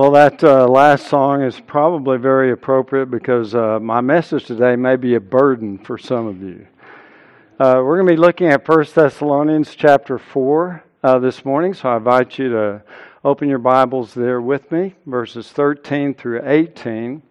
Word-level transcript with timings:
Well, 0.00 0.12
that 0.12 0.42
uh, 0.42 0.66
last 0.66 1.08
song 1.08 1.42
is 1.42 1.60
probably 1.60 2.16
very 2.16 2.52
appropriate 2.52 3.10
because 3.10 3.54
uh, 3.54 3.78
my 3.80 4.00
message 4.00 4.46
today 4.46 4.74
may 4.74 4.96
be 4.96 5.14
a 5.16 5.20
burden 5.20 5.76
for 5.76 5.98
some 5.98 6.26
of 6.26 6.40
you. 6.40 6.66
Uh, 7.58 7.82
we're 7.84 7.96
going 7.96 8.06
to 8.06 8.12
be 8.14 8.16
looking 8.16 8.46
at 8.46 8.66
1 8.66 8.86
Thessalonians 8.94 9.74
chapter 9.74 10.16
4 10.16 10.82
uh, 11.02 11.18
this 11.18 11.44
morning, 11.44 11.74
so 11.74 11.90
I 11.90 11.98
invite 11.98 12.38
you 12.38 12.48
to 12.48 12.82
open 13.26 13.50
your 13.50 13.58
Bibles 13.58 14.14
there 14.14 14.40
with 14.40 14.72
me, 14.72 14.94
verses 15.04 15.50
13 15.50 16.14
through 16.14 16.48
18. 16.48 16.96
And 16.96 17.22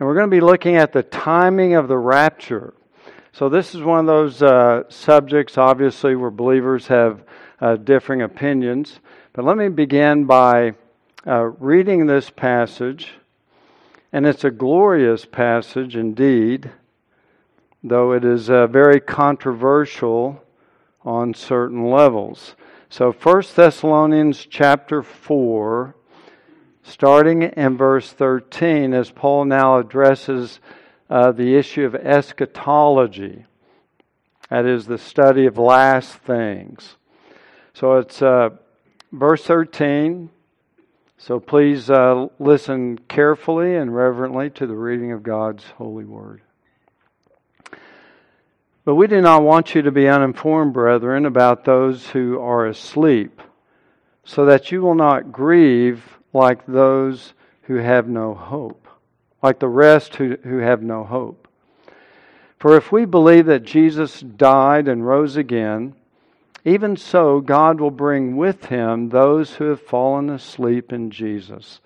we're 0.00 0.16
going 0.16 0.28
to 0.28 0.36
be 0.36 0.40
looking 0.40 0.74
at 0.74 0.92
the 0.92 1.04
timing 1.04 1.74
of 1.74 1.86
the 1.86 1.98
rapture. 1.98 2.74
So, 3.30 3.48
this 3.48 3.72
is 3.72 3.82
one 3.82 4.00
of 4.00 4.06
those 4.06 4.42
uh, 4.42 4.82
subjects, 4.88 5.56
obviously, 5.58 6.16
where 6.16 6.32
believers 6.32 6.88
have 6.88 7.22
uh, 7.60 7.76
differing 7.76 8.22
opinions. 8.22 8.98
But 9.32 9.44
let 9.44 9.56
me 9.56 9.68
begin 9.68 10.24
by 10.24 10.74
uh, 11.26 11.44
reading 11.58 12.06
this 12.06 12.28
passage, 12.28 13.12
and 14.12 14.26
it's 14.26 14.44
a 14.44 14.50
glorious 14.50 15.24
passage 15.24 15.96
indeed, 15.96 16.70
though 17.82 18.12
it 18.12 18.24
is 18.24 18.50
uh, 18.50 18.66
very 18.66 19.00
controversial 19.00 20.42
on 21.02 21.32
certain 21.32 21.90
levels. 21.90 22.56
So 22.90 23.10
1 23.12 23.42
Thessalonians 23.54 24.46
chapter 24.46 25.02
4 25.02 25.94
starting 26.82 27.42
in 27.42 27.76
verse 27.78 28.12
13 28.12 28.92
as 28.92 29.10
Paul 29.10 29.46
now 29.46 29.78
addresses 29.78 30.60
uh, 31.08 31.32
the 31.32 31.56
issue 31.56 31.86
of 31.86 31.94
eschatology. 31.94 33.46
That 34.50 34.66
is 34.66 34.86
the 34.86 34.98
study 34.98 35.46
of 35.46 35.56
last 35.56 36.16
things. 36.16 36.96
So 37.72 37.96
it's 37.96 38.20
uh, 38.20 38.50
verse 39.10 39.42
13 39.44 40.28
so 41.16 41.40
please 41.40 41.88
uh, 41.90 42.28
listen 42.38 42.98
carefully 43.08 43.76
and 43.76 43.94
reverently 43.94 44.50
to 44.50 44.66
the 44.66 44.74
reading 44.74 45.12
of 45.12 45.22
God's 45.22 45.64
holy 45.64 46.04
word. 46.04 46.42
But 48.84 48.96
we 48.96 49.06
do 49.06 49.22
not 49.22 49.42
want 49.42 49.74
you 49.74 49.82
to 49.82 49.90
be 49.90 50.08
uninformed, 50.08 50.74
brethren, 50.74 51.24
about 51.24 51.64
those 51.64 52.08
who 52.08 52.38
are 52.38 52.66
asleep, 52.66 53.40
so 54.24 54.44
that 54.44 54.70
you 54.70 54.82
will 54.82 54.94
not 54.94 55.32
grieve 55.32 56.18
like 56.34 56.66
those 56.66 57.32
who 57.62 57.76
have 57.76 58.08
no 58.08 58.34
hope, 58.34 58.86
like 59.42 59.58
the 59.58 59.68
rest 59.68 60.16
who, 60.16 60.36
who 60.42 60.58
have 60.58 60.82
no 60.82 61.04
hope. 61.04 61.48
For 62.58 62.76
if 62.76 62.92
we 62.92 63.04
believe 63.04 63.46
that 63.46 63.64
Jesus 63.64 64.20
died 64.20 64.88
and 64.88 65.06
rose 65.06 65.36
again, 65.36 65.94
even 66.64 66.96
so, 66.96 67.40
God 67.40 67.80
will 67.80 67.90
bring 67.90 68.36
with 68.36 68.66
him 68.66 69.10
those 69.10 69.54
who 69.54 69.64
have 69.64 69.82
fallen 69.82 70.30
asleep 70.30 70.92
in 70.92 71.10
Jesus. 71.10 71.80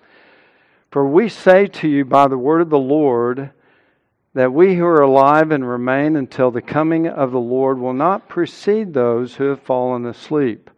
For 0.89 1.05
we 1.05 1.29
say 1.29 1.67
to 1.67 1.87
you 1.87 2.05
by 2.05 2.27
the 2.27 2.37
word 2.37 2.61
of 2.61 2.69
the 2.69 2.79
Lord 2.79 3.51
that 4.33 4.53
we 4.53 4.75
who 4.75 4.85
are 4.85 5.01
alive 5.01 5.51
and 5.51 5.67
remain 5.67 6.15
until 6.15 6.49
the 6.49 6.61
coming 6.61 7.07
of 7.07 7.31
the 7.31 7.39
Lord 7.39 7.77
will 7.77 7.93
not 7.93 8.29
precede 8.29 8.93
those 8.93 9.35
who 9.35 9.45
have 9.45 9.61
fallen 9.61 10.05
asleep. 10.05 10.69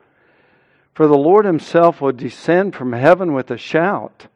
For 0.94 1.08
the 1.08 1.18
Lord 1.18 1.46
himself 1.46 2.02
will 2.02 2.12
descend 2.12 2.76
from 2.76 2.94
heaven 2.94 3.34
with 3.34 3.52
a 3.52 3.58
shout, 3.58 4.28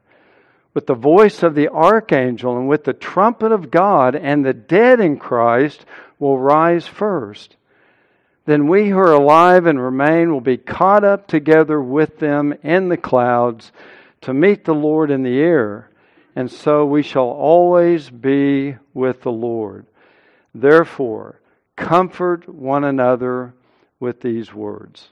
with 0.73 0.85
the 0.85 0.93
voice 0.93 1.43
of 1.43 1.55
the 1.55 1.69
archangel, 1.69 2.57
and 2.57 2.67
with 2.67 2.83
the 2.83 2.93
trumpet 2.93 3.51
of 3.51 3.71
God, 3.71 4.15
and 4.15 4.45
the 4.45 4.53
dead 4.53 4.99
in 4.99 5.17
Christ 5.17 5.85
will 6.19 6.37
rise 6.37 6.85
first. 6.85 7.55
Then 8.45 8.67
we 8.67 8.89
who 8.89 8.97
are 8.99 9.13
alive 9.13 9.65
and 9.65 9.81
remain 9.81 10.31
will 10.31 10.41
be 10.41 10.57
caught 10.57 11.03
up 11.03 11.27
together 11.27 11.81
with 11.81 12.19
them 12.19 12.53
in 12.63 12.89
the 12.89 12.97
clouds 12.97 13.71
to 14.21 14.33
meet 14.33 14.65
the 14.65 14.75
Lord 14.75 15.09
in 15.09 15.23
the 15.23 15.39
air, 15.39 15.89
and 16.35 16.51
so 16.51 16.85
we 16.85 17.01
shall 17.01 17.29
always 17.29 18.09
be 18.09 18.75
with 18.93 19.21
the 19.21 19.31
Lord. 19.31 19.87
Therefore, 20.53 21.41
comfort 21.75 22.47
one 22.47 22.83
another 22.83 23.53
with 23.99 24.21
these 24.21 24.53
words. 24.53 25.09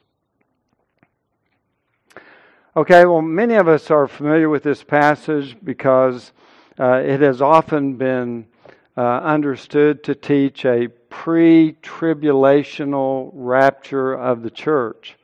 Okay, 2.75 3.05
well, 3.05 3.21
many 3.21 3.55
of 3.55 3.67
us 3.67 3.91
are 3.91 4.07
familiar 4.07 4.49
with 4.49 4.63
this 4.63 4.83
passage 4.83 5.55
because 5.63 6.31
uh, 6.79 7.01
it 7.03 7.19
has 7.21 7.41
often 7.41 7.93
been 7.93 8.47
uh, 8.95 9.01
understood 9.01 10.03
to 10.03 10.15
teach 10.15 10.65
a 10.65 10.87
pre 11.09 11.73
tribulational 11.81 13.31
rapture 13.33 14.13
of 14.13 14.43
the 14.43 14.51
church. 14.51 15.15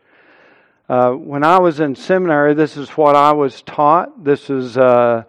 Uh, 0.88 1.12
when 1.12 1.44
I 1.44 1.60
was 1.60 1.80
in 1.80 1.96
seminary, 1.96 2.56
this 2.56 2.76
is 2.76 2.90
what 2.92 3.16
I 3.16 3.32
was 3.34 3.62
taught. 3.62 4.24
This 4.24 4.50
is 4.50 4.76
uh, 4.76 5.24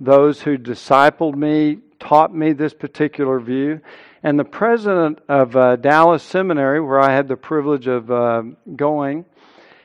those 0.00 0.40
who 0.40 0.58
discipled 0.58 1.36
me 1.36 1.78
taught 2.00 2.34
me 2.34 2.52
this 2.52 2.74
particular 2.74 3.38
view. 3.38 3.80
And 4.22 4.38
the 4.38 4.44
president 4.44 5.20
of 5.28 5.54
uh, 5.54 5.76
Dallas 5.76 6.22
Seminary, 6.22 6.80
where 6.80 7.00
I 7.00 7.14
had 7.14 7.28
the 7.28 7.36
privilege 7.36 7.86
of 7.86 8.10
uh, 8.10 8.42
going, 8.74 9.24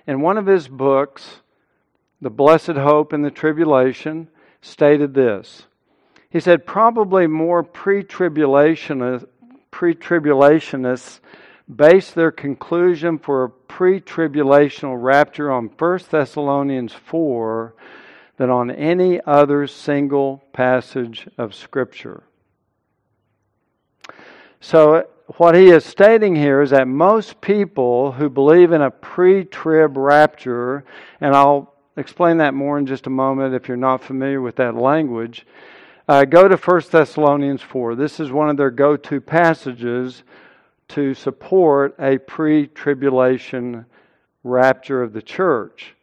in 0.08 0.22
one 0.22 0.38
of 0.38 0.46
his 0.46 0.68
books, 0.68 1.42
The 2.22 2.30
Blessed 2.30 2.72
Hope 2.72 3.14
in 3.14 3.22
the 3.22 3.32
Tribulation, 3.32 4.30
stated 4.62 5.14
this. 5.14 5.68
He 6.30 6.40
said, 6.40 6.66
probably 6.66 7.26
more 7.28 7.64
pre 7.64 8.04
tribulationists 8.04 9.26
pre 9.72 9.96
tribulationists 9.96 11.20
base 11.74 12.12
their 12.12 12.32
conclusion 12.32 13.18
for 13.18 13.44
a 13.44 13.50
pre 13.50 14.02
tribulational 14.02 15.02
rapture 15.02 15.52
on 15.52 15.68
1 15.68 16.00
Thessalonians 16.10 16.94
4 16.94 17.74
than 18.38 18.50
on 18.50 18.72
any 18.72 19.20
other 19.26 19.68
single 19.68 20.44
passage 20.54 21.28
of 21.38 21.54
Scripture. 21.54 22.24
So, 24.62 25.08
what 25.38 25.56
he 25.56 25.70
is 25.70 25.86
stating 25.86 26.36
here 26.36 26.62
is 26.62 26.72
that 26.72 26.88
most 26.88 27.40
people 27.40 28.14
who 28.14 28.30
believe 28.30 28.72
in 28.72 28.82
a 28.82 28.92
pre 28.92 29.46
trib 29.46 29.96
rapture, 29.96 30.84
and 31.22 31.36
I'll 31.36 31.74
explain 31.98 32.38
that 32.38 32.54
more 32.54 32.78
in 32.78 32.86
just 32.86 33.08
a 33.08 33.12
moment 33.12 33.54
if 33.54 33.68
you're 33.68 33.78
not 33.78 34.04
familiar 34.04 34.42
with 34.42 34.56
that 34.58 34.76
language, 34.76 35.46
uh, 36.10 36.26
go 36.26 36.48
to 36.48 36.58
1 36.58 36.82
Thessalonians 36.90 37.62
4. 37.62 37.94
This 37.94 38.20
is 38.20 38.32
one 38.32 38.50
of 38.50 38.58
their 38.58 38.72
go 38.72 38.98
to 38.98 39.22
passages 39.22 40.24
to 40.88 41.14
support 41.14 41.94
a 42.00 42.18
pre 42.18 42.66
tribulation 42.66 43.86
rapture 44.44 45.04
of 45.04 45.14
the 45.14 45.22
church. 45.22 45.94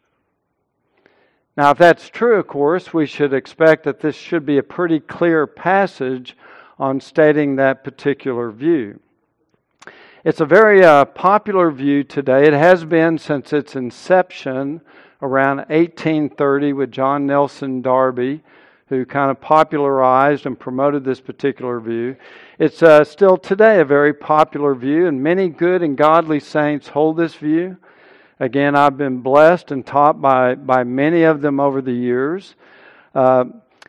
Now, 1.56 1.72
if 1.72 1.78
that's 1.78 2.08
true, 2.08 2.38
of 2.38 2.46
course, 2.46 2.94
we 2.94 3.04
should 3.04 3.34
expect 3.34 3.82
that 3.82 3.98
this 3.98 4.14
should 4.14 4.46
be 4.46 4.58
a 4.58 4.62
pretty 4.62 5.00
clear 5.00 5.44
passage 5.44 6.36
on 6.78 7.00
stating 7.00 7.56
that 7.56 7.82
particular 7.82 8.52
view. 8.52 9.00
It's 10.22 10.40
a 10.40 10.46
very 10.46 10.84
uh, 10.84 11.06
popular 11.06 11.72
view 11.72 12.04
today. 12.04 12.46
It 12.46 12.52
has 12.52 12.84
been 12.84 13.18
since 13.18 13.52
its 13.52 13.74
inception 13.74 14.82
around 15.20 15.56
1830 15.68 16.74
with 16.74 16.92
John 16.92 17.26
Nelson 17.26 17.82
Darby 17.82 18.44
who 18.88 19.04
kind 19.04 19.30
of 19.30 19.40
popularized 19.40 20.46
and 20.46 20.58
promoted 20.58 21.04
this 21.04 21.20
particular 21.20 21.80
view. 21.80 22.16
It's 22.58 22.82
uh, 22.82 23.02
still 23.04 23.36
today 23.36 23.80
a 23.80 23.84
very 23.84 24.14
popular 24.14 24.74
view, 24.74 25.06
and 25.06 25.22
many 25.22 25.48
good 25.48 25.82
and 25.82 25.96
godly 25.96 26.38
saints 26.38 26.88
hold 26.88 27.16
this 27.16 27.34
view. 27.34 27.76
Again, 28.38 28.76
I've 28.76 28.96
been 28.96 29.18
blessed 29.22 29.72
and 29.72 29.84
taught 29.84 30.20
by, 30.20 30.54
by 30.54 30.84
many 30.84 31.22
of 31.22 31.40
them 31.40 31.58
over 31.58 31.80
the 31.82 31.92
years. 31.92 32.54
Uh, 33.14 33.46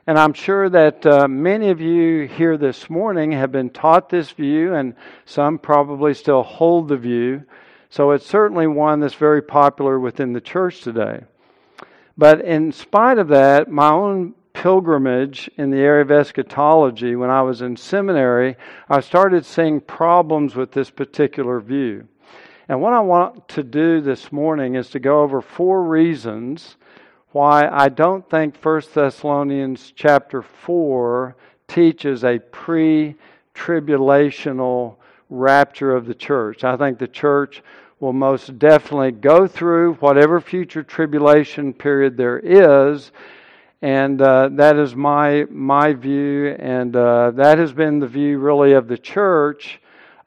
and 0.08 0.18
I'm 0.18 0.34
sure 0.34 0.70
that 0.70 1.06
uh, 1.06 1.28
many 1.28 1.70
of 1.70 1.82
you 1.82 2.28
here 2.28 2.58
this 2.58 2.90
morning 2.90 3.34
have 3.34 3.52
been 3.52 3.70
taught 3.70 4.10
this 4.10 4.32
view, 4.32 4.74
and 4.74 4.96
some 5.26 5.60
probably 5.60 6.14
still 6.14 6.44
hold 6.44 6.88
the 6.88 6.98
view. 6.98 7.44
So 7.90 8.12
it's 8.12 8.26
certainly 8.26 8.68
one 8.68 9.02
that's 9.02 9.14
very 9.14 9.42
popular 9.42 10.00
within 10.00 10.34
the 10.34 10.42
church 10.42 10.82
today. 10.82 11.22
But 12.18 12.42
in 12.42 12.72
spite 12.72 13.20
of 13.20 13.28
that, 13.28 13.70
my 13.70 13.90
own 13.90 14.34
pilgrimage 14.58 15.52
in 15.58 15.70
the 15.70 15.78
area 15.78 16.02
of 16.02 16.10
eschatology, 16.10 17.16
when 17.16 17.30
I 17.30 17.44
was 17.44 17.62
in 17.62 17.78
seminary, 17.78 18.56
I 18.90 19.02
started 19.02 19.46
seeing 19.46 19.80
problems 19.80 20.56
with 20.56 20.72
this 20.72 20.90
particular 20.90 21.60
view. 21.60 22.08
And 22.68 22.82
what 22.82 22.94
I 22.94 23.00
want 23.02 23.48
to 23.50 23.62
do 23.62 24.02
this 24.02 24.32
morning 24.32 24.74
is 24.74 24.90
to 24.90 25.00
go 25.00 25.22
over 25.22 25.42
four 25.42 25.84
reasons 25.84 26.76
why 27.34 27.70
I 27.72 27.90
don't 27.90 28.28
think 28.28 28.58
1 28.58 28.82
Thessalonians 28.96 29.94
chapter 29.96 30.42
4 30.42 31.36
teaches 31.68 32.24
a 32.24 32.40
pre 32.40 33.16
tribulational 33.54 34.96
rapture 35.30 35.96
of 35.96 36.08
the 36.08 36.16
church. 36.16 36.64
I 36.64 36.78
think 36.78 36.98
the 36.98 37.08
church 37.08 37.62
will 38.00 38.14
most 38.14 38.58
definitely 38.58 39.12
go 39.12 39.46
through 39.46 39.94
whatever 39.96 40.42
future 40.42 40.82
tribulation 40.82 41.74
period 41.74 42.18
there 42.18 42.40
is 42.40 43.12
and 43.82 44.22
uh, 44.22 44.50
that 44.54 44.78
is 44.78 44.96
my 44.96 45.46
my 45.50 45.94
view, 45.94 46.56
and 46.60 46.96
uh, 46.96 47.32
that 47.32 47.58
has 47.58 47.74
been 47.74 48.00
the 48.00 48.08
view 48.08 48.40
really 48.40 48.74
of 48.74 48.88
the 48.88 48.98
church 48.98 49.80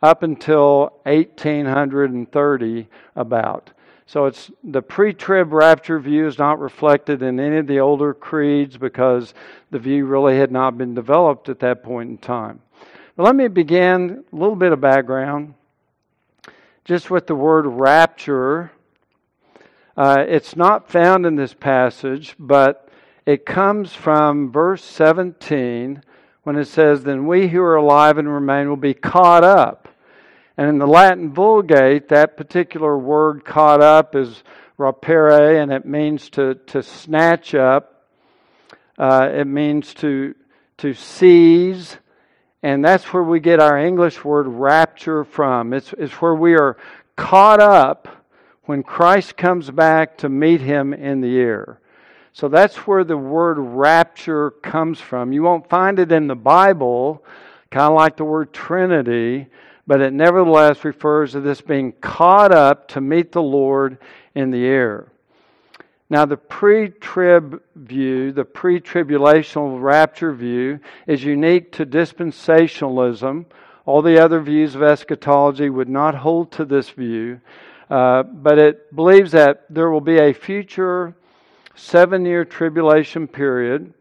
up 0.03 0.23
until 0.23 0.93
1830 1.05 2.89
about. 3.17 3.71
So 4.07 4.27
it's 4.27 4.51
the 4.65 4.83
pre-trib 4.83 5.53
rapture 5.53 6.01
view 6.01 6.27
is 6.27 6.37
not 6.39 6.59
reflected 6.59 7.23
in 7.23 7.39
any 7.39 7.59
of 7.59 7.69
the 7.69 7.79
older 7.79 8.13
creeds 8.13 8.77
because 8.77 9.35
the 9.71 9.79
view 9.79 10.05
really 10.05 10.37
had 10.37 10.51
not 10.51 10.77
been 10.77 10.95
developed 10.95 11.49
at 11.49 11.61
that 11.61 11.85
point 11.85 12.11
in 12.11 12.19
time. 12.19 12.61
But 13.15 13.23
let 13.23 13.37
me 13.37 13.47
begin 13.47 14.25
a 14.33 14.37
little 14.37 14.57
bit 14.57 14.73
of 14.73 14.81
background 14.81 15.55
just 16.85 17.09
with 17.09 17.29
the 17.29 17.37
word 17.37 17.67
rapture. 17.67 18.73
Uh, 19.97 20.25
it's 20.27 20.57
not 20.57 20.91
found 20.91 21.25
in 21.25 21.37
this 21.37 21.55
passage, 21.55 22.35
but 22.37 22.90
it 23.31 23.47
comes 23.47 23.93
from 23.93 24.53
verse 24.53 24.85
17 24.85 26.03
when 26.43 26.57
it 26.57 26.67
says, 26.67 27.05
Then 27.05 27.27
we 27.27 27.49
who 27.49 27.61
are 27.63 27.77
alive 27.77 28.19
and 28.19 28.29
remain 28.29 28.69
will 28.69 28.77
be 28.77 28.95
caught 28.95 29.45
up 29.45 29.89
and 30.61 30.69
in 30.69 30.79
the 30.79 30.87
Latin 30.87 31.33
Vulgate, 31.33 32.09
that 32.09 32.37
particular 32.37 32.99
word 32.99 33.47
caught 33.47 33.81
up 33.81 34.15
is 34.15 34.45
rapere, 34.79 35.59
and 35.63 35.73
it 35.73 35.87
means 35.87 36.29
to, 36.31 36.57
to 36.67 36.83
snatch 36.83 37.55
up. 37.55 38.05
Uh, 38.99 39.31
it 39.33 39.47
means 39.47 39.95
to, 39.95 40.35
to 40.77 40.93
seize. 40.93 41.97
And 42.63 42.85
that's 42.85 43.11
where 43.11 43.23
we 43.23 43.41
get 43.41 43.59
our 43.59 43.79
English 43.79 44.23
word 44.23 44.49
rapture 44.49 45.25
from. 45.25 45.73
It's, 45.73 45.95
it's 45.97 46.13
where 46.21 46.35
we 46.35 46.53
are 46.57 46.77
caught 47.17 47.61
up 47.61 48.07
when 48.65 48.83
Christ 48.83 49.39
comes 49.39 49.71
back 49.71 50.19
to 50.19 50.29
meet 50.29 50.61
him 50.61 50.93
in 50.93 51.23
the 51.23 51.39
air. 51.39 51.81
So 52.33 52.49
that's 52.49 52.77
where 52.87 53.05
the 53.05 53.17
word 53.17 53.59
rapture 53.59 54.51
comes 54.51 55.01
from. 55.01 55.33
You 55.33 55.43
won't 55.43 55.69
find 55.69 55.99
it 55.99 56.13
in 56.13 56.27
the 56.27 56.37
Bible, 56.37 57.25
kind 57.71 57.93
of 57.93 57.97
like 57.97 58.17
the 58.17 58.25
word 58.25 58.53
Trinity, 58.53 59.49
but 59.87 60.01
it 60.01 60.13
nevertheless 60.13 60.85
refers 60.85 61.33
to 61.33 61.41
this 61.41 61.61
being 61.61 61.93
caught 62.01 62.53
up 62.53 62.89
to 62.89 63.01
meet 63.01 63.33
the 63.33 63.43
Lord 63.43 63.99
in 64.35 64.51
the 64.51 64.65
air. 64.65 65.11
Now, 66.09 66.27
the 66.27 66.37
pre 66.37 66.89
trib 66.89 67.63
view, 67.77 68.33
the 68.33 68.45
pre 68.45 68.81
tribulational 68.81 69.81
rapture 69.81 70.33
view, 70.33 70.81
is 71.07 71.23
unique 71.23 71.73
to 71.73 71.87
dispensationalism. 71.87 73.47
All 73.87 74.03
the 74.03 74.23
other 74.23 74.41
views 74.41 74.75
of 74.75 74.83
eschatology 74.83 75.71
would 75.71 75.89
not 75.89 76.15
hold 76.15 76.53
to 76.53 76.65
this 76.65 76.91
view, 76.91 77.41
uh, 77.89 78.25
but 78.25 78.59
it 78.59 78.95
believes 78.95 79.33
that 79.33 79.65
there 79.71 79.91
will 79.91 80.01
be 80.01 80.19
a 80.19 80.33
future 80.33 81.15
seven 81.75 82.25
year 82.25 82.45
tribulation 82.45 83.27
period. 83.27 83.93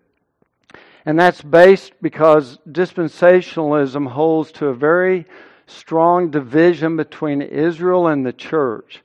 And 1.05 1.17
that's 1.17 1.41
based 1.41 1.93
because 2.01 2.59
dispensationalism 2.69 4.07
holds 4.07 4.51
to 4.53 4.67
a 4.67 4.73
very 4.73 5.25
strong 5.65 6.29
division 6.29 6.97
between 6.97 7.41
Israel 7.41 8.07
and 8.07 8.25
the 8.25 8.33
church. 8.33 9.01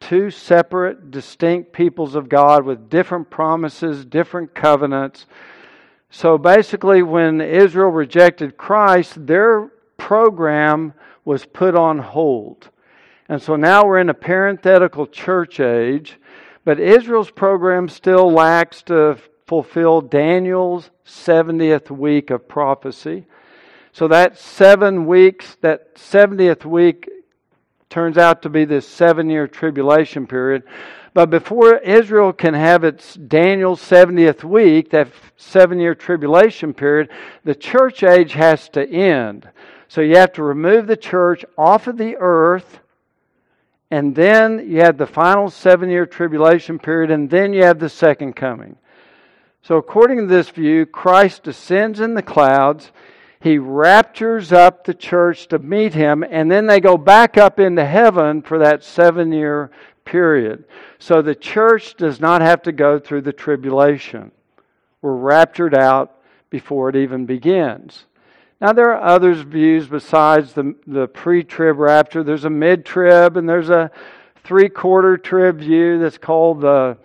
Two 0.00 0.30
separate, 0.30 1.10
distinct 1.10 1.72
peoples 1.72 2.14
of 2.14 2.28
God 2.28 2.64
with 2.64 2.90
different 2.90 3.30
promises, 3.30 4.04
different 4.04 4.54
covenants. 4.54 5.26
So 6.10 6.36
basically, 6.38 7.02
when 7.02 7.40
Israel 7.40 7.90
rejected 7.90 8.56
Christ, 8.56 9.26
their 9.26 9.70
program 9.96 10.94
was 11.24 11.44
put 11.44 11.74
on 11.74 11.98
hold. 11.98 12.70
And 13.28 13.42
so 13.42 13.56
now 13.56 13.84
we're 13.84 13.98
in 13.98 14.08
a 14.08 14.14
parenthetical 14.14 15.06
church 15.06 15.58
age, 15.58 16.18
but 16.66 16.80
Israel's 16.80 17.30
program 17.30 17.88
still 17.88 18.28
lacks 18.28 18.82
to 18.82 19.16
fulfill 19.46 20.00
Daniel's 20.00 20.90
70th 21.06 21.92
week 21.92 22.30
of 22.30 22.48
prophecy. 22.48 23.24
So 23.92 24.08
that 24.08 24.36
seven 24.36 25.06
weeks, 25.06 25.56
that 25.60 25.94
70th 25.94 26.64
week, 26.64 27.08
turns 27.88 28.18
out 28.18 28.42
to 28.42 28.48
be 28.48 28.64
this 28.64 28.86
seven 28.86 29.30
year 29.30 29.46
tribulation 29.46 30.26
period. 30.26 30.64
But 31.14 31.30
before 31.30 31.76
Israel 31.76 32.32
can 32.32 32.54
have 32.54 32.82
its 32.82 33.14
Daniel's 33.14 33.80
70th 33.80 34.42
week, 34.42 34.90
that 34.90 35.06
seven 35.36 35.78
year 35.78 35.94
tribulation 35.94 36.74
period, 36.74 37.10
the 37.44 37.54
church 37.54 38.02
age 38.02 38.32
has 38.32 38.68
to 38.70 38.84
end. 38.84 39.48
So 39.86 40.00
you 40.00 40.16
have 40.16 40.32
to 40.32 40.42
remove 40.42 40.88
the 40.88 40.96
church 40.96 41.44
off 41.56 41.86
of 41.86 41.96
the 41.96 42.16
earth, 42.18 42.80
and 43.90 44.14
then 44.14 44.68
you 44.68 44.80
have 44.80 44.98
the 44.98 45.06
final 45.06 45.48
seven 45.48 45.90
year 45.90 46.06
tribulation 46.06 46.78
period, 46.78 47.10
and 47.10 47.30
then 47.30 47.52
you 47.52 47.62
have 47.64 47.78
the 47.78 47.88
second 47.88 48.34
coming. 48.34 48.76
So, 49.62 49.76
according 49.76 50.18
to 50.18 50.26
this 50.26 50.48
view, 50.48 50.86
Christ 50.86 51.44
descends 51.44 52.00
in 52.00 52.14
the 52.14 52.22
clouds. 52.22 52.92
He 53.40 53.58
raptures 53.58 54.52
up 54.52 54.84
the 54.84 54.94
church 54.94 55.48
to 55.48 55.58
meet 55.58 55.94
him, 55.94 56.24
and 56.28 56.50
then 56.50 56.66
they 56.66 56.80
go 56.80 56.96
back 56.96 57.36
up 57.36 57.60
into 57.60 57.84
heaven 57.84 58.42
for 58.42 58.58
that 58.58 58.82
seven 58.82 59.32
year 59.32 59.70
period. 60.04 60.64
So 60.98 61.20
the 61.20 61.34
church 61.34 61.94
does 61.96 62.20
not 62.20 62.40
have 62.40 62.62
to 62.62 62.72
go 62.72 62.98
through 62.98 63.22
the 63.22 63.32
tribulation. 63.32 64.32
We're 65.02 65.14
raptured 65.16 65.74
out 65.74 66.16
before 66.48 66.88
it 66.88 66.96
even 66.96 67.26
begins. 67.26 68.06
Now, 68.60 68.72
there 68.72 68.90
are 68.92 69.02
other 69.02 69.34
views 69.34 69.86
besides 69.86 70.54
the, 70.54 70.74
the 70.86 71.08
pre 71.08 71.44
trib 71.44 71.78
rapture. 71.78 72.22
There's 72.22 72.46
a 72.46 72.50
mid 72.50 72.86
trib, 72.86 73.36
and 73.36 73.48
there's 73.48 73.68
a 73.68 73.90
three 74.44 74.68
quarter 74.68 75.18
trib 75.18 75.58
view 75.58 75.98
that's 75.98 76.18
called 76.18 76.62
the 76.62 76.96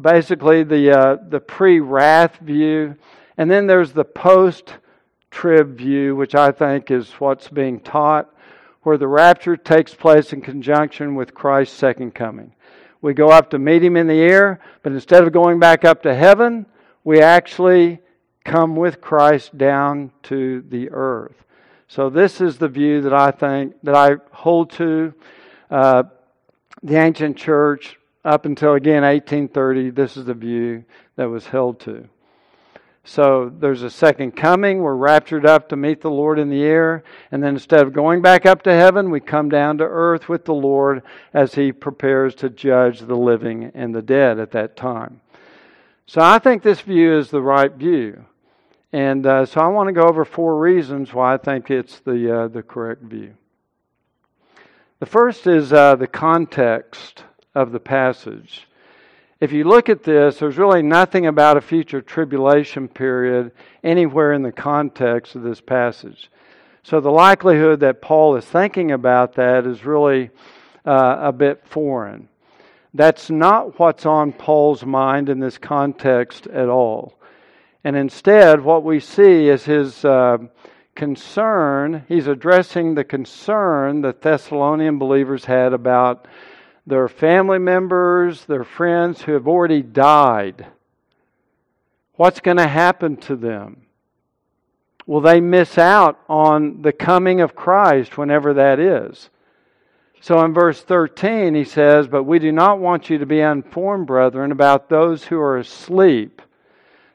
basically 0.00 0.62
the, 0.62 0.98
uh, 0.98 1.16
the 1.28 1.40
pre 1.40 1.80
wrath 1.80 2.38
view. 2.38 2.96
And 3.36 3.50
then 3.50 3.66
there's 3.66 3.92
the 3.92 4.04
post 4.04 4.74
trib 5.30 5.76
view, 5.76 6.16
which 6.16 6.34
I 6.34 6.52
think 6.52 6.90
is 6.90 7.10
what's 7.12 7.48
being 7.48 7.80
taught, 7.80 8.32
where 8.82 8.96
the 8.96 9.08
rapture 9.08 9.56
takes 9.56 9.92
place 9.92 10.32
in 10.32 10.40
conjunction 10.40 11.16
with 11.16 11.34
Christ's 11.34 11.76
second 11.76 12.14
coming. 12.14 12.54
We 13.02 13.12
go 13.12 13.28
up 13.28 13.50
to 13.50 13.58
meet 13.58 13.84
him 13.84 13.96
in 13.96 14.06
the 14.06 14.20
air, 14.20 14.60
but 14.82 14.92
instead 14.92 15.24
of 15.24 15.32
going 15.32 15.58
back 15.58 15.84
up 15.84 16.02
to 16.04 16.14
heaven, 16.14 16.64
we 17.02 17.20
actually 17.20 18.00
come 18.44 18.76
with 18.76 19.00
Christ 19.00 19.56
down 19.56 20.12
to 20.24 20.62
the 20.68 20.90
earth. 20.90 21.44
So 21.88 22.10
this 22.10 22.40
is 22.40 22.58
the 22.58 22.68
view 22.68 23.00
that 23.02 23.12
I 23.12 23.30
think 23.30 23.74
that 23.82 23.94
I 23.94 24.16
hold 24.32 24.70
to. 24.72 25.14
Uh, 25.70 26.04
the 26.82 26.96
ancient 26.96 27.36
church 27.36 27.98
up 28.24 28.44
until 28.44 28.74
again 28.74 29.02
1830. 29.02 29.90
This 29.90 30.16
is 30.16 30.26
the 30.26 30.34
view 30.34 30.84
that 31.16 31.28
was 31.28 31.46
held 31.46 31.80
to. 31.80 32.08
So 33.06 33.52
there's 33.58 33.82
a 33.82 33.90
second 33.90 34.32
coming. 34.32 34.78
We're 34.78 34.94
raptured 34.94 35.44
up 35.44 35.68
to 35.68 35.76
meet 35.76 36.00
the 36.00 36.10
Lord 36.10 36.38
in 36.38 36.48
the 36.48 36.62
air. 36.62 37.04
And 37.30 37.42
then 37.42 37.54
instead 37.54 37.80
of 37.80 37.92
going 37.92 38.22
back 38.22 38.46
up 38.46 38.62
to 38.62 38.72
heaven, 38.72 39.10
we 39.10 39.20
come 39.20 39.50
down 39.50 39.76
to 39.78 39.84
earth 39.84 40.28
with 40.28 40.46
the 40.46 40.54
Lord 40.54 41.02
as 41.34 41.54
He 41.54 41.70
prepares 41.70 42.34
to 42.36 42.48
judge 42.48 43.00
the 43.00 43.16
living 43.16 43.70
and 43.74 43.94
the 43.94 44.02
dead 44.02 44.38
at 44.38 44.52
that 44.52 44.76
time. 44.76 45.20
So 46.06 46.22
I 46.22 46.38
think 46.38 46.62
this 46.62 46.80
view 46.80 47.16
is 47.16 47.30
the 47.30 47.42
right 47.42 47.72
view. 47.72 48.24
And 48.94 49.26
uh, 49.26 49.44
so 49.44 49.60
I 49.60 49.66
want 49.68 49.88
to 49.88 49.92
go 49.92 50.06
over 50.06 50.24
four 50.24 50.58
reasons 50.58 51.12
why 51.12 51.34
I 51.34 51.36
think 51.36 51.70
it's 51.70 52.00
the, 52.00 52.42
uh, 52.42 52.48
the 52.48 52.62
correct 52.62 53.02
view. 53.02 53.34
The 55.00 55.06
first 55.06 55.46
is 55.46 55.72
uh, 55.72 55.96
the 55.96 56.06
context 56.06 57.24
of 57.54 57.72
the 57.72 57.80
passage 57.80 58.68
if 59.44 59.52
you 59.52 59.64
look 59.64 59.90
at 59.90 60.04
this, 60.04 60.38
there's 60.38 60.56
really 60.56 60.80
nothing 60.80 61.26
about 61.26 61.58
a 61.58 61.60
future 61.60 62.00
tribulation 62.00 62.88
period 62.88 63.52
anywhere 63.82 64.32
in 64.32 64.42
the 64.42 64.50
context 64.52 65.34
of 65.34 65.42
this 65.42 65.60
passage. 65.60 66.30
So 66.82 66.98
the 66.98 67.10
likelihood 67.10 67.80
that 67.80 68.00
Paul 68.00 68.36
is 68.36 68.44
thinking 68.46 68.92
about 68.92 69.34
that 69.34 69.66
is 69.66 69.84
really 69.84 70.30
uh, 70.86 71.18
a 71.20 71.32
bit 71.32 71.66
foreign. 71.66 72.28
That's 72.94 73.28
not 73.28 73.78
what's 73.78 74.06
on 74.06 74.32
Paul's 74.32 74.84
mind 74.86 75.28
in 75.28 75.40
this 75.40 75.58
context 75.58 76.46
at 76.46 76.70
all. 76.70 77.18
And 77.84 77.96
instead, 77.96 78.62
what 78.62 78.82
we 78.82 78.98
see 78.98 79.48
is 79.48 79.64
his 79.64 80.04
uh, 80.04 80.38
concern. 80.94 82.04
He's 82.08 82.26
addressing 82.26 82.94
the 82.94 83.04
concern 83.04 84.00
that 84.00 84.22
Thessalonian 84.22 84.98
believers 84.98 85.44
had 85.44 85.74
about 85.74 86.26
their 86.86 87.08
family 87.08 87.58
members, 87.58 88.44
their 88.46 88.64
friends 88.64 89.22
who 89.22 89.32
have 89.32 89.46
already 89.46 89.82
died. 89.82 90.66
What's 92.14 92.40
going 92.40 92.56
to 92.58 92.66
happen 92.66 93.16
to 93.18 93.36
them? 93.36 93.82
Will 95.06 95.20
they 95.20 95.40
miss 95.40 95.76
out 95.76 96.18
on 96.28 96.80
the 96.82 96.92
coming 96.92 97.40
of 97.40 97.54
Christ 97.54 98.16
whenever 98.16 98.54
that 98.54 98.80
is? 98.80 99.28
So 100.20 100.42
in 100.42 100.54
verse 100.54 100.80
13, 100.80 101.54
he 101.54 101.64
says, 101.64 102.08
But 102.08 102.24
we 102.24 102.38
do 102.38 102.50
not 102.50 102.78
want 102.78 103.10
you 103.10 103.18
to 103.18 103.26
be 103.26 103.42
uninformed, 103.42 104.06
brethren, 104.06 104.52
about 104.52 104.88
those 104.88 105.24
who 105.24 105.38
are 105.38 105.58
asleep. 105.58 106.40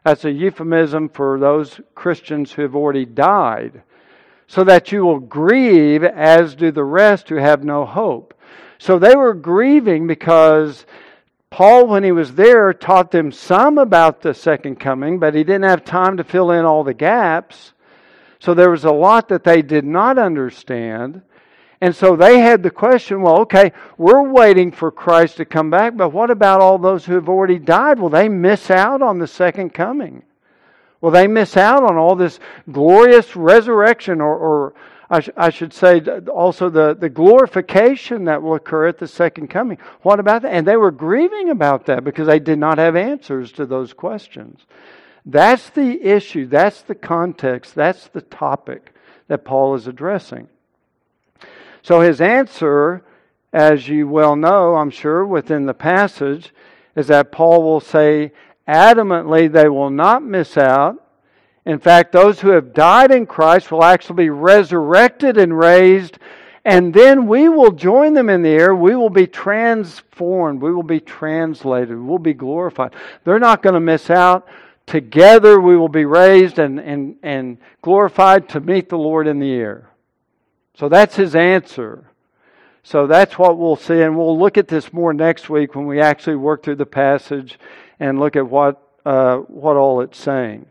That's 0.09 0.25
a 0.25 0.31
euphemism 0.31 1.09
for 1.09 1.39
those 1.39 1.79
Christians 1.93 2.51
who 2.51 2.63
have 2.63 2.75
already 2.75 3.05
died, 3.05 3.83
so 4.47 4.63
that 4.63 4.91
you 4.91 5.05
will 5.05 5.19
grieve 5.19 6.03
as 6.03 6.55
do 6.55 6.71
the 6.71 6.83
rest 6.83 7.29
who 7.29 7.35
have 7.35 7.63
no 7.63 7.85
hope. 7.85 8.33
So 8.79 8.97
they 8.97 9.15
were 9.15 9.35
grieving 9.35 10.07
because 10.07 10.87
Paul, 11.51 11.85
when 11.85 12.03
he 12.03 12.11
was 12.11 12.33
there, 12.33 12.73
taught 12.73 13.11
them 13.11 13.31
some 13.31 13.77
about 13.77 14.23
the 14.23 14.33
second 14.33 14.79
coming, 14.79 15.19
but 15.19 15.35
he 15.35 15.43
didn't 15.43 15.69
have 15.69 15.85
time 15.85 16.17
to 16.17 16.23
fill 16.23 16.49
in 16.49 16.65
all 16.65 16.83
the 16.83 16.95
gaps. 16.95 17.73
So 18.39 18.55
there 18.55 18.71
was 18.71 18.85
a 18.85 18.91
lot 18.91 19.27
that 19.27 19.43
they 19.43 19.61
did 19.61 19.85
not 19.85 20.17
understand. 20.17 21.21
And 21.81 21.95
so 21.95 22.15
they 22.15 22.39
had 22.39 22.61
the 22.61 22.71
question 22.71 23.21
well, 23.21 23.39
okay, 23.41 23.71
we're 23.97 24.21
waiting 24.21 24.71
for 24.71 24.91
Christ 24.91 25.37
to 25.37 25.45
come 25.45 25.69
back, 25.69 25.95
but 25.95 26.09
what 26.09 26.29
about 26.29 26.61
all 26.61 26.77
those 26.77 27.05
who 27.05 27.13
have 27.13 27.29
already 27.29 27.57
died? 27.57 27.99
Will 27.99 28.09
they 28.09 28.27
miss 28.27 28.69
out 28.69 29.01
on 29.01 29.19
the 29.19 29.27
second 29.27 29.73
coming? 29.73 30.23
Will 31.01 31.11
they 31.11 31.27
miss 31.27 31.55
out 31.55 31.83
on 31.83 31.95
all 31.95 32.15
this 32.15 32.39
glorious 32.69 33.35
resurrection, 33.35 34.19
or, 34.19 34.35
or 34.35 34.73
I, 35.09 35.21
sh- 35.21 35.29
I, 35.37 35.49
should 35.49 35.73
say 35.73 36.01
also 36.27 36.69
the, 36.69 36.93
the 36.93 37.07
glorification 37.07 38.25
that 38.25 38.43
will 38.43 38.55
occur 38.55 38.87
at 38.87 38.97
the 38.97 39.07
second 39.07 39.47
coming? 39.47 39.77
What 40.01 40.19
about 40.19 40.41
that? 40.41 40.51
And 40.51 40.67
they 40.67 40.75
were 40.75 40.91
grieving 40.91 41.49
about 41.49 41.85
that 41.85 42.03
because 42.03 42.27
they 42.27 42.39
did 42.39 42.59
not 42.59 42.77
have 42.77 42.97
answers 42.97 43.53
to 43.53 43.65
those 43.65 43.93
questions. 43.93 44.59
That's 45.25 45.69
the 45.69 46.01
issue, 46.03 46.47
that's 46.47 46.81
the 46.81 46.95
context, 46.95 47.75
that's 47.75 48.07
the 48.09 48.21
topic 48.21 48.93
that 49.29 49.45
Paul 49.45 49.75
is 49.75 49.87
addressing. 49.87 50.49
So 51.81 52.01
his 52.01 52.21
answer, 52.21 53.03
as 53.53 53.87
you 53.87 54.07
well 54.07 54.35
know, 54.35 54.75
I'm 54.75 54.89
sure, 54.89 55.25
within 55.25 55.65
the 55.65 55.73
passage, 55.73 56.53
is 56.95 57.07
that 57.07 57.31
Paul 57.31 57.63
will 57.63 57.79
say 57.79 58.31
adamantly 58.67 59.51
they 59.51 59.69
will 59.69 59.89
not 59.89 60.23
miss 60.23 60.57
out. 60.57 61.03
In 61.65 61.79
fact, 61.79 62.11
those 62.11 62.39
who 62.39 62.49
have 62.49 62.73
died 62.73 63.11
in 63.11 63.25
Christ 63.25 63.71
will 63.71 63.83
actually 63.83 64.23
be 64.23 64.29
resurrected 64.29 65.37
and 65.37 65.57
raised, 65.57 66.19
and 66.65 66.93
then 66.93 67.27
we 67.27 67.49
will 67.49 67.71
join 67.71 68.13
them 68.13 68.29
in 68.29 68.41
the 68.41 68.49
air. 68.49 68.75
We 68.75 68.95
will 68.95 69.09
be 69.09 69.27
transformed. 69.27 70.61
We 70.61 70.73
will 70.73 70.83
be 70.83 70.99
translated. 70.99 71.97
We'll 71.97 72.17
be 72.17 72.33
glorified. 72.33 72.93
They're 73.23 73.39
not 73.39 73.63
going 73.63 73.75
to 73.75 73.79
miss 73.79 74.09
out. 74.09 74.47
Together 74.85 75.59
we 75.59 75.77
will 75.77 75.89
be 75.89 76.05
raised 76.05 76.59
and, 76.59 76.79
and, 76.79 77.15
and 77.21 77.57
glorified 77.81 78.49
to 78.49 78.59
meet 78.59 78.89
the 78.89 78.97
Lord 78.97 79.27
in 79.27 79.39
the 79.39 79.51
air. 79.51 79.89
So 80.79 80.87
that's 80.87 81.17
his 81.17 81.35
answer. 81.35 82.05
So 82.83 83.05
that's 83.05 83.37
what 83.37 83.57
we'll 83.57 83.75
see, 83.75 84.01
and 84.01 84.17
we'll 84.17 84.39
look 84.39 84.57
at 84.57 84.69
this 84.69 84.93
more 84.93 85.13
next 85.13 85.49
week 85.49 85.75
when 85.75 85.85
we 85.85 85.99
actually 85.99 86.37
work 86.37 86.63
through 86.63 86.77
the 86.77 86.85
passage 86.85 87.59
and 87.99 88.17
look 88.17 88.37
at 88.37 88.49
what 88.49 88.81
uh, 89.05 89.39
what 89.39 89.75
all 89.75 89.99
it's 89.99 90.17
saying. 90.17 90.67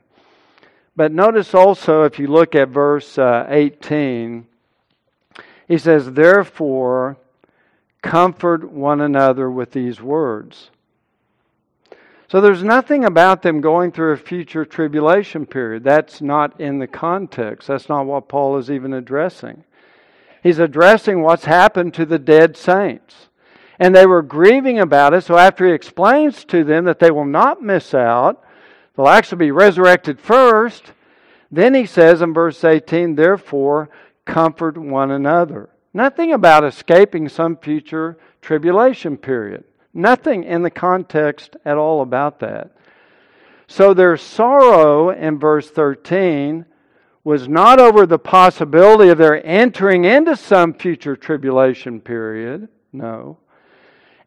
But 0.97 1.13
notice 1.13 1.55
also, 1.55 2.05
if 2.05 2.19
you 2.19 2.27
look 2.27 2.55
at 2.55 2.71
verse 2.71 3.19
uh, 3.19 3.45
18, 3.51 4.47
he 5.69 5.77
says, 5.77 6.13
"Therefore, 6.13 7.19
comfort 8.01 8.73
one 8.73 9.03
another 9.03 9.51
with 9.51 9.73
these 9.73 10.01
words." 10.01 10.71
So 12.29 12.41
there's 12.41 12.65
nothing 12.65 13.05
about 13.05 13.43
them 13.43 13.61
going 13.61 13.93
through 13.93 14.13
a 14.13 14.17
future 14.17 14.65
tribulation 14.65 15.45
period. 15.45 15.85
That's 15.85 16.23
not 16.23 16.59
in 16.59 16.79
the 16.79 16.87
context. 16.87 17.69
That's 17.69 17.91
not 17.91 18.07
what 18.07 18.29
Paul 18.29 18.57
is 18.57 18.71
even 18.71 18.95
addressing. 18.95 19.65
He's 20.43 20.59
addressing 20.59 21.23
what's 21.23 21.45
happened 21.45 21.95
to 21.95 22.07
the 22.07 22.19
dead 22.19 22.57
saints. 22.57 23.29
And 23.79 23.95
they 23.95 24.07
were 24.07 24.23
grieving 24.23 24.79
about 24.79 25.15
it. 25.15 25.23
So 25.25 25.37
after 25.37 25.67
he 25.67 25.73
explains 25.73 26.45
to 26.47 26.65
them 26.65 26.85
that 26.85 26.99
they 26.99 27.11
will 27.11 27.25
not 27.25 27.63
miss 27.63 27.95
out, 27.95 28.45
they'll 28.97 29.09
actually 29.09 29.39
be 29.39 29.51
resurrected 29.51 30.21
first. 30.21 30.93
Then 31.51 31.75
he 31.75 31.87
says 31.87 32.21
in 32.21 32.35
verse 32.35 32.63
18, 32.65 33.15
therefore, 33.15 33.89
comfort 34.25 34.77
one 34.77 35.11
another. 35.11 35.71
Nothing 35.95 36.33
about 36.33 36.65
escaping 36.65 37.29
some 37.29 37.57
future 37.57 38.19
tribulation 38.43 39.17
period. 39.17 39.65
Nothing 39.95 40.45
in 40.45 40.63
the 40.63 40.71
context 40.71 41.57
at 41.65 41.77
all 41.77 42.03
about 42.03 42.41
that. 42.41 42.73
So 43.67 43.95
their 43.95 44.17
sorrow 44.17 45.11
in 45.11 45.39
verse 45.39 45.71
13 45.71 46.65
was 47.25 47.49
not 47.49 47.81
over 47.81 48.07
the 48.07 48.19
possibility 48.19 49.11
of 49.11 49.19
their 49.19 49.45
entering 49.47 50.05
into 50.05 50.37
some 50.37 50.75
future 50.75 51.17
tribulation 51.17 52.01
period. 52.01 52.69
No. 52.93 53.39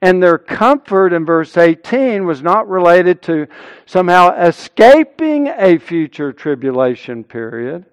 And 0.01 0.21
their 0.21 0.37
comfort 0.37 1.13
in 1.13 1.25
verse 1.25 1.57
18 1.57 2.25
was 2.25 2.41
not 2.41 2.67
related 2.67 3.21
to 3.23 3.47
somehow 3.85 4.35
escaping 4.35 5.47
a 5.47 5.77
future 5.77 6.33
tribulation 6.33 7.23
period. 7.23 7.85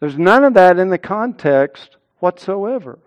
There's 0.00 0.18
none 0.18 0.44
of 0.44 0.54
that 0.54 0.78
in 0.78 0.88
the 0.88 0.98
context 0.98 1.96
whatsoever. 2.18 2.98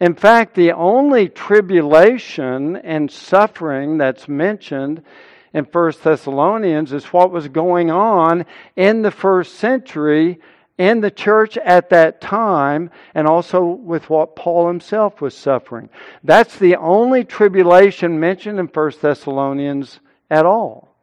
In 0.00 0.14
fact, 0.14 0.54
the 0.54 0.72
only 0.72 1.28
tribulation 1.28 2.76
and 2.76 3.10
suffering 3.10 3.98
that's 3.98 4.28
mentioned 4.28 5.02
in 5.52 5.64
1 5.64 5.92
Thessalonians 6.02 6.92
is 6.92 7.06
what 7.06 7.30
was 7.30 7.48
going 7.48 7.90
on 7.90 8.44
in 8.76 9.02
the 9.02 9.10
first 9.10 9.54
century 9.54 10.38
in 10.76 11.00
the 11.00 11.10
church 11.10 11.56
at 11.58 11.90
that 11.90 12.20
time 12.20 12.90
and 13.14 13.26
also 13.26 13.64
with 13.64 14.08
what 14.08 14.36
Paul 14.36 14.68
himself 14.68 15.20
was 15.20 15.36
suffering. 15.36 15.88
That's 16.22 16.56
the 16.58 16.76
only 16.76 17.24
tribulation 17.24 18.20
mentioned 18.20 18.60
in 18.60 18.66
1 18.66 18.92
Thessalonians 19.00 20.00
at 20.30 20.46
all. 20.46 20.94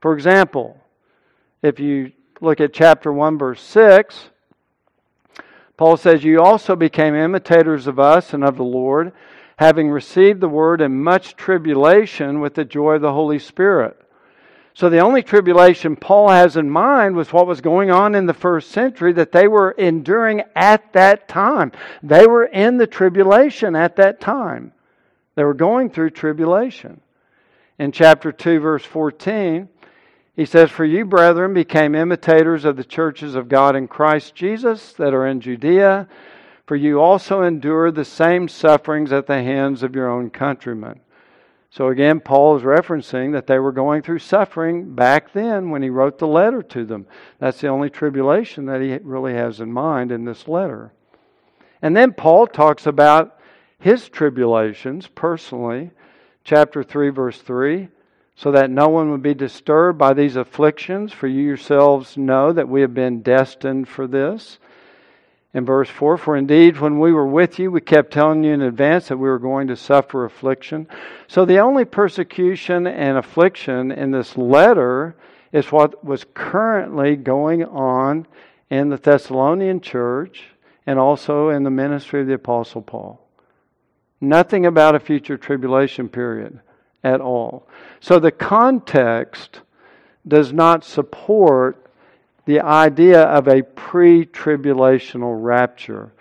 For 0.00 0.14
example, 0.14 0.78
if 1.62 1.80
you 1.80 2.12
look 2.40 2.60
at 2.60 2.72
chapter 2.72 3.12
1 3.12 3.36
verse 3.36 3.60
6, 3.62 4.30
Paul 5.76 5.96
says, 5.96 6.22
You 6.22 6.40
also 6.40 6.76
became 6.76 7.14
imitators 7.14 7.86
of 7.86 7.98
us 7.98 8.32
and 8.32 8.44
of 8.44 8.56
the 8.56 8.64
Lord 8.64 9.12
having 9.60 9.90
received 9.90 10.40
the 10.40 10.48
word 10.48 10.80
in 10.80 11.02
much 11.02 11.36
tribulation 11.36 12.40
with 12.40 12.54
the 12.54 12.64
joy 12.64 12.94
of 12.94 13.02
the 13.02 13.12
Holy 13.12 13.38
Spirit. 13.38 13.94
So 14.72 14.88
the 14.88 15.00
only 15.00 15.22
tribulation 15.22 15.96
Paul 15.96 16.30
has 16.30 16.56
in 16.56 16.70
mind 16.70 17.14
was 17.14 17.30
what 17.30 17.46
was 17.46 17.60
going 17.60 17.90
on 17.90 18.14
in 18.14 18.24
the 18.24 18.32
first 18.32 18.70
century 18.70 19.12
that 19.12 19.32
they 19.32 19.46
were 19.46 19.72
enduring 19.72 20.44
at 20.56 20.94
that 20.94 21.28
time. 21.28 21.72
They 22.02 22.26
were 22.26 22.46
in 22.46 22.78
the 22.78 22.86
tribulation 22.86 23.76
at 23.76 23.96
that 23.96 24.18
time. 24.18 24.72
They 25.34 25.44
were 25.44 25.52
going 25.52 25.90
through 25.90 26.10
tribulation. 26.10 27.02
In 27.78 27.92
chapter 27.92 28.32
2, 28.32 28.60
verse 28.60 28.84
14, 28.86 29.68
he 30.36 30.46
says, 30.46 30.70
For 30.70 30.86
you, 30.86 31.04
brethren, 31.04 31.52
became 31.52 31.94
imitators 31.94 32.64
of 32.64 32.78
the 32.78 32.84
churches 32.84 33.34
of 33.34 33.50
God 33.50 33.76
in 33.76 33.88
Christ 33.88 34.34
Jesus 34.34 34.94
that 34.94 35.12
are 35.12 35.26
in 35.26 35.42
Judea 35.42 36.08
for 36.70 36.76
you 36.76 37.00
also 37.00 37.42
endure 37.42 37.90
the 37.90 38.04
same 38.04 38.46
sufferings 38.46 39.10
at 39.10 39.26
the 39.26 39.42
hands 39.42 39.82
of 39.82 39.92
your 39.92 40.08
own 40.08 40.30
countrymen. 40.30 41.00
So 41.68 41.88
again, 41.88 42.20
Paul 42.20 42.56
is 42.58 42.62
referencing 42.62 43.32
that 43.32 43.48
they 43.48 43.58
were 43.58 43.72
going 43.72 44.02
through 44.02 44.20
suffering 44.20 44.94
back 44.94 45.32
then 45.32 45.70
when 45.70 45.82
he 45.82 45.90
wrote 45.90 46.20
the 46.20 46.28
letter 46.28 46.62
to 46.62 46.84
them. 46.84 47.08
That's 47.40 47.60
the 47.60 47.66
only 47.66 47.90
tribulation 47.90 48.66
that 48.66 48.80
he 48.80 48.96
really 48.98 49.34
has 49.34 49.58
in 49.58 49.72
mind 49.72 50.12
in 50.12 50.24
this 50.24 50.46
letter. 50.46 50.92
And 51.82 51.96
then 51.96 52.12
Paul 52.12 52.46
talks 52.46 52.86
about 52.86 53.40
his 53.80 54.08
tribulations 54.08 55.08
personally, 55.08 55.90
chapter 56.44 56.84
3, 56.84 57.08
verse 57.08 57.38
3 57.38 57.88
so 58.36 58.52
that 58.52 58.70
no 58.70 58.88
one 58.88 59.10
would 59.10 59.22
be 59.22 59.34
disturbed 59.34 59.98
by 59.98 60.14
these 60.14 60.36
afflictions, 60.36 61.12
for 61.12 61.26
you 61.26 61.42
yourselves 61.42 62.16
know 62.16 62.52
that 62.52 62.68
we 62.68 62.80
have 62.80 62.94
been 62.94 63.20
destined 63.20 63.88
for 63.88 64.06
this 64.06 64.58
in 65.52 65.64
verse 65.64 65.88
4 65.88 66.16
For 66.16 66.36
indeed, 66.36 66.78
when 66.78 66.98
we 66.98 67.12
were 67.12 67.26
with 67.26 67.58
you, 67.58 67.70
we 67.70 67.80
kept 67.80 68.12
telling 68.12 68.44
you 68.44 68.52
in 68.52 68.62
advance 68.62 69.08
that 69.08 69.16
we 69.16 69.28
were 69.28 69.38
going 69.38 69.68
to 69.68 69.76
suffer 69.76 70.24
affliction. 70.24 70.86
So 71.26 71.44
the 71.44 71.58
only 71.58 71.84
persecution 71.84 72.86
and 72.86 73.18
affliction 73.18 73.90
in 73.90 74.10
this 74.10 74.36
letter 74.36 75.16
is 75.52 75.72
what 75.72 76.04
was 76.04 76.24
currently 76.34 77.16
going 77.16 77.64
on 77.64 78.26
in 78.70 78.88
the 78.88 78.96
Thessalonian 78.96 79.80
church 79.80 80.44
and 80.86 80.98
also 80.98 81.48
in 81.48 81.64
the 81.64 81.70
ministry 81.70 82.20
of 82.20 82.28
the 82.28 82.34
Apostle 82.34 82.82
Paul. 82.82 83.20
Nothing 84.20 84.66
about 84.66 84.94
a 84.94 85.00
future 85.00 85.36
tribulation 85.36 86.08
period 86.08 86.60
at 87.02 87.20
all. 87.20 87.66
So 88.00 88.18
the 88.18 88.30
context 88.30 89.60
does 90.28 90.52
not 90.52 90.84
support 90.84 91.89
the 92.46 92.60
idea 92.60 93.22
of 93.22 93.48
a 93.48 93.62
pre 93.62 94.26
tribulational 94.26 95.42
rapture. 95.42 96.12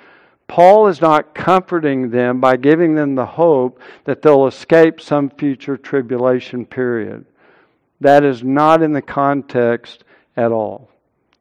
Paul 0.48 0.88
is 0.88 1.00
not 1.00 1.36
comforting 1.36 2.10
them 2.10 2.42
by 2.42 2.58
giving 2.58 2.96
them 2.96 3.14
the 3.16 3.26
hope 3.26 3.80
that 4.06 4.22
they'll 4.22 4.48
escape 4.48 5.00
some 5.00 5.30
future 5.30 5.78
tribulation 5.78 6.66
period. 6.66 7.26
That 8.02 8.24
is 8.24 8.44
not 8.44 8.82
in 8.82 8.94
the 8.94 9.02
context 9.02 10.04
at 10.36 10.52
all. 10.52 10.90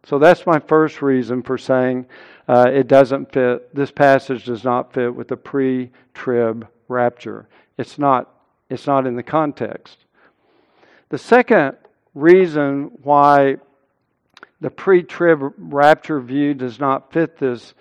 So 0.05 0.19
that's 0.19 0.47
my 0.47 0.59
first 0.59 1.01
reason 1.01 1.43
for 1.43 1.57
saying 1.57 2.07
uh, 2.49 2.71
it 2.73 2.87
doesn't 2.87 3.33
fit. 3.33 3.75
This 3.75 3.91
passage 3.91 4.45
does 4.45 4.65
not 4.65 4.93
fit 4.93 5.15
with 5.15 5.29
the 5.29 5.37
pre-trib 5.37 6.67
rapture. 6.89 7.49
It's 7.77 7.99
not. 7.99 8.35
It's 8.71 8.87
not 8.87 9.07
in 9.07 9.17
the 9.17 9.23
context. 9.23 10.05
The 11.09 11.19
second 11.19 11.77
reason 12.15 12.91
why 13.03 13.57
the 14.61 14.71
pre-trib 14.71 15.53
rapture 15.59 16.21
view 16.21 16.55
does 16.55 16.79
not 16.79 17.13
fit 17.13 17.39
this 17.39 17.75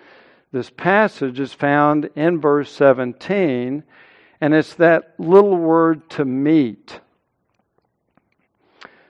this 0.50 0.70
passage 0.70 1.38
is 1.40 1.52
found 1.52 2.08
in 2.16 2.40
verse 2.40 2.72
17 2.72 3.82
and 4.40 4.54
it's 4.54 4.74
that 4.76 5.14
little 5.18 5.56
word 5.56 6.08
to 6.10 6.24
meet. 6.24 7.00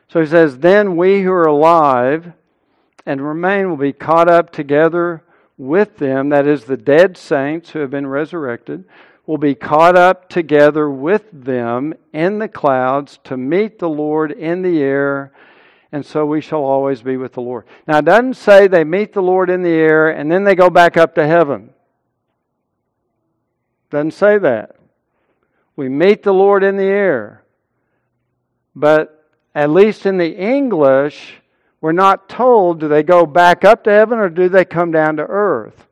So 0.08 0.20
he 0.20 0.26
says 0.26 0.58
then 0.58 0.96
we 0.96 1.22
who 1.22 1.30
are 1.30 1.46
alive 1.46 2.32
and 3.06 3.26
remain 3.26 3.70
will 3.70 3.76
be 3.76 3.92
caught 3.92 4.28
up 4.28 4.50
together 4.50 5.22
with 5.56 5.96
them, 5.98 6.28
that 6.28 6.46
is, 6.46 6.64
the 6.64 6.76
dead 6.76 7.16
saints 7.16 7.70
who 7.70 7.80
have 7.80 7.90
been 7.90 8.06
resurrected, 8.06 8.84
will 9.26 9.38
be 9.38 9.54
caught 9.54 9.96
up 9.96 10.28
together 10.28 10.88
with 10.88 11.24
them 11.32 11.92
in 12.12 12.38
the 12.38 12.48
clouds 12.48 13.18
to 13.24 13.36
meet 13.36 13.78
the 13.78 13.88
Lord 13.88 14.30
in 14.30 14.62
the 14.62 14.80
air, 14.80 15.32
and 15.90 16.04
so 16.04 16.26
we 16.26 16.40
shall 16.40 16.62
always 16.62 17.02
be 17.02 17.16
with 17.16 17.32
the 17.32 17.40
Lord. 17.40 17.64
Now, 17.86 17.98
it 17.98 18.04
doesn't 18.04 18.34
say 18.34 18.66
they 18.66 18.84
meet 18.84 19.12
the 19.12 19.22
Lord 19.22 19.48
in 19.48 19.62
the 19.62 19.70
air 19.70 20.10
and 20.10 20.30
then 20.30 20.44
they 20.44 20.54
go 20.54 20.68
back 20.68 20.96
up 20.96 21.14
to 21.14 21.26
heaven. 21.26 21.70
Doesn't 23.90 24.12
say 24.12 24.38
that. 24.38 24.76
We 25.76 25.88
meet 25.88 26.22
the 26.22 26.34
Lord 26.34 26.62
in 26.62 26.76
the 26.76 26.84
air. 26.84 27.42
But 28.74 29.26
at 29.54 29.70
least 29.70 30.04
in 30.04 30.18
the 30.18 30.36
English, 30.36 31.40
we're 31.80 31.92
not 31.92 32.28
told 32.28 32.80
do 32.80 32.88
they 32.88 33.02
go 33.02 33.24
back 33.24 33.64
up 33.64 33.84
to 33.84 33.90
heaven 33.90 34.18
or 34.18 34.28
do 34.28 34.48
they 34.48 34.64
come 34.64 34.90
down 34.90 35.16
to 35.16 35.22
earth? 35.22 35.86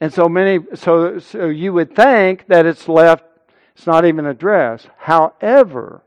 And 0.00 0.12
so 0.12 0.28
many 0.28 0.58
so, 0.74 1.20
so 1.20 1.46
you 1.46 1.72
would 1.72 1.94
think 1.94 2.48
that 2.48 2.66
it's 2.66 2.88
left 2.88 3.24
it's 3.76 3.86
not 3.86 4.04
even 4.04 4.26
addressed. 4.26 4.88
However, 4.98 6.02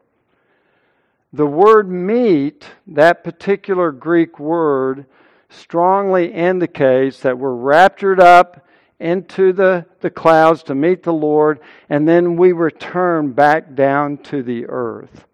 the 1.36 1.46
word 1.46 1.92
meet, 1.92 2.66
that 2.88 3.26
particular 3.26 3.92
Greek 3.92 4.40
word, 4.40 5.06
strongly 5.50 6.32
indicates 6.32 7.20
that 7.22 7.38
we're 7.38 7.54
raptured 7.54 8.22
up 8.22 8.66
into 9.02 9.52
the, 9.52 9.86
the 10.00 10.10
clouds 10.10 10.64
to 10.64 10.76
meet 10.76 11.04
the 11.04 11.14
Lord, 11.14 11.60
and 11.90 12.08
then 12.08 12.38
we 12.38 12.54
return 12.54 13.34
back 13.34 13.76
down 13.76 14.18
to 14.20 14.44
the 14.44 14.66
earth. 14.68 15.26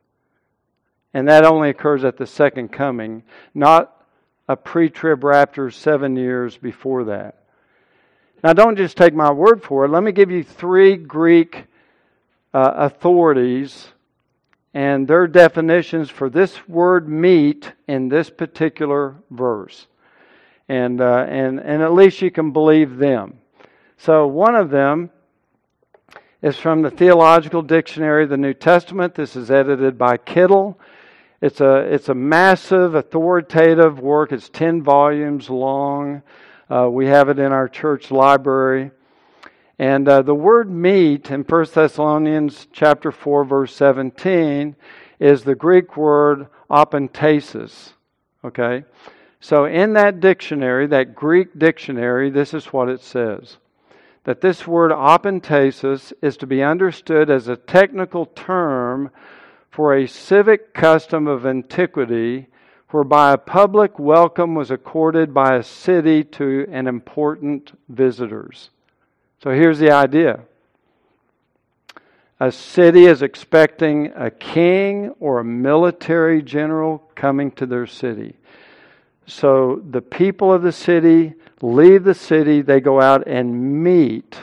And 1.13 1.27
that 1.27 1.46
only 1.46 1.70
occurs 1.70 2.03
at 2.03 2.17
the 2.17 2.25
second 2.25 2.70
coming, 2.70 3.22
not 3.53 4.03
a 4.48 4.55
pre 4.55 4.89
trib 4.89 5.24
rapture 5.24 5.70
seven 5.70 6.15
years 6.15 6.58
before 6.58 7.03
that. 7.05 7.43
Now, 8.43 8.53
don't 8.53 8.75
just 8.75 8.98
take 8.98 9.13
my 9.13 9.31
word 9.31 9.62
for 9.62 9.86
it. 9.86 9.89
Let 9.89 10.01
me 10.01 10.13
give 10.13 10.31
you 10.31 10.43
three 10.43 10.98
Greek 10.98 11.65
uh, 12.55 12.72
authorities 12.75 13.88
and 14.74 15.08
their 15.08 15.28
definitions 15.28 16.10
for 16.10 16.30
this 16.30 16.68
word 16.68 17.08
meet 17.08 17.74
in 17.88 18.10
this 18.10 18.30
particular 18.30 19.16
verse. 19.30 19.88
And, 20.70 21.01
uh, 21.01 21.25
and, 21.28 21.60
and 21.60 21.82
at 21.82 21.94
least 21.94 22.22
you 22.22 22.32
can 22.32 22.51
believe 22.51 22.98
them. 22.98 23.40
So, 23.98 24.25
one 24.28 24.56
of 24.56 24.70
them 24.70 25.12
is 26.42 26.58
from 26.58 26.82
the 26.82 26.90
Theological 26.90 27.62
Dictionary 27.62 28.24
of 28.24 28.30
the 28.30 28.38
New 28.38 28.54
Testament. 28.54 29.13
This 29.13 29.36
is 29.36 29.51
edited 29.51 29.98
by 29.98 30.18
Kittel. 30.18 30.75
It's 31.42 31.60
a, 31.60 31.78
it's 31.94 32.10
a 32.10 32.16
massive, 32.16 32.96
authoritative 32.96 34.00
work. 34.00 34.32
It's 34.32 34.50
10 34.50 34.82
volumes 34.82 35.50
long. 35.50 36.24
Uh, 36.70 36.88
we 36.90 37.08
have 37.08 37.30
it 37.30 37.38
in 37.38 37.51
our 37.51 37.68
church 37.68 38.10
library. 38.10 38.92
And 39.81 40.07
uh, 40.07 40.21
the 40.21 40.35
word 40.35 40.69
meet 40.69 41.31
in 41.31 41.41
1 41.41 41.65
Thessalonians 41.73 42.67
chapter 42.71 43.11
4, 43.11 43.43
verse 43.45 43.75
17, 43.75 44.75
is 45.19 45.43
the 45.43 45.55
Greek 45.55 45.97
word 45.97 46.45
apantesis. 46.69 47.93
Okay? 48.45 48.83
So 49.39 49.65
in 49.65 49.93
that 49.93 50.19
dictionary, 50.19 50.85
that 50.85 51.15
Greek 51.15 51.57
dictionary, 51.57 52.29
this 52.29 52.53
is 52.53 52.67
what 52.67 52.89
it 52.89 53.01
says. 53.01 53.57
That 54.25 54.41
this 54.41 54.67
word 54.67 54.91
apantesis 54.91 56.13
is 56.21 56.38
to 56.38 56.45
be 56.45 56.61
understood 56.61 57.31
as 57.31 57.47
a 57.47 57.57
technical 57.57 58.27
term 58.27 59.09
for 59.71 59.95
a 59.95 60.07
civic 60.07 60.75
custom 60.75 61.25
of 61.25 61.47
antiquity 61.47 62.50
whereby 62.89 63.33
a 63.33 63.38
public 63.39 63.97
welcome 63.97 64.53
was 64.53 64.69
accorded 64.69 65.33
by 65.33 65.55
a 65.55 65.63
city 65.63 66.23
to 66.25 66.67
an 66.69 66.85
important 66.85 67.75
visitors. 67.89 68.69
So 69.43 69.50
here's 69.50 69.79
the 69.79 69.91
idea. 69.91 70.41
A 72.39 72.51
city 72.51 73.05
is 73.05 73.21
expecting 73.21 74.13
a 74.15 74.29
king 74.29 75.10
or 75.19 75.39
a 75.39 75.43
military 75.43 76.41
general 76.41 77.03
coming 77.15 77.51
to 77.51 77.65
their 77.65 77.88
city. 77.88 78.36
So 79.25 79.81
the 79.89 80.01
people 80.01 80.51
of 80.51 80.61
the 80.61 80.72
city 80.72 81.33
leave 81.61 82.03
the 82.03 82.13
city, 82.13 82.61
they 82.61 82.81
go 82.81 83.00
out 83.00 83.27
and 83.27 83.83
meet 83.83 84.37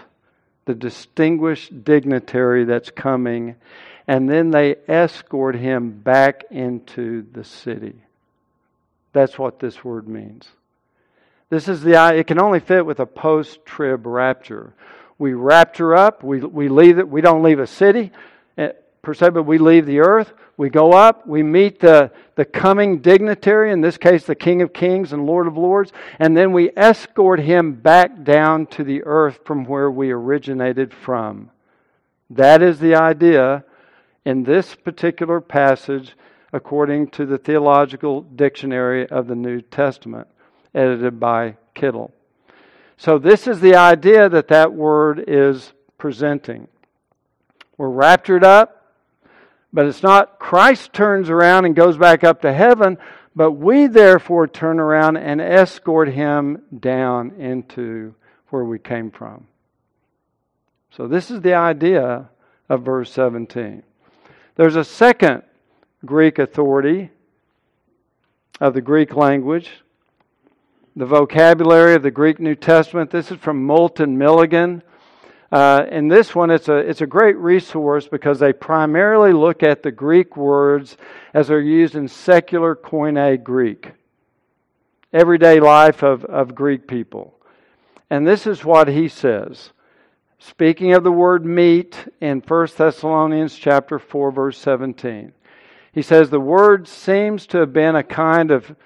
the 0.64 0.74
distinguished 0.74 1.84
dignitary 1.84 2.64
that's 2.64 2.90
coming, 2.90 3.56
and 4.06 4.28
then 4.28 4.50
they 4.50 4.76
escort 4.86 5.54
him 5.56 5.90
back 5.90 6.44
into 6.50 7.26
the 7.32 7.44
city. 7.44 7.94
That's 9.12 9.38
what 9.38 9.58
this 9.58 9.84
word 9.84 10.08
means. 10.08 10.48
This 11.50 11.68
is 11.68 11.82
the 11.82 12.16
it 12.16 12.26
can 12.26 12.40
only 12.40 12.60
fit 12.60 12.84
with 12.84 13.00
a 13.00 13.06
post-trib 13.06 14.06
rapture. 14.06 14.74
We 15.18 15.32
rapture 15.32 15.94
up, 15.94 16.22
we 16.22 16.40
we 16.40 16.68
leave 16.68 16.98
it, 16.98 17.08
we 17.08 17.20
don't 17.20 17.42
leave 17.42 17.58
a 17.58 17.66
city 17.66 18.12
eh, 18.56 18.72
per 19.02 19.14
se, 19.14 19.30
but 19.30 19.44
we 19.44 19.58
leave 19.58 19.86
the 19.86 20.00
earth, 20.00 20.32
we 20.58 20.68
go 20.70 20.92
up, 20.92 21.24
we 21.24 21.44
meet 21.44 21.78
the, 21.78 22.10
the 22.34 22.44
coming 22.44 22.98
dignitary, 22.98 23.70
in 23.70 23.80
this 23.80 23.96
case 23.96 24.24
the 24.24 24.34
King 24.34 24.60
of 24.60 24.72
Kings 24.72 25.12
and 25.12 25.24
Lord 25.24 25.46
of 25.46 25.56
Lords, 25.56 25.92
and 26.18 26.36
then 26.36 26.52
we 26.52 26.70
escort 26.76 27.38
him 27.38 27.74
back 27.74 28.24
down 28.24 28.66
to 28.66 28.82
the 28.82 29.04
earth 29.04 29.38
from 29.44 29.64
where 29.64 29.88
we 29.88 30.10
originated 30.10 30.92
from. 30.92 31.50
That 32.28 32.60
is 32.60 32.80
the 32.80 32.96
idea 32.96 33.64
in 34.24 34.42
this 34.42 34.74
particular 34.74 35.40
passage 35.40 36.14
according 36.52 37.10
to 37.10 37.24
the 37.24 37.38
Theological 37.38 38.22
Dictionary 38.22 39.06
of 39.08 39.28
the 39.28 39.36
New 39.36 39.60
Testament, 39.60 40.26
edited 40.74 41.18
by 41.18 41.56
Kittel. 41.74 42.10
So, 42.96 43.18
this 43.18 43.46
is 43.46 43.60
the 43.60 43.76
idea 43.76 44.28
that 44.28 44.48
that 44.48 44.72
word 44.72 45.24
is 45.28 45.72
presenting. 45.98 46.66
We're 47.76 47.90
raptured 47.90 48.42
up, 48.42 48.94
but 49.72 49.86
it's 49.86 50.02
not 50.02 50.38
Christ 50.38 50.92
turns 50.92 51.30
around 51.30 51.64
and 51.64 51.76
goes 51.76 51.96
back 51.96 52.24
up 52.24 52.42
to 52.42 52.52
heaven, 52.52 52.98
but 53.36 53.52
we 53.52 53.86
therefore 53.86 54.48
turn 54.48 54.80
around 54.80 55.16
and 55.16 55.40
escort 55.40 56.08
him 56.08 56.62
down 56.80 57.30
into 57.38 58.14
where 58.48 58.64
we 58.64 58.80
came 58.80 59.12
from. 59.12 59.46
So, 60.90 61.06
this 61.06 61.30
is 61.30 61.40
the 61.40 61.54
idea 61.54 62.28
of 62.68 62.82
verse 62.82 63.12
17. 63.12 63.84
There's 64.56 64.76
a 64.76 64.84
second 64.84 65.44
Greek 66.04 66.40
authority 66.40 67.10
of 68.60 68.74
the 68.74 68.80
Greek 68.80 69.14
language, 69.14 69.70
the 70.96 71.06
vocabulary 71.06 71.94
of 71.94 72.02
the 72.02 72.10
Greek 72.10 72.40
New 72.40 72.54
Testament. 72.54 73.10
This 73.10 73.30
is 73.30 73.38
from 73.38 73.64
Moulton 73.64 74.18
Milligan. 74.18 74.82
Uh, 75.50 75.86
in 75.90 76.08
this 76.08 76.34
one, 76.34 76.50
it's 76.50 76.68
a, 76.68 76.76
it's 76.76 77.00
a 77.00 77.06
great 77.06 77.36
resource 77.36 78.06
because 78.06 78.38
they 78.38 78.52
primarily 78.52 79.32
look 79.32 79.62
at 79.62 79.82
the 79.82 79.90
Greek 79.90 80.36
words 80.36 80.96
as 81.32 81.48
they're 81.48 81.60
used 81.60 81.94
in 81.94 82.08
secular 82.08 82.76
Koine 82.76 83.42
Greek, 83.42 83.92
everyday 85.12 85.60
life 85.60 86.02
of, 86.02 86.24
of 86.24 86.54
Greek 86.54 86.86
people. 86.86 87.34
And 88.10 88.26
this 88.26 88.46
is 88.46 88.64
what 88.64 88.88
he 88.88 89.08
says 89.08 89.70
speaking 90.40 90.92
of 90.92 91.02
the 91.02 91.10
word 91.10 91.44
meet 91.44 91.96
in 92.20 92.40
1 92.40 92.68
Thessalonians 92.76 93.56
chapter 93.56 93.98
4 93.98 94.30
verse 94.30 94.58
17. 94.58 95.32
He 95.92 96.02
says 96.02 96.30
the 96.30 96.38
word 96.38 96.86
seems 96.86 97.46
to 97.48 97.58
have 97.58 97.72
been 97.72 97.96
a 97.96 98.04
kind 98.04 98.52
of 98.52 98.76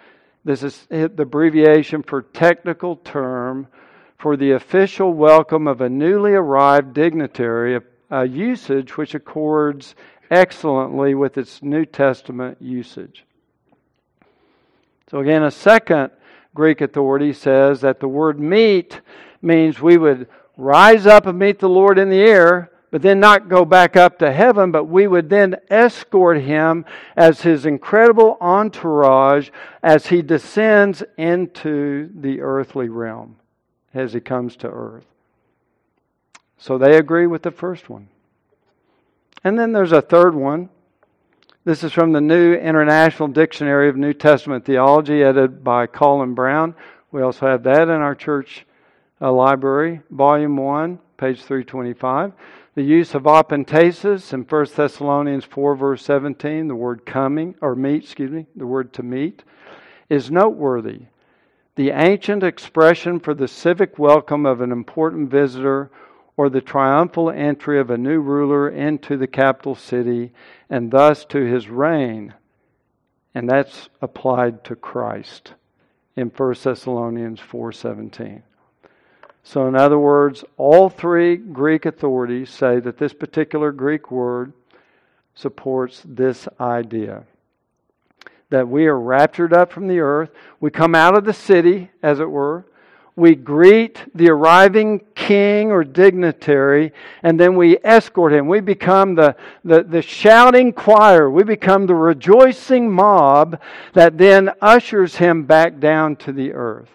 this 0.45 0.63
is 0.63 0.87
the 0.91 1.05
abbreviation 1.05 2.03
for 2.03 2.23
technical 2.23 2.97
term 2.97 3.69
for 4.19 4.37
the 4.37 4.53
official 4.53 5.13
welcome 5.13 5.69
of 5.69 5.81
a 5.81 5.89
newly 5.89 6.33
arrived 6.33 6.95
dignitary, 6.95 7.77
a, 7.77 7.83
a 8.11 8.19
uh, 8.19 8.23
usage 8.23 8.97
which 8.97 9.15
accords 9.15 9.95
excellently 10.31 11.15
with 11.15 11.39
its 11.39 11.63
New 11.63 11.85
Testament 11.85 12.57
usage. 12.61 13.25
So 15.11 15.21
again, 15.21 15.45
a 15.45 15.51
second 15.51 16.11
Greek 16.55 16.81
authority 16.81 17.33
says 17.33 17.81
that 17.83 18.01
the 18.01 18.09
word 18.09 18.41
meet 18.41 19.01
means 19.43 19.81
we 19.81 19.97
would 19.97 20.29
rise 20.57 21.07
up 21.07 21.27
and 21.27 21.39
meet 21.39 21.59
the 21.59 21.69
Lord 21.69 21.99
in 21.99 22.11
the 22.11 22.21
air, 22.21 22.72
but 22.93 23.01
then 23.01 23.19
not 23.19 23.49
go 23.49 23.65
back 23.65 23.97
up 23.97 24.19
to 24.19 24.31
heaven, 24.31 24.71
but 24.71 24.85
we 24.85 25.07
would 25.07 25.31
then 25.31 25.57
escort 25.71 26.43
him 26.43 26.85
as 27.17 27.41
his 27.41 27.65
incredible 27.65 28.37
entourage 28.39 29.49
as 29.83 30.09
he 30.09 30.21
descends 30.21 31.03
into 31.17 32.11
the 32.15 32.43
earthly 32.43 32.91
realm, 32.91 33.37
as 33.95 34.13
he 34.13 34.21
comes 34.21 34.57
to 34.57 34.69
earth. 34.69 35.07
So 36.59 36.77
they 36.77 36.99
agree 36.99 37.27
with 37.27 37.43
the 37.43 37.51
first 37.51 37.89
one. 37.89 38.09
And 39.43 39.59
then 39.59 39.73
there's 39.73 39.93
a 39.93 40.03
third 40.03 40.35
one. 40.35 40.69
This 41.65 41.83
is 41.83 41.95
from 41.95 42.13
the 42.13 42.21
New 42.21 42.55
International 42.55 43.27
Dictionary 43.27 43.89
of 43.89 43.97
New 43.97 44.13
Testament 44.13 44.67
Theology, 44.67 45.23
edited 45.23 45.65
by 45.65 45.87
Colin 45.87 46.35
Brown. 46.35 46.75
We 47.11 47.23
also 47.23 47.47
have 47.47 47.63
that 47.63 47.85
in 47.85 47.89
our 47.89 48.15
church 48.15 48.67
uh, 49.23 49.33
library, 49.33 50.03
volume 50.11 50.59
1, 50.59 50.99
page 51.17 51.41
325. 51.43 52.33
The 52.75 52.83
use 52.83 53.15
of 53.15 53.25
apantesis 53.25 54.33
in 54.33 54.45
1 54.45 54.67
Thessalonians 54.75 55.45
4, 55.45 55.77
verse 55.77 56.05
17, 56.05 56.69
the 56.69 56.75
word 56.75 57.05
coming, 57.05 57.55
or 57.61 57.75
meet, 57.75 58.05
excuse 58.05 58.31
me, 58.31 58.47
the 58.57 58.67
word 58.67 58.93
to 58.95 59.03
meet, 59.03 59.45
is 60.09 60.31
noteworthy 60.31 61.03
the 61.75 61.91
ancient 61.91 62.43
expression 62.43 63.19
for 63.19 63.35
the 63.35 63.49
civic 63.49 63.99
welcome 63.99 64.45
of 64.45 64.61
an 64.61 64.73
important 64.73 65.31
visitor 65.31 65.91
or 66.37 66.51
the 66.51 66.61
triumphal 66.61 67.31
entry 67.31 67.81
of 67.81 67.91
a 67.91 67.97
new 67.97 68.21
ruler 68.21 68.69
into 68.69 69.17
the 69.17 69.27
capital 69.27 69.75
city 69.75 70.33
and 70.69 70.91
thus 70.91 71.25
to 71.25 71.45
his 71.45 71.69
reign. 71.69 72.35
And 73.35 73.49
that's 73.49 73.89
applied 74.03 74.65
to 74.65 74.77
Christ 74.77 75.55
in 76.15 76.29
1 76.29 76.55
Thessalonians 76.63 77.41
4:17. 77.41 78.43
So 79.45 79.67
in 79.67 79.75
other 79.75 79.99
words, 79.99 80.45
all 80.57 80.89
three 80.89 81.37
Greek 81.37 81.87
authorities 81.87 82.51
say 82.51 82.81
that 82.81 82.99
this 82.99 83.13
particular 83.13 83.73
Greek 83.73 84.11
word 84.11 84.53
supports 85.35 86.03
this 86.05 86.47
idea 86.61 87.25
that 88.53 88.69
we 88.69 88.87
are 88.87 89.01
raptured 89.01 89.55
up 89.55 89.73
from 89.73 89.89
the 89.89 89.99
earth. 89.99 90.31
We 90.61 90.71
come 90.71 90.95
out 90.95 91.17
of 91.17 91.25
the 91.25 91.33
city, 91.33 91.91
as 92.03 92.21
it 92.21 92.31
were. 92.31 92.67
We 93.17 93.35
greet 93.35 94.05
the 94.15 94.29
arriving 94.31 95.01
king 95.15 95.71
or 95.71 95.85
dignitary, 95.85 96.93
and 97.23 97.41
then 97.41 97.57
we 97.57 97.79
escort 97.83 98.33
him. 98.33 98.49
We 98.49 98.61
become 98.61 99.15
the, 99.15 99.37
the, 99.65 99.83
the 99.83 100.03
shouting 100.03 100.75
choir. 100.75 101.31
We 101.31 101.45
become 101.45 101.87
the 101.87 101.95
rejoicing 101.95 102.91
mob 102.91 103.59
that 103.95 104.19
then 104.19 104.51
ushers 104.61 105.17
him 105.17 105.45
back 105.45 105.81
down 105.81 106.17
to 106.17 106.33
the 106.33 106.53
earth. 106.53 106.91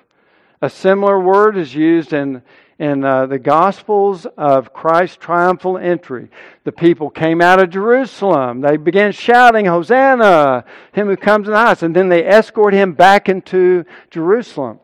A 0.61 0.69
similar 0.69 1.19
word 1.19 1.55
is 1.55 1.75
used 1.75 2.13
in, 2.13 2.41
in 2.79 3.03
uh, 3.03 3.27
the 3.27 3.37
Gospels 3.37 4.25
of 4.37 4.73
Christ's 4.73 5.17
triumphal 5.17 5.77
entry. 5.77 6.29
The 6.63 6.71
people 6.71 7.11
came 7.11 7.41
out 7.41 7.61
of 7.61 7.69
Jerusalem. 7.69 8.61
They 8.61 8.77
began 8.77 9.11
shouting, 9.11 9.65
Hosanna, 9.65 10.65
him 10.93 11.07
who 11.07 11.17
comes 11.17 11.47
in 11.47 11.53
the 11.53 11.59
house. 11.59 11.83
And 11.83 11.95
then 11.95 12.09
they 12.09 12.25
escort 12.25 12.73
him 12.73 12.93
back 12.93 13.29
into 13.29 13.85
Jerusalem. 14.09 14.79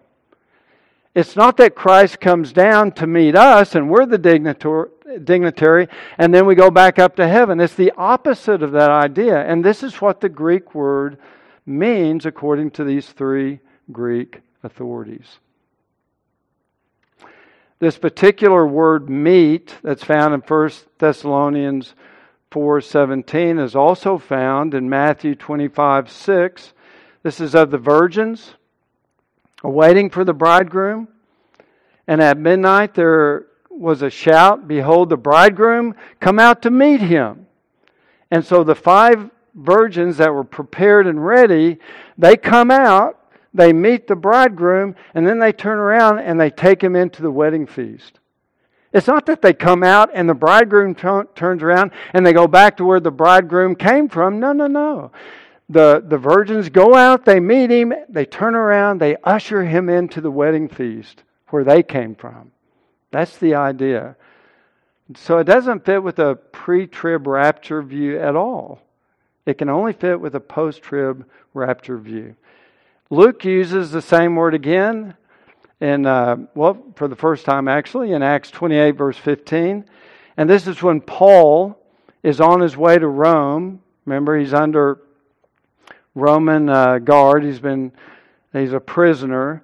It's 1.15 1.35
not 1.35 1.57
that 1.57 1.75
Christ 1.75 2.19
comes 2.19 2.53
down 2.53 2.91
to 2.93 3.07
meet 3.07 3.35
us 3.35 3.75
and 3.75 3.89
we're 3.89 4.07
the 4.07 4.17
dignitary, 4.17 5.87
and 6.17 6.33
then 6.33 6.47
we 6.47 6.55
go 6.55 6.71
back 6.71 6.97
up 6.97 7.15
to 7.17 7.27
heaven. 7.27 7.59
It's 7.59 7.75
the 7.75 7.93
opposite 7.97 8.63
of 8.63 8.71
that 8.71 8.89
idea. 8.89 9.43
And 9.43 9.63
this 9.63 9.83
is 9.83 10.01
what 10.01 10.21
the 10.21 10.29
Greek 10.29 10.73
word 10.73 11.17
means 11.67 12.25
according 12.25 12.71
to 12.71 12.83
these 12.83 13.09
three 13.09 13.59
Greek 13.91 14.41
authorities. 14.63 15.37
This 17.83 17.97
particular 17.97 18.65
word 18.65 19.09
meet 19.09 19.75
that's 19.83 20.05
found 20.05 20.33
in 20.33 20.39
1 20.39 20.69
Thessalonians 20.99 21.95
4:17 22.49 23.59
is 23.59 23.75
also 23.75 24.17
found 24.17 24.73
in 24.73 24.89
Matthew 24.89 25.35
25:6. 25.35 26.71
This 27.23 27.41
is 27.41 27.53
of 27.53 27.71
the 27.71 27.77
virgins 27.77 28.55
awaiting 29.65 30.09
for 30.09 30.23
the 30.23 30.33
bridegroom. 30.33 31.09
And 32.07 32.21
at 32.21 32.37
midnight 32.37 32.93
there 32.93 33.47
was 33.69 34.01
a 34.01 34.09
shout, 34.09 34.65
behold 34.65 35.09
the 35.09 35.17
bridegroom 35.17 35.93
come 36.21 36.39
out 36.39 36.61
to 36.61 36.71
meet 36.71 37.01
him. 37.01 37.47
And 38.31 38.45
so 38.45 38.63
the 38.63 38.75
five 38.75 39.29
virgins 39.53 40.15
that 40.19 40.33
were 40.33 40.45
prepared 40.45 41.05
and 41.05 41.25
ready, 41.25 41.79
they 42.17 42.37
come 42.37 42.71
out 42.71 43.19
they 43.53 43.71
meet 43.71 44.07
the 44.07 44.15
bridegroom, 44.15 44.95
and 45.13 45.27
then 45.27 45.39
they 45.39 45.51
turn 45.51 45.77
around 45.77 46.19
and 46.19 46.39
they 46.39 46.49
take 46.49 46.83
him 46.83 46.95
into 46.95 47.21
the 47.21 47.31
wedding 47.31 47.67
feast. 47.67 48.19
It's 48.93 49.07
not 49.07 49.25
that 49.25 49.41
they 49.41 49.53
come 49.53 49.83
out 49.83 50.11
and 50.13 50.29
the 50.29 50.35
bridegroom 50.35 50.93
t- 50.93 51.29
turns 51.35 51.63
around 51.63 51.91
and 52.13 52.23
they 52.23 52.31
go 52.31 52.47
back 52.47 52.77
to 52.77 52.85
where 52.85 52.99
the 52.99 53.11
bridegroom 53.11 53.75
came 53.75 54.07
from. 54.07 54.39
No, 54.39 54.53
no, 54.53 54.67
no. 54.67 55.11
The, 55.67 56.03
the 56.05 56.17
virgins 56.17 56.69
go 56.69 56.93
out, 56.93 57.25
they 57.25 57.39
meet 57.39 57.71
him, 57.71 57.93
they 58.07 58.25
turn 58.25 58.53
around, 58.53 58.99
they 58.99 59.15
usher 59.23 59.63
him 59.63 59.89
into 59.89 60.21
the 60.21 60.29
wedding 60.29 60.69
feast 60.69 61.23
where 61.49 61.63
they 61.63 61.81
came 61.81 62.13
from. 62.13 62.51
That's 63.09 63.37
the 63.37 63.55
idea. 63.55 64.15
So 65.15 65.39
it 65.39 65.45
doesn't 65.45 65.85
fit 65.85 66.03
with 66.03 66.19
a 66.19 66.35
pre 66.35 66.85
trib 66.85 67.25
rapture 67.25 67.81
view 67.81 68.19
at 68.19 68.35
all. 68.35 68.81
It 69.45 69.57
can 69.57 69.69
only 69.69 69.93
fit 69.93 70.19
with 70.19 70.35
a 70.35 70.39
post 70.39 70.81
trib 70.81 71.25
rapture 71.53 71.97
view. 71.97 72.35
Luke 73.13 73.45
uses 73.45 73.91
the 73.91 74.01
same 74.01 74.35
word 74.35 74.55
again 74.55 75.13
in, 75.79 76.07
uh, 76.07 76.35
well, 76.55 76.83
for 76.95 77.07
the 77.07 77.15
first 77.15 77.45
time 77.45 77.67
actually, 77.67 78.11
in 78.13 78.23
Acts 78.23 78.49
28, 78.49 78.91
verse 78.93 79.17
15. 79.17 79.85
And 80.35 80.49
this 80.49 80.65
is 80.65 80.81
when 80.81 80.99
Paul 80.99 81.77
is 82.23 82.41
on 82.41 82.59
his 82.59 82.75
way 82.75 82.97
to 82.97 83.07
Rome. 83.07 83.83
Remember, 84.05 84.35
he's 84.39 84.51
under 84.55 84.99
Roman 86.15 86.67
uh, 86.69 86.97
guard. 86.97 87.43
He's 87.43 87.59
been, 87.59 87.91
he's 88.51 88.73
a 88.73 88.79
prisoner, 88.79 89.61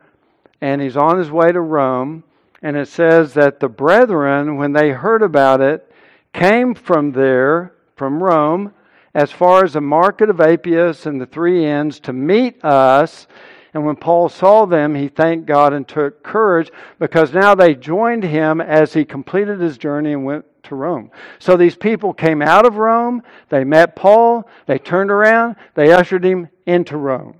and 0.62 0.80
he's 0.80 0.96
on 0.96 1.18
his 1.18 1.32
way 1.32 1.52
to 1.52 1.60
Rome. 1.60 2.24
And 2.62 2.78
it 2.78 2.88
says 2.88 3.34
that 3.34 3.60
the 3.60 3.68
brethren, 3.68 4.58
when 4.58 4.74
they 4.74 4.92
heard 4.92 5.24
about 5.24 5.60
it, 5.60 5.92
came 6.34 6.76
from 6.76 7.14
there, 7.14 7.74
from 7.96 8.22
Rome, 8.22 8.76
as 9.14 9.32
far 9.32 9.64
as 9.64 9.74
the 9.74 9.82
market 9.82 10.30
of 10.30 10.40
Appius 10.40 11.06
and 11.06 11.20
the 11.20 11.26
three 11.26 11.66
inns 11.66 12.00
to 12.02 12.14
meet 12.14 12.64
us. 12.64 13.28
And 13.74 13.86
when 13.86 13.96
Paul 13.96 14.30
saw 14.30 14.66
them, 14.66 14.96
he 14.96 15.08
thanked 15.08 15.46
God 15.46 15.74
and 15.74 15.88
took 15.88 16.24
courage 16.24 16.72
because 16.98 17.34
now 17.34 17.56
they 17.56 17.76
joined 17.76 18.24
him 18.24 18.62
as 18.62 18.94
he 18.94 19.06
completed 19.06 19.60
his 19.60 19.78
journey 19.78 20.14
and 20.14 20.26
went 20.26 20.46
to 20.64 20.76
Rome. 20.76 21.12
So 21.40 21.56
these 21.56 21.76
people 21.76 22.14
came 22.14 22.42
out 22.42 22.66
of 22.66 22.78
Rome, 22.78 23.24
they 23.50 23.64
met 23.64 23.96
Paul, 23.96 24.48
they 24.66 24.80
turned 24.80 25.12
around, 25.12 25.56
they 25.76 25.92
ushered 25.92 26.26
him 26.26 26.50
into 26.66 26.98
Rome. 26.98 27.40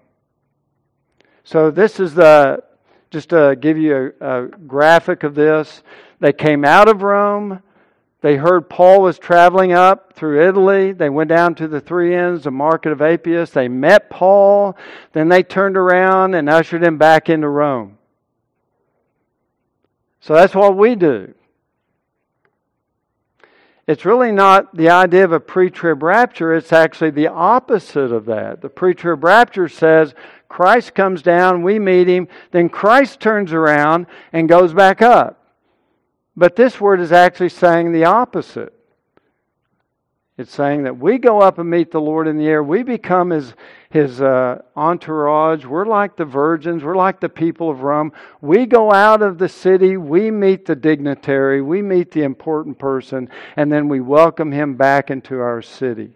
So 1.44 1.72
this 1.72 2.00
is 2.00 2.14
the, 2.14 2.64
just 3.10 3.30
to 3.30 3.58
give 3.60 3.78
you 3.78 4.14
a, 4.22 4.44
a 4.44 4.48
graphic 4.48 5.24
of 5.24 5.34
this. 5.34 5.82
They 6.20 6.34
came 6.34 6.64
out 6.64 6.88
of 6.88 7.02
Rome, 7.02 7.62
they 8.22 8.36
heard 8.36 8.70
Paul 8.70 9.02
was 9.02 9.18
traveling 9.18 9.72
up 9.72 10.14
through 10.14 10.46
Italy. 10.48 10.92
They 10.92 11.10
went 11.10 11.30
down 11.30 11.56
to 11.56 11.68
the 11.68 11.80
three 11.80 12.16
inns, 12.16 12.44
the 12.44 12.52
market 12.52 12.92
of 12.92 13.02
Appius. 13.02 13.52
They 13.52 13.70
met 13.70 14.10
Paul. 14.10 14.76
Then 15.14 15.30
they 15.30 15.42
turned 15.42 15.78
around 15.78 16.34
and 16.34 16.50
ushered 16.50 16.84
him 16.84 16.98
back 16.98 17.30
into 17.30 17.48
Rome. 17.48 17.98
So 20.20 20.34
that's 20.34 20.54
what 20.54 20.76
we 20.76 20.96
do. 20.96 21.34
It's 23.88 24.06
really 24.06 24.34
not 24.34 24.76
the 24.76 24.90
idea 24.90 25.24
of 25.24 25.32
a 25.32 25.40
pre 25.40 25.72
trib 25.72 26.04
rapture, 26.04 26.54
it's 26.54 26.74
actually 26.74 27.10
the 27.10 27.28
opposite 27.28 28.12
of 28.12 28.26
that. 28.26 28.62
The 28.62 28.70
pre 28.70 28.94
trib 28.94 29.24
rapture 29.24 29.68
says 29.68 30.14
Christ 30.48 30.94
comes 30.94 31.22
down, 31.22 31.64
we 31.64 31.80
meet 31.80 32.08
him, 32.08 32.28
then 32.52 32.70
Christ 32.70 33.20
turns 33.20 33.54
around 33.54 34.06
and 34.34 34.50
goes 34.50 34.74
back 34.74 35.02
up. 35.02 35.39
But 36.40 36.56
this 36.56 36.80
word 36.80 37.02
is 37.02 37.12
actually 37.12 37.50
saying 37.50 37.92
the 37.92 38.06
opposite. 38.06 38.74
It's 40.38 40.54
saying 40.54 40.84
that 40.84 40.98
we 40.98 41.18
go 41.18 41.42
up 41.42 41.60
and 41.60 41.70
meet 41.70 41.92
the 41.92 42.00
Lord 42.00 42.30
in 42.30 42.38
the 42.38 42.48
air. 42.48 42.64
We 42.64 42.82
become 42.82 43.32
his, 43.32 43.54
his 43.90 44.22
uh, 44.22 44.62
entourage. 44.74 45.66
We're 45.66 45.86
like 45.86 46.16
the 46.16 46.24
virgins. 46.24 46.82
We're 46.82 46.96
like 46.96 47.20
the 47.20 47.28
people 47.28 47.70
of 47.70 47.82
Rome. 47.82 48.14
We 48.40 48.66
go 48.68 48.94
out 48.94 49.22
of 49.22 49.38
the 49.38 49.50
city. 49.50 49.98
We 49.98 50.32
meet 50.32 50.66
the 50.66 50.78
dignitary. 50.78 51.62
We 51.62 51.82
meet 51.82 52.12
the 52.12 52.24
important 52.24 52.80
person. 52.80 53.30
And 53.58 53.70
then 53.70 53.90
we 53.90 54.00
welcome 54.00 54.54
him 54.54 54.76
back 54.76 55.12
into 55.12 55.42
our 55.42 55.62
city. 55.62 56.16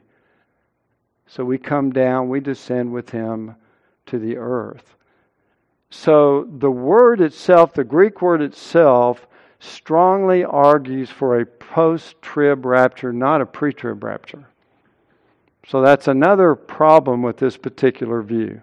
So 1.27 1.43
we 1.43 1.57
come 1.57 1.91
down, 1.91 2.29
we 2.29 2.39
descend 2.39 2.93
with 2.93 3.09
him 3.09 3.55
to 4.05 4.19
the 4.19 4.37
earth. 4.37 4.95
So 5.89 6.47
the 6.49 6.71
word 6.71 7.19
itself, 7.19 7.73
the 7.73 7.83
Greek 7.83 8.21
word 8.21 8.41
itself, 8.41 9.27
strongly 9.63 10.43
argues 10.43 11.09
for 11.09 11.39
a 11.39 11.45
post 11.45 12.21
trib 12.21 12.65
rapture, 12.65 13.13
not 13.13 13.41
a 13.41 13.45
pre 13.45 13.73
trib 13.73 14.03
rapture. 14.03 14.45
So 15.67 15.81
that's 15.81 16.07
another 16.07 16.55
problem 16.55 17.21
with 17.21 17.37
this 17.37 17.57
particular 17.57 18.21
view. 18.21 18.61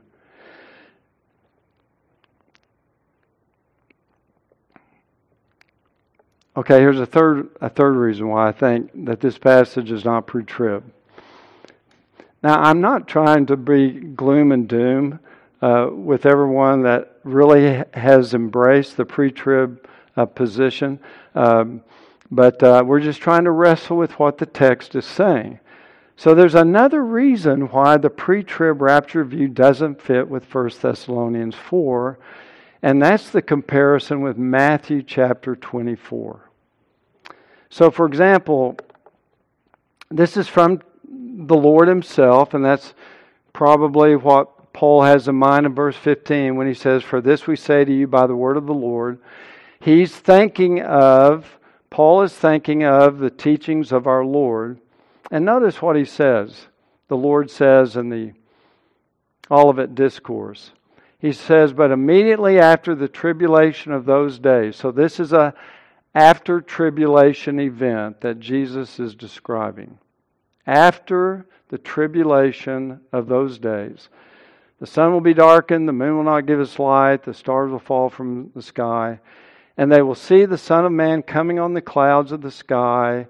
Okay, 6.56 6.80
here's 6.80 7.00
a 7.00 7.06
third 7.06 7.48
a 7.60 7.70
third 7.70 7.92
reason 7.94 8.28
why 8.28 8.48
I 8.48 8.52
think 8.52 8.90
that 9.06 9.20
this 9.20 9.38
passage 9.38 9.90
is 9.90 10.04
not 10.04 10.26
pre-trib. 10.26 10.84
Now, 12.42 12.60
I'm 12.60 12.80
not 12.80 13.06
trying 13.06 13.46
to 13.46 13.56
be 13.56 13.92
gloom 13.92 14.50
and 14.50 14.68
doom 14.68 15.20
uh, 15.62 15.88
with 15.92 16.26
everyone 16.26 16.82
that 16.82 17.18
really 17.22 17.84
has 17.94 18.34
embraced 18.34 18.96
the 18.96 19.04
pre-trib 19.04 19.86
uh, 20.16 20.26
position. 20.26 20.98
Um, 21.34 21.82
but 22.30 22.62
uh, 22.62 22.82
we're 22.86 23.00
just 23.00 23.20
trying 23.20 23.44
to 23.44 23.50
wrestle 23.50 23.96
with 23.96 24.18
what 24.18 24.38
the 24.38 24.46
text 24.46 24.94
is 24.94 25.04
saying. 25.04 25.58
So 26.16 26.34
there's 26.34 26.54
another 26.54 27.02
reason 27.04 27.62
why 27.70 27.96
the 27.96 28.10
pre 28.10 28.42
trib 28.42 28.82
rapture 28.82 29.24
view 29.24 29.48
doesn't 29.48 30.00
fit 30.00 30.28
with 30.28 30.54
1 30.54 30.70
Thessalonians 30.80 31.54
4, 31.54 32.18
and 32.82 33.00
that's 33.00 33.30
the 33.30 33.42
comparison 33.42 34.20
with 34.20 34.36
Matthew 34.36 35.02
chapter 35.02 35.56
24. 35.56 36.50
So, 37.70 37.90
for 37.90 38.06
example, 38.06 38.76
this 40.10 40.36
is 40.36 40.46
from 40.46 40.82
the 41.08 41.56
Lord 41.56 41.88
Himself, 41.88 42.52
and 42.52 42.64
that's 42.64 42.94
probably 43.52 44.14
what 44.16 44.72
Paul 44.72 45.02
has 45.02 45.26
in 45.26 45.34
mind 45.34 45.66
in 45.66 45.74
verse 45.74 45.96
15 45.96 46.56
when 46.56 46.66
he 46.66 46.74
says, 46.74 47.02
For 47.02 47.20
this 47.20 47.46
we 47.46 47.56
say 47.56 47.84
to 47.84 47.92
you 47.92 48.06
by 48.06 48.26
the 48.26 48.36
word 48.36 48.56
of 48.56 48.66
the 48.66 48.74
Lord. 48.74 49.20
He's 49.80 50.14
thinking 50.14 50.82
of, 50.82 51.58
Paul 51.88 52.22
is 52.22 52.34
thinking 52.34 52.84
of 52.84 53.18
the 53.18 53.30
teachings 53.30 53.92
of 53.92 54.06
our 54.06 54.24
Lord. 54.24 54.78
And 55.30 55.44
notice 55.44 55.80
what 55.80 55.96
he 55.96 56.04
says. 56.04 56.66
The 57.08 57.16
Lord 57.16 57.50
says 57.50 57.96
in 57.96 58.08
the 58.08 58.32
Olivet 59.50 59.94
Discourse. 59.94 60.72
He 61.18 61.32
says, 61.32 61.72
But 61.72 61.90
immediately 61.90 62.58
after 62.58 62.94
the 62.94 63.08
tribulation 63.08 63.92
of 63.92 64.04
those 64.04 64.38
days, 64.38 64.76
so 64.76 64.90
this 64.90 65.18
is 65.18 65.32
a 65.32 65.54
after 66.14 66.60
tribulation 66.60 67.60
event 67.60 68.20
that 68.20 68.40
Jesus 68.40 68.98
is 68.98 69.14
describing. 69.14 69.98
After 70.66 71.46
the 71.68 71.78
tribulation 71.78 73.00
of 73.12 73.28
those 73.28 73.58
days. 73.58 74.08
The 74.80 74.86
sun 74.86 75.12
will 75.12 75.20
be 75.20 75.34
darkened, 75.34 75.86
the 75.88 75.92
moon 75.92 76.16
will 76.16 76.24
not 76.24 76.46
give 76.46 76.60
its 76.60 76.78
light, 76.78 77.22
the 77.22 77.34
stars 77.34 77.70
will 77.70 77.78
fall 77.78 78.10
from 78.10 78.50
the 78.54 78.62
sky, 78.62 79.20
and 79.80 79.90
they 79.90 80.02
will 80.02 80.14
see 80.14 80.44
the 80.44 80.58
Son 80.58 80.84
of 80.84 80.92
Man 80.92 81.22
coming 81.22 81.58
on 81.58 81.72
the 81.72 81.80
clouds 81.80 82.32
of 82.32 82.42
the 82.42 82.50
sky. 82.50 83.26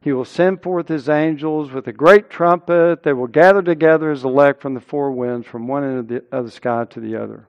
He 0.00 0.12
will 0.12 0.24
send 0.24 0.60
forth 0.60 0.88
his 0.88 1.08
angels 1.08 1.70
with 1.70 1.86
a 1.86 1.92
great 1.92 2.28
trumpet. 2.28 3.04
They 3.04 3.12
will 3.12 3.28
gather 3.28 3.62
together 3.62 4.10
his 4.10 4.24
elect 4.24 4.60
from 4.60 4.74
the 4.74 4.80
four 4.80 5.12
winds, 5.12 5.46
from 5.46 5.68
one 5.68 5.84
end 5.84 5.98
of 6.00 6.08
the, 6.08 6.24
of 6.36 6.44
the 6.44 6.50
sky 6.50 6.86
to 6.86 6.98
the 6.98 7.14
other. 7.14 7.46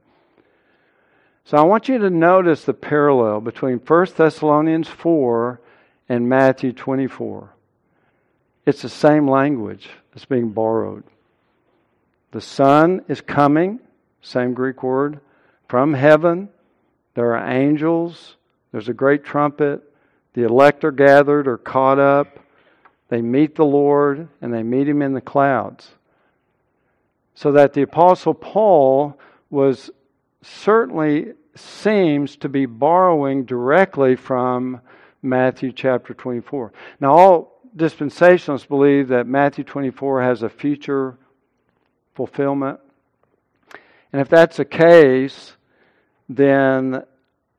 So 1.45 1.57
I 1.57 1.63
want 1.63 1.89
you 1.89 1.97
to 1.97 2.11
notice 2.11 2.63
the 2.63 2.75
parallel 2.75 3.41
between 3.41 3.79
1 3.79 4.07
Thessalonians 4.15 4.87
4 4.87 5.59
and 6.07 6.29
Matthew 6.29 6.73
24. 6.73 7.49
It's 8.67 8.83
the 8.83 8.87
same 8.87 9.27
language 9.27 9.89
that's 10.11 10.25
being 10.25 10.51
borrowed. 10.51 11.05
The 12.29 12.41
Son 12.41 13.01
is 13.07 13.19
coming, 13.19 13.79
same 14.21 14.53
Greek 14.53 14.83
word, 14.83 15.21
from 15.67 15.95
heaven. 15.95 16.49
There 17.15 17.35
are 17.35 17.49
angels. 17.49 18.35
There's 18.73 18.89
a 18.89 18.93
great 18.93 19.23
trumpet. 19.23 19.81
The 20.33 20.43
elect 20.43 20.83
are 20.83 20.91
gathered 20.91 21.47
or 21.47 21.57
caught 21.57 21.99
up. 21.99 22.39
They 23.07 23.21
meet 23.21 23.55
the 23.55 23.63
Lord 23.63 24.27
and 24.41 24.51
they 24.51 24.63
meet 24.63 24.89
him 24.89 25.03
in 25.03 25.13
the 25.13 25.21
clouds. 25.21 25.91
So 27.35 27.51
that 27.51 27.73
the 27.73 27.83
Apostle 27.83 28.33
Paul 28.33 29.17
was 29.51 29.91
certainly 30.41 31.33
seems 31.55 32.35
to 32.37 32.49
be 32.49 32.65
borrowing 32.65 33.45
directly 33.45 34.15
from 34.15 34.81
Matthew 35.21 35.71
chapter 35.71 36.15
24. 36.15 36.73
Now, 36.99 37.13
all 37.13 37.61
dispensationalists 37.77 38.67
believe 38.67 39.09
that 39.09 39.27
Matthew 39.27 39.63
24 39.63 40.23
has 40.23 40.41
a 40.41 40.49
future 40.49 41.15
fulfillment. 42.15 42.79
And 44.11 44.19
if 44.19 44.29
that's 44.29 44.57
the 44.57 44.65
case, 44.65 45.53
then 46.27 47.03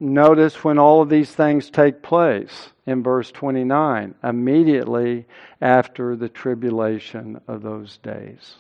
notice 0.05 0.63
when 0.63 0.79
all 0.79 1.03
of 1.03 1.09
these 1.09 1.31
things 1.31 1.71
take 1.71 2.03
place 2.03 2.71
in 2.87 3.03
verse 3.03 3.31
29, 3.33 4.15
immediately 4.23 5.27
after 5.61 6.15
the 6.15 6.29
tribulation 6.29 7.41
of 7.49 7.63
those 7.63 7.97
days. 7.99 8.57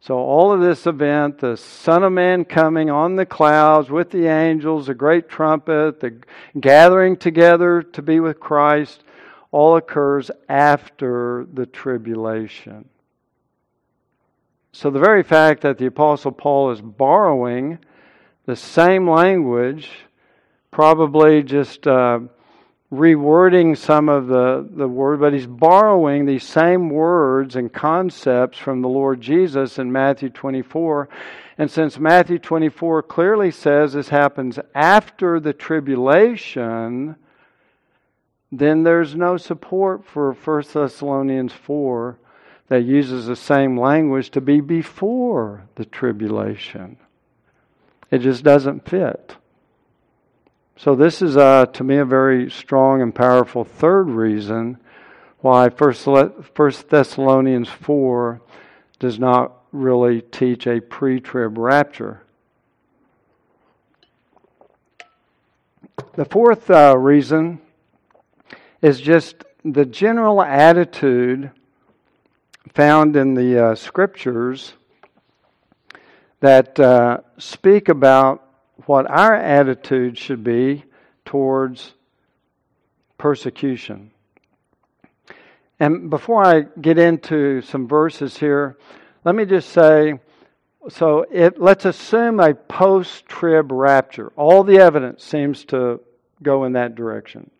So, 0.00 0.16
all 0.16 0.52
of 0.52 0.60
this 0.60 0.86
event, 0.86 1.38
the 1.38 1.56
Son 1.56 2.04
of 2.04 2.12
Man 2.12 2.44
coming 2.44 2.88
on 2.88 3.16
the 3.16 3.26
clouds 3.26 3.90
with 3.90 4.10
the 4.10 4.26
angels, 4.26 4.86
the 4.86 4.94
great 4.94 5.28
trumpet, 5.28 6.00
the 6.00 6.16
gathering 6.58 7.16
together 7.16 7.82
to 7.82 8.02
be 8.02 8.20
with 8.20 8.38
Christ, 8.38 9.02
all 9.50 9.76
occurs 9.76 10.30
after 10.48 11.46
the 11.52 11.66
tribulation. 11.66 12.88
So, 14.72 14.90
the 14.90 15.00
very 15.00 15.24
fact 15.24 15.62
that 15.62 15.78
the 15.78 15.86
Apostle 15.86 16.32
Paul 16.32 16.70
is 16.70 16.80
borrowing 16.80 17.78
the 18.48 18.56
same 18.56 19.06
language, 19.06 19.90
probably 20.70 21.42
just 21.42 21.86
uh, 21.86 22.18
rewording 22.90 23.76
some 23.76 24.08
of 24.08 24.26
the, 24.26 24.66
the 24.70 24.88
word, 24.88 25.20
but 25.20 25.34
he's 25.34 25.46
borrowing 25.46 26.24
these 26.24 26.44
same 26.44 26.88
words 26.88 27.56
and 27.56 27.70
concepts 27.70 28.56
from 28.56 28.80
the 28.80 28.88
Lord 28.88 29.20
Jesus 29.20 29.78
in 29.78 29.92
Matthew 29.92 30.30
24. 30.30 31.10
And 31.58 31.70
since 31.70 31.98
Matthew 31.98 32.38
24 32.38 33.02
clearly 33.02 33.50
says 33.50 33.92
this 33.92 34.08
happens 34.08 34.58
after 34.74 35.38
the 35.38 35.52
tribulation, 35.52 37.16
then 38.50 38.82
there's 38.82 39.14
no 39.14 39.36
support 39.36 40.06
for 40.06 40.32
1 40.32 40.62
Thessalonians 40.72 41.52
4 41.52 42.18
that 42.68 42.80
uses 42.80 43.26
the 43.26 43.36
same 43.36 43.78
language 43.78 44.30
to 44.30 44.40
be 44.40 44.62
before 44.62 45.68
the 45.74 45.84
tribulation. 45.84 46.96
It 48.10 48.18
just 48.18 48.42
doesn't 48.42 48.88
fit. 48.88 49.36
So, 50.76 50.94
this 50.94 51.22
is, 51.22 51.36
uh, 51.36 51.66
to 51.66 51.84
me, 51.84 51.96
a 51.96 52.04
very 52.04 52.50
strong 52.50 53.02
and 53.02 53.14
powerful 53.14 53.64
third 53.64 54.08
reason 54.08 54.78
why 55.40 55.68
First 55.68 56.88
Thessalonians 56.88 57.68
4 57.68 58.40
does 58.98 59.18
not 59.18 59.52
really 59.72 60.20
teach 60.20 60.66
a 60.66 60.80
pre 60.80 61.20
trib 61.20 61.58
rapture. 61.58 62.22
The 66.14 66.24
fourth 66.24 66.70
uh, 66.70 66.96
reason 66.96 67.60
is 68.82 69.00
just 69.00 69.44
the 69.64 69.84
general 69.84 70.42
attitude 70.42 71.50
found 72.72 73.16
in 73.16 73.34
the 73.34 73.66
uh, 73.66 73.74
scriptures 73.74 74.74
that 76.40 76.78
uh, 76.78 77.18
speak 77.38 77.88
about 77.88 78.44
what 78.86 79.10
our 79.10 79.34
attitude 79.34 80.16
should 80.16 80.44
be 80.44 80.84
towards 81.24 81.94
persecution. 83.18 84.10
And 85.80 86.10
before 86.10 86.44
I 86.44 86.62
get 86.80 86.98
into 86.98 87.60
some 87.62 87.86
verses 87.86 88.36
here, 88.36 88.78
let 89.24 89.34
me 89.34 89.44
just 89.44 89.70
say 89.70 90.18
so 90.88 91.26
it, 91.30 91.60
let's 91.60 91.84
assume 91.84 92.40
a 92.40 92.54
post 92.54 93.26
trib 93.26 93.70
rapture. 93.72 94.32
All 94.36 94.64
the 94.64 94.78
evidence 94.78 95.22
seems 95.22 95.64
to 95.66 96.00
go 96.42 96.64
in 96.64 96.72
that 96.72 96.94
direction 96.94 97.50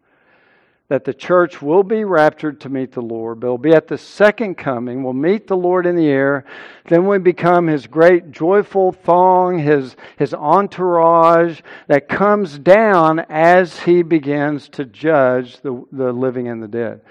that 0.89 1.05
the 1.05 1.13
church 1.13 1.61
will 1.61 1.83
be 1.83 2.05
raptured 2.05 2.61
to 2.61 2.71
meet 2.71 2.93
the 2.93 3.03
Lord, 3.03 3.41
but 3.41 3.49
will 3.49 3.59
be 3.59 3.75
at 3.75 3.89
the 3.89 3.99
second 3.99 4.55
coming. 4.55 5.03
We'll 5.03 5.13
meet 5.13 5.47
the 5.47 5.57
Lord 5.57 5.85
in 5.85 5.97
the 5.97 6.07
air. 6.07 6.47
Then 6.87 7.07
we 7.07 7.19
become 7.19 7.67
his 7.67 7.87
great 7.87 8.31
joyful 8.31 8.93
thong, 8.93 9.59
his, 9.59 9.97
his 10.17 10.33
entourage 10.33 11.61
that 11.89 12.09
comes 12.09 12.59
down 12.59 13.21
as 13.29 13.81
he 13.81 14.03
begins 14.03 14.71
to 14.71 14.87
judge 14.87 15.61
the, 15.61 15.85
the 15.93 16.11
living 16.11 16.49
and 16.49 16.63
the 16.63 16.69
dead. 16.69 17.03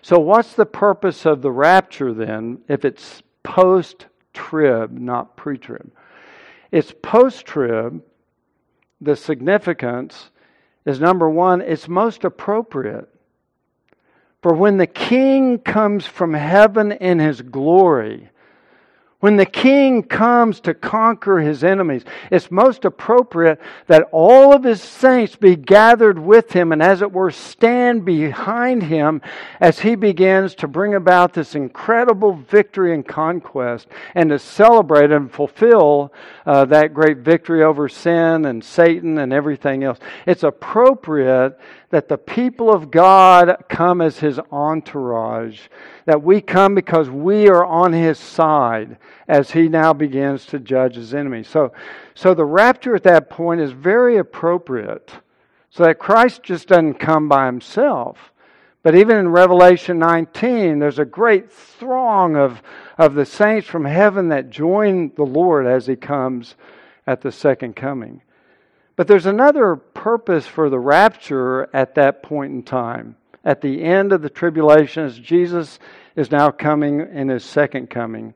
So, 0.00 0.18
what's 0.18 0.54
the 0.54 0.66
purpose 0.66 1.26
of 1.26 1.42
the 1.42 1.50
rapture 1.50 2.14
then 2.14 2.60
if 2.68 2.84
it's 2.84 3.22
post 3.42 4.06
trib, 4.32 4.92
not 4.92 5.36
pre 5.36 5.58
trib? 5.58 5.90
It's 6.70 6.94
post 7.02 7.44
trib. 7.44 8.02
The 9.02 9.16
significance 9.16 10.30
is 10.86 11.00
number 11.00 11.28
one, 11.28 11.60
it's 11.60 11.86
most 11.86 12.24
appropriate 12.24 13.10
for 14.46 14.54
when 14.54 14.76
the 14.76 14.86
King 14.86 15.58
comes 15.58 16.06
from 16.06 16.32
heaven 16.32 16.92
in 16.92 17.18
his 17.18 17.42
glory, 17.42 18.30
when 19.18 19.36
the 19.36 19.46
king 19.46 20.04
comes 20.04 20.60
to 20.60 20.72
conquer 20.72 21.38
his 21.38 21.64
enemies, 21.64 22.04
it's 22.30 22.48
most 22.50 22.84
appropriate 22.84 23.58
that 23.88 24.08
all 24.12 24.54
of 24.54 24.62
his 24.62 24.80
saints 24.80 25.34
be 25.34 25.56
gathered 25.56 26.18
with 26.18 26.52
him 26.52 26.70
and, 26.70 26.80
as 26.80 27.02
it 27.02 27.10
were, 27.10 27.32
stand 27.32 28.04
behind 28.04 28.84
him 28.84 29.22
as 29.58 29.80
he 29.80 29.96
begins 29.96 30.54
to 30.56 30.68
bring 30.68 30.94
about 30.94 31.32
this 31.32 31.56
incredible 31.56 32.34
victory 32.34 32.94
and 32.94 33.08
conquest 33.08 33.88
and 34.14 34.30
to 34.30 34.38
celebrate 34.38 35.10
and 35.10 35.32
fulfill 35.32 36.12
uh, 36.44 36.64
that 36.66 36.94
great 36.94 37.18
victory 37.18 37.64
over 37.64 37.88
sin 37.88 38.44
and 38.44 38.62
Satan 38.62 39.18
and 39.18 39.32
everything 39.32 39.82
else. 39.82 39.98
It's 40.26 40.44
appropriate 40.44 41.58
that 41.90 42.08
the 42.08 42.18
people 42.18 42.72
of 42.72 42.90
God 42.90 43.64
come 43.68 44.00
as 44.00 44.18
his 44.18 44.40
entourage, 44.50 45.60
that 46.04 46.22
we 46.22 46.40
come 46.40 46.74
because 46.74 47.08
we 47.08 47.48
are 47.48 47.64
on 47.64 47.92
his 47.92 48.18
side 48.18 48.98
as 49.28 49.52
he 49.52 49.68
now 49.68 49.92
begins 49.92 50.46
to 50.46 50.58
judge 50.58 50.96
his 50.96 51.14
enemies. 51.14 51.48
So, 51.48 51.72
so 52.14 52.34
the 52.34 52.44
rapture 52.44 52.96
at 52.96 53.04
that 53.04 53.30
point 53.30 53.60
is 53.60 53.72
very 53.72 54.16
appropriate. 54.16 55.12
So 55.70 55.84
that 55.84 55.98
Christ 55.98 56.42
just 56.42 56.68
doesn't 56.68 56.94
come 56.94 57.28
by 57.28 57.46
himself. 57.46 58.32
But 58.82 58.94
even 58.94 59.16
in 59.16 59.28
Revelation 59.28 59.98
19, 59.98 60.78
there's 60.78 60.98
a 60.98 61.04
great 61.04 61.50
throng 61.50 62.36
of, 62.36 62.62
of 62.96 63.14
the 63.14 63.26
saints 63.26 63.66
from 63.66 63.84
heaven 63.84 64.28
that 64.28 64.48
join 64.48 65.12
the 65.16 65.24
Lord 65.24 65.66
as 65.66 65.86
he 65.86 65.96
comes 65.96 66.54
at 67.06 67.20
the 67.20 67.32
second 67.32 67.74
coming. 67.76 68.22
But 68.96 69.06
there's 69.06 69.26
another 69.26 69.76
purpose 69.76 70.46
for 70.46 70.70
the 70.70 70.78
rapture 70.78 71.68
at 71.74 71.94
that 71.96 72.22
point 72.22 72.52
in 72.52 72.62
time. 72.62 73.16
At 73.44 73.60
the 73.60 73.82
end 73.84 74.12
of 74.12 74.22
the 74.22 74.30
tribulation, 74.30 75.04
as 75.04 75.18
Jesus 75.18 75.78
is 76.16 76.30
now 76.30 76.50
coming 76.50 77.00
in 77.00 77.28
his 77.28 77.44
second 77.44 77.90
coming. 77.90 78.34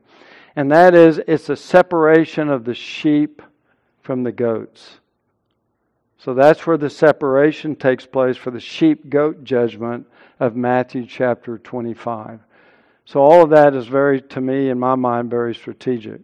And 0.55 0.71
that 0.71 0.93
is, 0.93 1.19
it's 1.27 1.49
a 1.49 1.55
separation 1.55 2.49
of 2.49 2.63
the 2.63 2.75
sheep 2.75 3.41
from 4.01 4.23
the 4.23 4.31
goats. 4.31 4.99
So 6.19 6.35
that's 6.35 6.67
where 6.67 6.77
the 6.77 6.89
separation 6.89 7.75
takes 7.75 8.05
place 8.05 8.37
for 8.37 8.51
the 8.51 8.59
sheep 8.59 9.09
goat 9.09 9.43
judgment 9.43 10.05
of 10.39 10.55
Matthew 10.55 11.07
chapter 11.07 11.57
25. 11.57 12.39
So 13.05 13.19
all 13.19 13.43
of 13.43 13.49
that 13.49 13.73
is 13.73 13.87
very, 13.87 14.21
to 14.21 14.41
me, 14.41 14.69
in 14.69 14.79
my 14.79 14.93
mind, 14.93 15.31
very 15.31 15.55
strategic. 15.55 16.21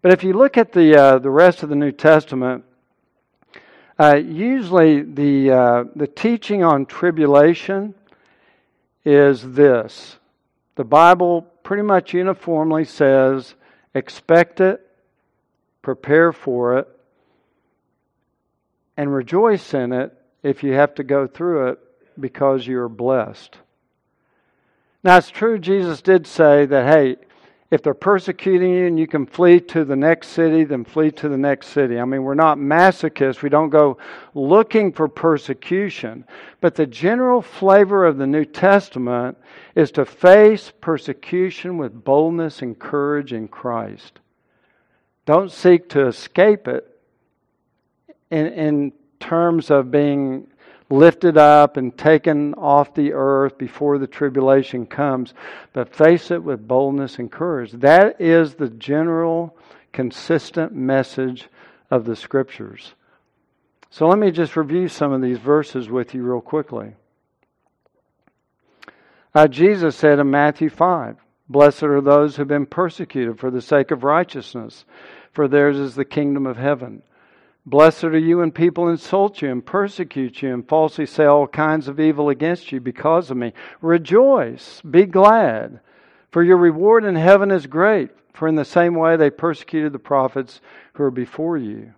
But 0.00 0.12
if 0.12 0.22
you 0.22 0.34
look 0.34 0.56
at 0.56 0.72
the 0.72 0.96
uh, 0.96 1.18
the 1.18 1.30
rest 1.30 1.64
of 1.64 1.68
the 1.68 1.74
New 1.74 1.90
Testament, 1.90 2.64
uh, 3.98 4.16
usually 4.16 5.02
the 5.02 5.50
uh, 5.50 5.84
the 5.96 6.06
teaching 6.06 6.62
on 6.62 6.86
tribulation 6.86 7.94
is 9.04 9.52
this: 9.52 10.18
the 10.76 10.84
Bible 10.84 11.42
pretty 11.62 11.82
much 11.82 12.14
uniformly 12.14 12.84
says, 12.84 13.54
expect 13.94 14.60
it, 14.60 14.80
prepare 15.82 16.32
for 16.32 16.78
it, 16.78 16.88
and 18.96 19.12
rejoice 19.12 19.74
in 19.74 19.92
it 19.92 20.12
if 20.42 20.62
you 20.62 20.72
have 20.72 20.94
to 20.94 21.04
go 21.04 21.26
through 21.26 21.68
it 21.68 21.78
because 22.18 22.66
you're 22.66 22.88
blessed. 22.88 23.58
Now, 25.04 25.18
it's 25.18 25.30
true, 25.30 25.58
Jesus 25.58 26.02
did 26.02 26.26
say 26.26 26.66
that, 26.66 26.86
hey, 26.86 27.16
if 27.70 27.82
they're 27.82 27.92
persecuting 27.92 28.70
you 28.70 28.86
and 28.86 28.98
you 28.98 29.06
can 29.06 29.26
flee 29.26 29.60
to 29.60 29.84
the 29.84 29.96
next 29.96 30.28
city, 30.28 30.64
then 30.64 30.84
flee 30.84 31.10
to 31.10 31.28
the 31.28 31.36
next 31.36 31.68
city. 31.68 32.00
I 32.00 32.04
mean, 32.06 32.22
we're 32.22 32.34
not 32.34 32.56
masochists. 32.56 33.42
We 33.42 33.50
don't 33.50 33.68
go 33.68 33.98
looking 34.34 34.90
for 34.90 35.06
persecution. 35.06 36.24
But 36.62 36.76
the 36.76 36.86
general 36.86 37.42
flavor 37.42 38.06
of 38.06 38.16
the 38.16 38.26
New 38.26 38.46
Testament 38.46 39.36
is 39.74 39.90
to 39.92 40.06
face 40.06 40.72
persecution 40.80 41.76
with 41.76 42.04
boldness 42.04 42.62
and 42.62 42.78
courage 42.78 43.34
in 43.34 43.48
Christ. 43.48 44.18
Don't 45.26 45.52
seek 45.52 45.90
to 45.90 46.06
escape 46.06 46.68
it 46.68 46.98
in, 48.30 48.46
in 48.46 48.92
terms 49.20 49.70
of 49.70 49.90
being 49.90 50.46
lifted 50.90 51.36
up 51.36 51.76
and 51.76 51.96
taken 51.96 52.54
off 52.54 52.94
the 52.94 53.12
earth 53.12 53.58
before 53.58 53.98
the 53.98 54.06
tribulation 54.06 54.86
comes, 54.86 55.34
but 55.72 55.94
face 55.94 56.30
it 56.30 56.42
with 56.42 56.66
boldness 56.66 57.18
and 57.18 57.30
courage. 57.30 57.72
That 57.72 58.20
is 58.20 58.54
the 58.54 58.70
general, 58.70 59.56
consistent 59.92 60.74
message 60.74 61.48
of 61.90 62.04
the 62.04 62.16
Scriptures. 62.16 62.94
So 63.90 64.06
let 64.06 64.18
me 64.18 64.30
just 64.30 64.56
review 64.56 64.88
some 64.88 65.12
of 65.12 65.22
these 65.22 65.38
verses 65.38 65.88
with 65.88 66.14
you 66.14 66.22
real 66.22 66.40
quickly. 66.40 66.94
Uh, 69.34 69.46
Jesus 69.46 69.96
said 69.96 70.18
in 70.18 70.30
Matthew 70.30 70.70
5, 70.70 71.16
Blessed 71.48 71.84
are 71.84 72.00
those 72.00 72.36
who 72.36 72.42
have 72.42 72.48
been 72.48 72.66
persecuted 72.66 73.38
for 73.38 73.50
the 73.50 73.62
sake 73.62 73.90
of 73.90 74.04
righteousness, 74.04 74.84
for 75.32 75.48
theirs 75.48 75.78
is 75.78 75.94
the 75.94 76.04
kingdom 76.04 76.46
of 76.46 76.56
heaven. 76.56 77.02
Blessed 77.68 78.04
are 78.04 78.18
you 78.18 78.38
when 78.38 78.50
people 78.50 78.88
insult 78.88 79.42
you 79.42 79.50
and 79.50 79.64
persecute 79.64 80.40
you 80.40 80.54
and 80.54 80.66
falsely 80.66 81.04
say 81.04 81.26
all 81.26 81.46
kinds 81.46 81.86
of 81.86 82.00
evil 82.00 82.30
against 82.30 82.72
you 82.72 82.80
because 82.80 83.30
of 83.30 83.36
me. 83.36 83.52
Rejoice, 83.82 84.80
be 84.88 85.04
glad, 85.04 85.80
for 86.30 86.42
your 86.42 86.56
reward 86.56 87.04
in 87.04 87.14
heaven 87.14 87.50
is 87.50 87.66
great, 87.66 88.08
for 88.32 88.48
in 88.48 88.54
the 88.54 88.64
same 88.64 88.94
way 88.94 89.16
they 89.18 89.28
persecuted 89.28 89.92
the 89.92 89.98
prophets 89.98 90.62
who 90.94 91.02
are 91.02 91.10
before 91.10 91.58
you. 91.58 91.92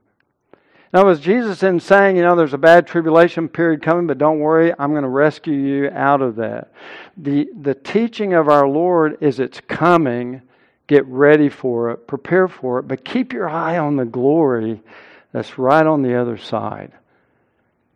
Now, 0.93 1.07
was 1.07 1.21
Jesus 1.21 1.63
in 1.63 1.79
saying, 1.79 2.17
you 2.17 2.25
know, 2.25 2.35
there's 2.35 2.53
a 2.53 2.59
bad 2.59 2.89
tribulation 2.89 3.49
period 3.49 3.81
coming, 3.81 4.09
but 4.09 4.19
don't 4.19 4.41
worry, 4.41 4.75
I'm 4.77 4.91
going 4.91 5.05
to 5.05 5.09
rescue 5.09 5.55
you 5.55 5.91
out 5.91 6.21
of 6.21 6.35
that? 6.35 6.73
The, 7.17 7.49
the 7.61 7.77
teaching 7.77 8.35
of 8.35 8.49
our 8.49 8.67
Lord 8.67 9.19
is 9.21 9.39
it's 9.39 9.61
coming. 9.61 10.43
Get 10.89 11.07
ready 11.07 11.49
for 11.49 11.93
it, 11.93 12.09
prepare 12.09 12.49
for 12.49 12.81
it, 12.81 12.89
but 12.89 13.05
keep 13.05 13.33
your 13.33 13.49
eye 13.49 13.79
on 13.79 13.95
the 13.95 14.05
glory 14.05 14.83
that's 15.33 15.59
right 15.59 15.87
on 15.87 16.03
the 16.03 16.21
other 16.21 16.37
side. 16.37 16.93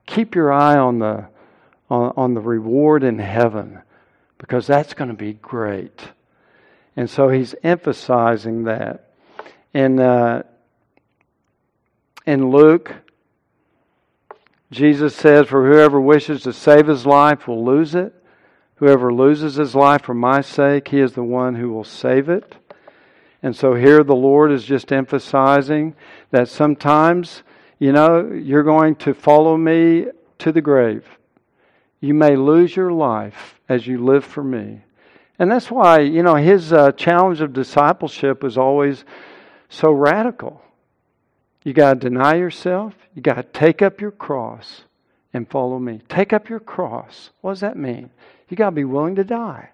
Keep 0.07 0.35
your 0.35 0.53
eye 0.53 0.77
on 0.77 0.99
the, 0.99 1.27
on, 1.91 2.13
on 2.17 2.35
the 2.35 2.41
reward 2.41 3.03
in 3.03 3.19
heaven 3.19 3.81
because 4.39 4.67
that's 4.67 4.95
going 4.95 5.09
to 5.09 5.17
be 5.17 5.33
great. 5.35 6.01
And 6.97 7.09
so 7.11 7.29
he's 7.29 7.55
emphasizing 7.63 8.65
that. 8.65 9.11
In, 9.73 9.99
uh, 9.99 10.45
in 12.27 12.51
Luke, 12.51 12.95
Jesus 14.71 15.15
says, 15.17 15.49
For 15.49 15.69
whoever 15.69 16.01
wishes 16.01 16.43
to 16.43 16.53
save 16.53 16.87
his 16.87 17.07
life 17.07 17.49
will 17.49 17.65
lose 17.65 17.95
it. 17.95 18.15
Whoever 18.77 19.13
loses 19.13 19.55
his 19.55 19.75
life 19.75 20.03
for 20.03 20.15
my 20.15 20.41
sake, 20.41 20.89
he 20.89 21.01
is 21.01 21.13
the 21.13 21.23
one 21.23 21.55
who 21.55 21.73
will 21.73 21.85
save 21.85 22.29
it. 22.29 22.57
And 23.43 23.55
so 23.55 23.75
here 23.75 24.03
the 24.03 24.17
Lord 24.17 24.51
is 24.51 24.65
just 24.65 24.93
emphasizing 24.93 25.95
that 26.35 26.49
sometimes, 26.49 27.45
you 27.79 27.93
know, 27.93 28.29
you're 28.33 28.65
going 28.65 28.97
to 28.97 29.15
follow 29.15 29.57
me 29.57 30.07
to 30.41 30.51
the 30.51 30.61
grave. 30.61 31.07
You 32.01 32.13
may 32.13 32.35
lose 32.35 32.75
your 32.75 32.91
life 32.91 33.61
as 33.69 33.87
you 33.87 34.05
live 34.05 34.25
for 34.25 34.43
me. 34.43 34.81
And 35.39 35.49
that's 35.49 35.71
why, 35.71 36.01
you 36.01 36.25
know, 36.25 36.35
his 36.35 36.73
uh, 36.73 36.91
challenge 36.91 37.41
of 37.41 37.53
discipleship 37.53 38.43
was 38.43 38.59
always 38.59 39.05
so 39.69 39.93
radical. 39.93 40.61
You 41.63 41.73
got 41.73 41.95
to 41.95 42.09
deny 42.09 42.35
yourself, 42.35 42.95
you 43.15 43.23
got 43.23 43.35
to 43.35 43.45
take 43.45 43.81
up 43.81 44.01
your 44.01 44.11
cross 44.11 44.83
and 45.33 45.49
follow 45.49 45.79
me. 45.79 46.01
Take 46.09 46.33
up 46.33 46.49
your 46.49 46.59
cross. 46.59 47.31
What 47.43 47.53
does 47.53 47.61
that 47.61 47.77
mean? 47.77 48.11
You 48.49 48.57
got 48.57 48.71
to 48.71 48.77
be 48.77 48.83
willing 48.83 49.15
to 49.15 49.25
die. 49.25 49.71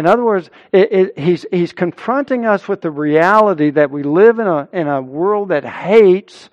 In 0.00 0.06
other 0.06 0.24
words, 0.24 0.48
it, 0.72 0.90
it, 0.90 1.18
he's, 1.18 1.44
he's 1.52 1.74
confronting 1.74 2.46
us 2.46 2.66
with 2.66 2.80
the 2.80 2.90
reality 2.90 3.68
that 3.68 3.90
we 3.90 4.02
live 4.02 4.38
in 4.38 4.46
a, 4.46 4.66
in 4.72 4.88
a 4.88 5.02
world 5.02 5.50
that 5.50 5.62
hates 5.62 6.48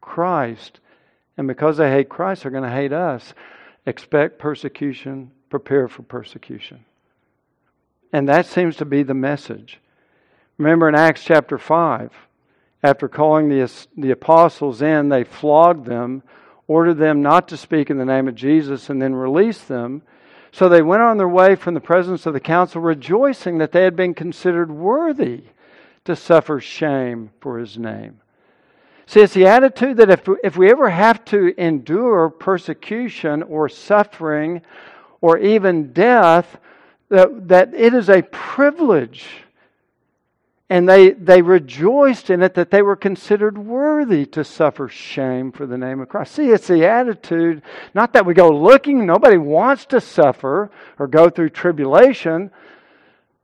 Christ. 0.00 0.78
And 1.36 1.48
because 1.48 1.78
they 1.78 1.90
hate 1.90 2.08
Christ, 2.08 2.42
they're 2.42 2.52
going 2.52 2.62
to 2.62 2.70
hate 2.70 2.92
us. 2.92 3.34
Expect 3.86 4.38
persecution, 4.38 5.32
prepare 5.50 5.88
for 5.88 6.02
persecution. 6.02 6.84
And 8.12 8.28
that 8.28 8.46
seems 8.46 8.76
to 8.76 8.84
be 8.84 9.02
the 9.02 9.14
message. 9.14 9.80
Remember 10.56 10.88
in 10.88 10.94
Acts 10.94 11.24
chapter 11.24 11.58
5, 11.58 12.12
after 12.84 13.08
calling 13.08 13.48
the, 13.48 13.68
the 13.96 14.12
apostles 14.12 14.80
in, 14.80 15.08
they 15.08 15.24
flogged 15.24 15.86
them, 15.86 16.22
ordered 16.68 16.98
them 16.98 17.20
not 17.20 17.48
to 17.48 17.56
speak 17.56 17.90
in 17.90 17.98
the 17.98 18.04
name 18.04 18.28
of 18.28 18.36
Jesus, 18.36 18.90
and 18.90 19.02
then 19.02 19.12
released 19.12 19.66
them. 19.66 20.02
So 20.52 20.68
they 20.68 20.82
went 20.82 21.02
on 21.02 21.16
their 21.16 21.28
way 21.28 21.56
from 21.56 21.72
the 21.72 21.80
presence 21.80 22.26
of 22.26 22.34
the 22.34 22.40
council, 22.40 22.82
rejoicing 22.82 23.58
that 23.58 23.72
they 23.72 23.84
had 23.84 23.96
been 23.96 24.12
considered 24.12 24.70
worthy 24.70 25.44
to 26.04 26.14
suffer 26.14 26.60
shame 26.60 27.30
for 27.40 27.58
his 27.58 27.78
name. 27.78 28.20
See, 29.06 29.20
it's 29.20 29.34
the 29.34 29.46
attitude 29.46 29.96
that 29.96 30.10
if, 30.10 30.28
if 30.44 30.56
we 30.56 30.70
ever 30.70 30.90
have 30.90 31.24
to 31.26 31.54
endure 31.60 32.28
persecution 32.28 33.42
or 33.42 33.68
suffering 33.68 34.62
or 35.20 35.38
even 35.38 35.92
death, 35.92 36.58
that, 37.08 37.48
that 37.48 37.74
it 37.74 37.94
is 37.94 38.10
a 38.10 38.22
privilege 38.22 39.41
and 40.72 40.88
they, 40.88 41.10
they 41.10 41.42
rejoiced 41.42 42.30
in 42.30 42.42
it 42.42 42.54
that 42.54 42.70
they 42.70 42.80
were 42.80 42.96
considered 42.96 43.58
worthy 43.58 44.24
to 44.24 44.42
suffer 44.42 44.88
shame 44.88 45.52
for 45.52 45.66
the 45.66 45.76
name 45.76 46.00
of 46.00 46.08
Christ. 46.08 46.32
See, 46.32 46.48
it's 46.48 46.66
the 46.66 46.86
attitude, 46.86 47.60
not 47.92 48.14
that 48.14 48.24
we 48.24 48.32
go 48.32 48.48
looking, 48.48 49.04
nobody 49.04 49.36
wants 49.36 49.84
to 49.86 50.00
suffer 50.00 50.70
or 50.98 51.08
go 51.08 51.28
through 51.28 51.50
tribulation, 51.50 52.50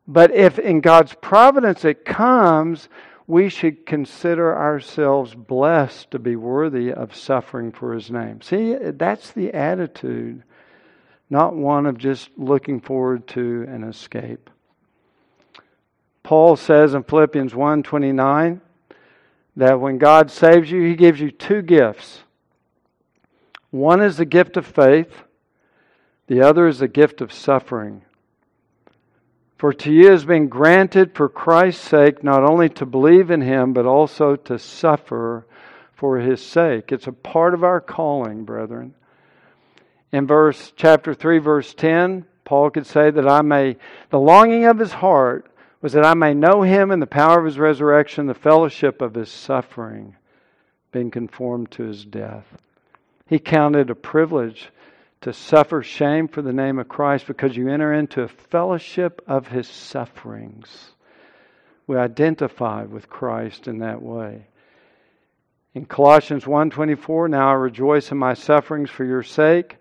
but 0.06 0.34
if 0.34 0.58
in 0.58 0.80
God's 0.80 1.12
providence 1.20 1.84
it 1.84 2.06
comes, 2.06 2.88
we 3.26 3.50
should 3.50 3.84
consider 3.84 4.56
ourselves 4.56 5.34
blessed 5.34 6.10
to 6.12 6.18
be 6.18 6.34
worthy 6.34 6.90
of 6.90 7.14
suffering 7.14 7.72
for 7.72 7.92
His 7.92 8.10
name. 8.10 8.40
See, 8.40 8.74
that's 8.74 9.32
the 9.32 9.52
attitude, 9.52 10.44
not 11.28 11.54
one 11.54 11.84
of 11.84 11.98
just 11.98 12.30
looking 12.38 12.80
forward 12.80 13.26
to 13.28 13.66
an 13.68 13.84
escape. 13.84 14.48
Paul 16.28 16.56
says 16.56 16.92
in 16.92 17.04
Philippians 17.04 17.54
1:29 17.54 18.60
that 19.56 19.80
when 19.80 19.96
God 19.96 20.30
saves 20.30 20.70
you, 20.70 20.82
he 20.82 20.94
gives 20.94 21.18
you 21.22 21.30
two 21.30 21.62
gifts. 21.62 22.22
One 23.70 24.02
is 24.02 24.18
the 24.18 24.26
gift 24.26 24.58
of 24.58 24.66
faith, 24.66 25.22
the 26.26 26.42
other 26.42 26.66
is 26.66 26.80
the 26.80 26.86
gift 26.86 27.22
of 27.22 27.32
suffering. 27.32 28.02
For 29.56 29.72
to 29.72 29.90
you 29.90 30.10
has 30.10 30.26
been 30.26 30.48
granted 30.48 31.14
for 31.14 31.30
Christ's 31.30 31.88
sake 31.88 32.22
not 32.22 32.44
only 32.44 32.68
to 32.68 32.84
believe 32.84 33.30
in 33.30 33.40
him, 33.40 33.72
but 33.72 33.86
also 33.86 34.36
to 34.36 34.58
suffer 34.58 35.46
for 35.94 36.18
his 36.18 36.44
sake. 36.44 36.92
It's 36.92 37.06
a 37.06 37.12
part 37.12 37.54
of 37.54 37.64
our 37.64 37.80
calling, 37.80 38.44
brethren. 38.44 38.92
In 40.12 40.26
verse 40.26 40.74
chapter 40.76 41.14
3 41.14 41.38
verse 41.38 41.72
10, 41.72 42.26
Paul 42.44 42.68
could 42.68 42.86
say 42.86 43.10
that 43.10 43.26
I 43.26 43.40
may 43.40 43.78
the 44.10 44.20
longing 44.20 44.66
of 44.66 44.78
his 44.78 44.92
heart 44.92 45.50
was 45.80 45.92
that 45.92 46.04
I 46.04 46.14
may 46.14 46.34
know 46.34 46.62
him 46.62 46.90
in 46.90 47.00
the 47.00 47.06
power 47.06 47.38
of 47.38 47.44
his 47.44 47.58
resurrection, 47.58 48.26
the 48.26 48.34
fellowship 48.34 49.00
of 49.00 49.14
his 49.14 49.30
suffering, 49.30 50.16
being 50.90 51.10
conformed 51.10 51.70
to 51.72 51.84
his 51.84 52.04
death. 52.04 52.46
He 53.26 53.38
counted 53.38 53.90
a 53.90 53.94
privilege 53.94 54.70
to 55.20 55.32
suffer 55.32 55.82
shame 55.82 56.28
for 56.28 56.42
the 56.42 56.52
name 56.52 56.78
of 56.78 56.88
Christ 56.88 57.26
because 57.26 57.56
you 57.56 57.68
enter 57.68 57.92
into 57.92 58.22
a 58.22 58.28
fellowship 58.28 59.22
of 59.26 59.48
his 59.48 59.68
sufferings. 59.68 60.92
We 61.86 61.96
identify 61.96 62.84
with 62.84 63.10
Christ 63.10 63.68
in 63.68 63.78
that 63.78 64.02
way. 64.02 64.46
In 65.74 65.86
Colossians 65.86 66.44
1:24, 66.44 67.28
now 67.28 67.50
I 67.50 67.54
rejoice 67.54 68.10
in 68.10 68.18
my 68.18 68.34
sufferings 68.34 68.90
for 68.90 69.04
your 69.04 69.22
sake, 69.22 69.76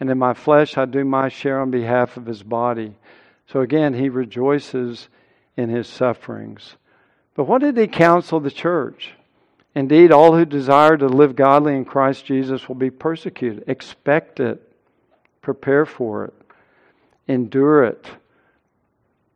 and 0.00 0.10
in 0.10 0.18
my 0.18 0.34
flesh 0.34 0.76
I 0.76 0.84
do 0.84 1.04
my 1.04 1.28
share 1.28 1.60
on 1.60 1.70
behalf 1.70 2.16
of 2.16 2.26
his 2.26 2.42
body. 2.42 2.96
So 3.46 3.60
again, 3.60 3.94
he 3.94 4.08
rejoices 4.08 5.08
in 5.58 5.68
his 5.68 5.88
sufferings. 5.88 6.76
But 7.34 7.44
what 7.44 7.60
did 7.60 7.76
he 7.76 7.88
counsel 7.88 8.38
the 8.38 8.50
church? 8.50 9.10
Indeed, 9.74 10.12
all 10.12 10.34
who 10.34 10.44
desire 10.44 10.96
to 10.96 11.08
live 11.08 11.36
godly 11.36 11.76
in 11.76 11.84
Christ 11.84 12.24
Jesus 12.24 12.68
will 12.68 12.76
be 12.76 12.90
persecuted. 12.90 13.64
Expect 13.66 14.40
it. 14.40 14.62
Prepare 15.42 15.84
for 15.84 16.24
it. 16.26 16.34
Endure 17.26 17.82
it. 17.84 18.06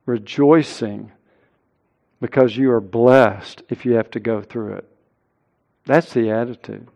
Rejoicing 0.06 1.10
because 2.20 2.56
you 2.56 2.70
are 2.70 2.80
blessed 2.80 3.62
if 3.68 3.84
you 3.84 3.94
have 3.94 4.10
to 4.12 4.20
go 4.20 4.40
through 4.42 4.74
it. 4.74 4.88
That's 5.86 6.12
the 6.12 6.30
attitude. 6.30 6.86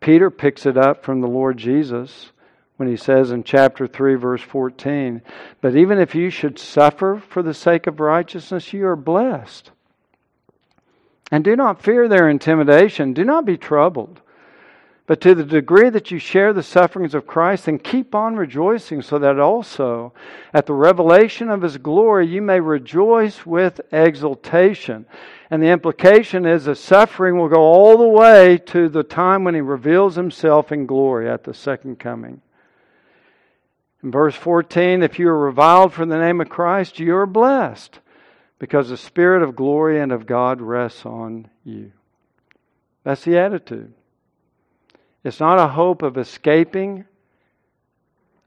Peter 0.00 0.30
picks 0.30 0.66
it 0.66 0.76
up 0.76 1.04
from 1.04 1.22
the 1.22 1.26
Lord 1.26 1.56
Jesus 1.56 2.32
when 2.76 2.88
he 2.88 2.96
says 2.96 3.30
in 3.30 3.42
chapter 3.42 3.86
3, 3.86 4.14
verse 4.16 4.42
14, 4.42 5.22
But 5.60 5.76
even 5.76 5.98
if 5.98 6.14
you 6.14 6.30
should 6.30 6.58
suffer 6.58 7.22
for 7.28 7.42
the 7.42 7.54
sake 7.54 7.86
of 7.86 8.00
righteousness, 8.00 8.72
you 8.72 8.86
are 8.86 8.96
blessed. 8.96 9.70
And 11.32 11.42
do 11.42 11.56
not 11.56 11.82
fear 11.82 12.06
their 12.06 12.28
intimidation. 12.28 13.12
Do 13.12 13.24
not 13.24 13.44
be 13.44 13.56
troubled. 13.56 14.20
But 15.06 15.20
to 15.20 15.36
the 15.36 15.44
degree 15.44 15.88
that 15.88 16.10
you 16.10 16.18
share 16.18 16.52
the 16.52 16.64
sufferings 16.64 17.14
of 17.14 17.28
Christ, 17.28 17.66
then 17.66 17.78
keep 17.78 18.14
on 18.14 18.34
rejoicing, 18.34 19.02
so 19.02 19.20
that 19.20 19.38
also 19.38 20.12
at 20.52 20.66
the 20.66 20.74
revelation 20.74 21.48
of 21.48 21.62
his 21.62 21.78
glory 21.78 22.26
you 22.26 22.42
may 22.42 22.58
rejoice 22.58 23.46
with 23.46 23.80
exultation. 23.92 25.06
And 25.48 25.62
the 25.62 25.68
implication 25.68 26.44
is 26.44 26.64
that 26.64 26.76
suffering 26.76 27.38
will 27.38 27.48
go 27.48 27.60
all 27.60 27.96
the 27.96 28.08
way 28.08 28.58
to 28.66 28.88
the 28.88 29.04
time 29.04 29.44
when 29.44 29.54
he 29.54 29.60
reveals 29.60 30.16
himself 30.16 30.72
in 30.72 30.86
glory 30.86 31.30
at 31.30 31.44
the 31.44 31.54
second 31.54 32.00
coming. 32.00 32.42
In 34.06 34.12
verse 34.12 34.36
14, 34.36 35.02
if 35.02 35.18
you 35.18 35.28
are 35.28 35.36
reviled 35.36 35.92
for 35.92 36.06
the 36.06 36.16
name 36.16 36.40
of 36.40 36.48
Christ, 36.48 37.00
you 37.00 37.16
are 37.16 37.26
blessed, 37.26 37.98
because 38.60 38.88
the 38.88 38.96
Spirit 38.96 39.42
of 39.42 39.56
glory 39.56 40.00
and 40.00 40.12
of 40.12 40.26
God 40.26 40.60
rests 40.60 41.04
on 41.04 41.48
you. 41.64 41.90
That's 43.02 43.24
the 43.24 43.36
attitude. 43.38 43.92
It's 45.24 45.40
not 45.40 45.58
a 45.58 45.66
hope 45.66 46.02
of 46.02 46.18
escaping. 46.18 47.04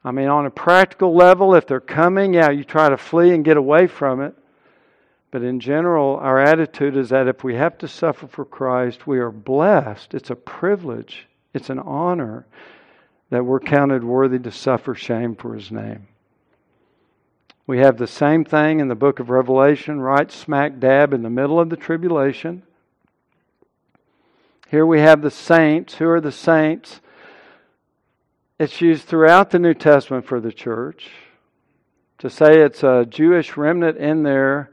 I 0.02 0.12
mean, 0.12 0.30
on 0.30 0.46
a 0.46 0.50
practical 0.50 1.14
level, 1.14 1.54
if 1.54 1.68
they're 1.68 1.82
coming, 1.82 2.34
yeah, 2.34 2.52
you 2.52 2.64
try 2.64 2.88
to 2.88 2.96
flee 2.96 3.34
and 3.34 3.44
get 3.44 3.58
away 3.58 3.88
from 3.88 4.22
it. 4.22 4.36
But 5.30 5.44
in 5.44 5.60
general, 5.60 6.16
our 6.22 6.40
attitude 6.40 6.96
is 6.96 7.10
that 7.10 7.28
if 7.28 7.44
we 7.44 7.56
have 7.56 7.78
to 7.80 7.88
suffer 7.90 8.28
for 8.28 8.46
Christ, 8.46 9.06
we 9.06 9.20
are 9.20 9.30
blessed. 9.30 10.14
It's 10.14 10.30
a 10.30 10.38
privilege, 10.38 11.28
it's 11.54 11.70
an 11.70 11.80
honor 11.80 12.46
that 13.30 13.46
we're 13.46 13.60
counted 13.60 14.04
worthy 14.04 14.40
to 14.40 14.52
suffer 14.52 14.96
shame 14.96 15.36
for 15.36 15.54
His 15.56 15.72
name. 15.72 16.08
We 17.68 17.80
have 17.80 17.98
the 17.98 18.08
same 18.08 18.46
thing 18.46 18.80
in 18.80 18.88
the 18.88 18.96
book 18.96 19.20
of 19.20 19.30
Revelation, 19.30 20.02
right 20.02 20.32
smack 20.32 20.80
dab 20.80 21.14
in 21.14 21.22
the 21.22 21.30
middle 21.30 21.60
of 21.60 21.70
the 21.70 21.78
tribulation. 21.78 22.64
Here 24.70 24.86
we 24.86 25.00
have 25.02 25.22
the 25.22 25.32
saints. 25.32 25.96
Who 25.96 26.08
are 26.10 26.22
the 26.22 26.32
saints? 26.32 27.00
It's 28.60 28.82
used 28.82 29.06
throughout 29.06 29.52
the 29.52 29.60
New 29.60 29.74
Testament 29.74 30.26
for 30.26 30.40
the 30.40 30.52
church. 30.52 31.10
To 32.20 32.30
say 32.30 32.60
it's 32.60 32.84
a 32.84 33.06
Jewish 33.10 33.56
remnant 33.56 33.98
in 33.98 34.24
there, 34.24 34.72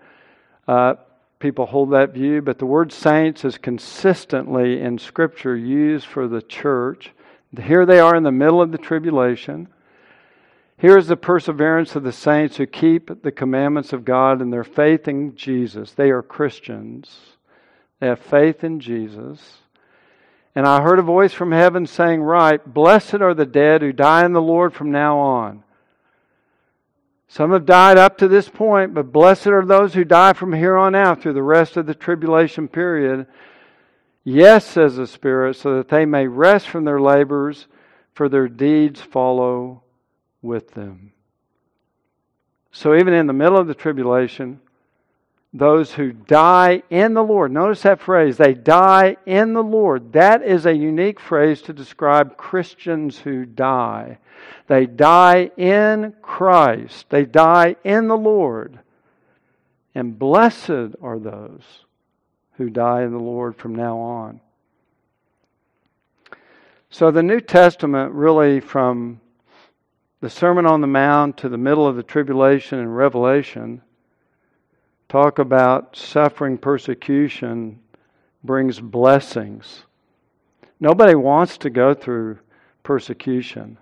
uh, 0.66 0.94
people 1.38 1.66
hold 1.66 1.92
that 1.92 2.12
view, 2.12 2.42
but 2.42 2.58
the 2.58 2.66
word 2.66 2.92
saints 2.92 3.44
is 3.44 3.58
consistently 3.58 4.80
in 4.80 4.98
Scripture 4.98 5.56
used 5.56 6.06
for 6.06 6.26
the 6.26 6.42
church. 6.42 7.12
Here 7.58 7.86
they 7.86 7.98
are 7.98 8.14
in 8.14 8.22
the 8.22 8.32
middle 8.32 8.60
of 8.60 8.72
the 8.72 8.78
tribulation. 8.78 9.68
Here 10.78 10.98
is 10.98 11.06
the 11.06 11.16
perseverance 11.16 11.96
of 11.96 12.02
the 12.02 12.12
saints 12.12 12.56
who 12.56 12.66
keep 12.66 13.22
the 13.22 13.32
commandments 13.32 13.92
of 13.92 14.04
God 14.04 14.42
and 14.42 14.52
their 14.52 14.64
faith 14.64 15.08
in 15.08 15.34
Jesus. 15.34 15.92
They 15.92 16.10
are 16.10 16.22
Christians. 16.22 17.18
They 18.00 18.08
have 18.08 18.20
faith 18.20 18.62
in 18.62 18.80
Jesus. 18.80 19.58
And 20.54 20.66
I 20.66 20.82
heard 20.82 20.98
a 20.98 21.02
voice 21.02 21.32
from 21.32 21.52
heaven 21.52 21.86
saying, 21.86 22.22
Right, 22.22 22.62
blessed 22.64 23.16
are 23.16 23.34
the 23.34 23.46
dead 23.46 23.82
who 23.82 23.92
die 23.92 24.24
in 24.24 24.32
the 24.32 24.42
Lord 24.42 24.74
from 24.74 24.90
now 24.90 25.18
on. 25.18 25.62
Some 27.28 27.52
have 27.52 27.66
died 27.66 27.98
up 27.98 28.18
to 28.18 28.28
this 28.28 28.48
point, 28.48 28.94
but 28.94 29.12
blessed 29.12 29.48
are 29.48 29.64
those 29.64 29.94
who 29.94 30.04
die 30.04 30.32
from 30.32 30.52
here 30.52 30.76
on 30.76 30.94
out 30.94 31.22
through 31.22 31.32
the 31.32 31.42
rest 31.42 31.76
of 31.76 31.86
the 31.86 31.94
tribulation 31.94 32.68
period. 32.68 33.26
Yes, 34.28 34.66
says 34.66 34.96
the 34.96 35.06
Spirit, 35.06 35.54
so 35.54 35.76
that 35.76 35.88
they 35.88 36.04
may 36.04 36.26
rest 36.26 36.66
from 36.66 36.84
their 36.84 37.00
labors, 37.00 37.68
for 38.12 38.28
their 38.28 38.48
deeds 38.48 39.00
follow 39.00 39.84
with 40.42 40.72
them. 40.72 41.12
So, 42.72 42.96
even 42.96 43.14
in 43.14 43.28
the 43.28 43.32
middle 43.32 43.56
of 43.56 43.68
the 43.68 43.74
tribulation, 43.74 44.60
those 45.52 45.92
who 45.92 46.12
die 46.12 46.82
in 46.90 47.14
the 47.14 47.22
Lord. 47.22 47.52
Notice 47.52 47.82
that 47.82 48.00
phrase, 48.00 48.36
they 48.36 48.52
die 48.52 49.16
in 49.26 49.52
the 49.52 49.62
Lord. 49.62 50.12
That 50.14 50.42
is 50.42 50.66
a 50.66 50.74
unique 50.74 51.20
phrase 51.20 51.62
to 51.62 51.72
describe 51.72 52.36
Christians 52.36 53.20
who 53.20 53.46
die. 53.46 54.18
They 54.66 54.86
die 54.86 55.52
in 55.56 56.14
Christ, 56.20 57.10
they 57.10 57.26
die 57.26 57.76
in 57.84 58.08
the 58.08 58.16
Lord. 58.16 58.80
And 59.94 60.18
blessed 60.18 60.96
are 61.00 61.20
those 61.20 61.85
who 62.56 62.70
die 62.70 63.02
in 63.02 63.12
the 63.12 63.18
Lord 63.18 63.56
from 63.56 63.74
now 63.74 63.98
on. 63.98 64.40
So 66.90 67.10
the 67.10 67.22
New 67.22 67.40
Testament, 67.40 68.12
really 68.12 68.60
from 68.60 69.20
the 70.20 70.30
Sermon 70.30 70.66
on 70.66 70.80
the 70.80 70.86
Mount 70.86 71.36
to 71.38 71.48
the 71.48 71.58
middle 71.58 71.86
of 71.86 71.96
the 71.96 72.02
tribulation 72.02 72.78
and 72.78 72.96
Revelation, 72.96 73.82
talk 75.08 75.38
about 75.38 75.96
suffering 75.96 76.56
persecution 76.56 77.80
brings 78.42 78.80
blessings. 78.80 79.84
Nobody 80.80 81.14
wants 81.14 81.58
to 81.58 81.70
go 81.70 81.94
through 81.94 82.38
persecution. 82.82 83.78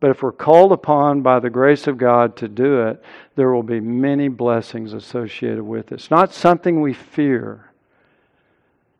But 0.00 0.10
if 0.10 0.22
we're 0.22 0.32
called 0.32 0.72
upon 0.72 1.22
by 1.22 1.38
the 1.38 1.50
grace 1.50 1.86
of 1.86 1.96
God 1.96 2.36
to 2.36 2.48
do 2.48 2.82
it, 2.82 3.02
there 3.36 3.52
will 3.52 3.62
be 3.62 3.80
many 3.80 4.28
blessings 4.28 4.92
associated 4.92 5.62
with 5.62 5.92
it. 5.92 5.96
It's 5.96 6.10
not 6.10 6.34
something 6.34 6.80
we 6.80 6.92
fear, 6.92 7.71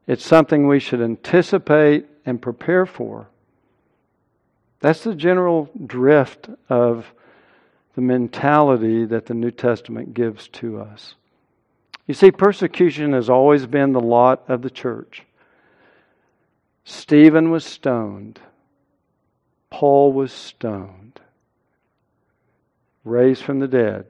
it's 0.07 0.24
something 0.26 0.66
we 0.66 0.80
should 0.80 1.00
anticipate 1.00 2.07
and 2.26 2.42
prepare 2.42 2.86
for. 2.86 3.28
That's 4.80 5.05
the 5.05 5.14
general 5.14 5.70
drift 5.86 6.48
of 6.68 7.12
the 7.94 8.00
mentality 8.00 9.05
that 9.05 9.26
the 9.26 9.34
New 9.34 9.50
Testament 9.50 10.14
gives 10.14 10.48
to 10.48 10.80
us. 10.80 11.14
You 12.07 12.14
see, 12.14 12.32
persecution 12.32 13.12
has 13.12 13.30
always 13.30 13.66
been 13.66 13.92
the 13.92 14.00
lot 14.00 14.42
of 14.48 14.62
the 14.62 14.70
church. 14.70 15.22
Stephen 16.84 17.50
was 17.50 17.64
stoned. 17.64 18.40
Paul 19.70 20.12
was 20.12 20.32
stoned. 20.32 21.20
Raised 23.05 23.42
from 23.44 23.61
the 23.61 23.68
dead. 23.68 24.07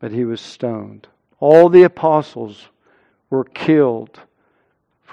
But 0.00 0.10
he 0.10 0.24
was 0.24 0.40
stoned. 0.40 1.06
All 1.38 1.68
the 1.68 1.84
apostles 1.84 2.68
were 3.30 3.44
killed 3.44 4.18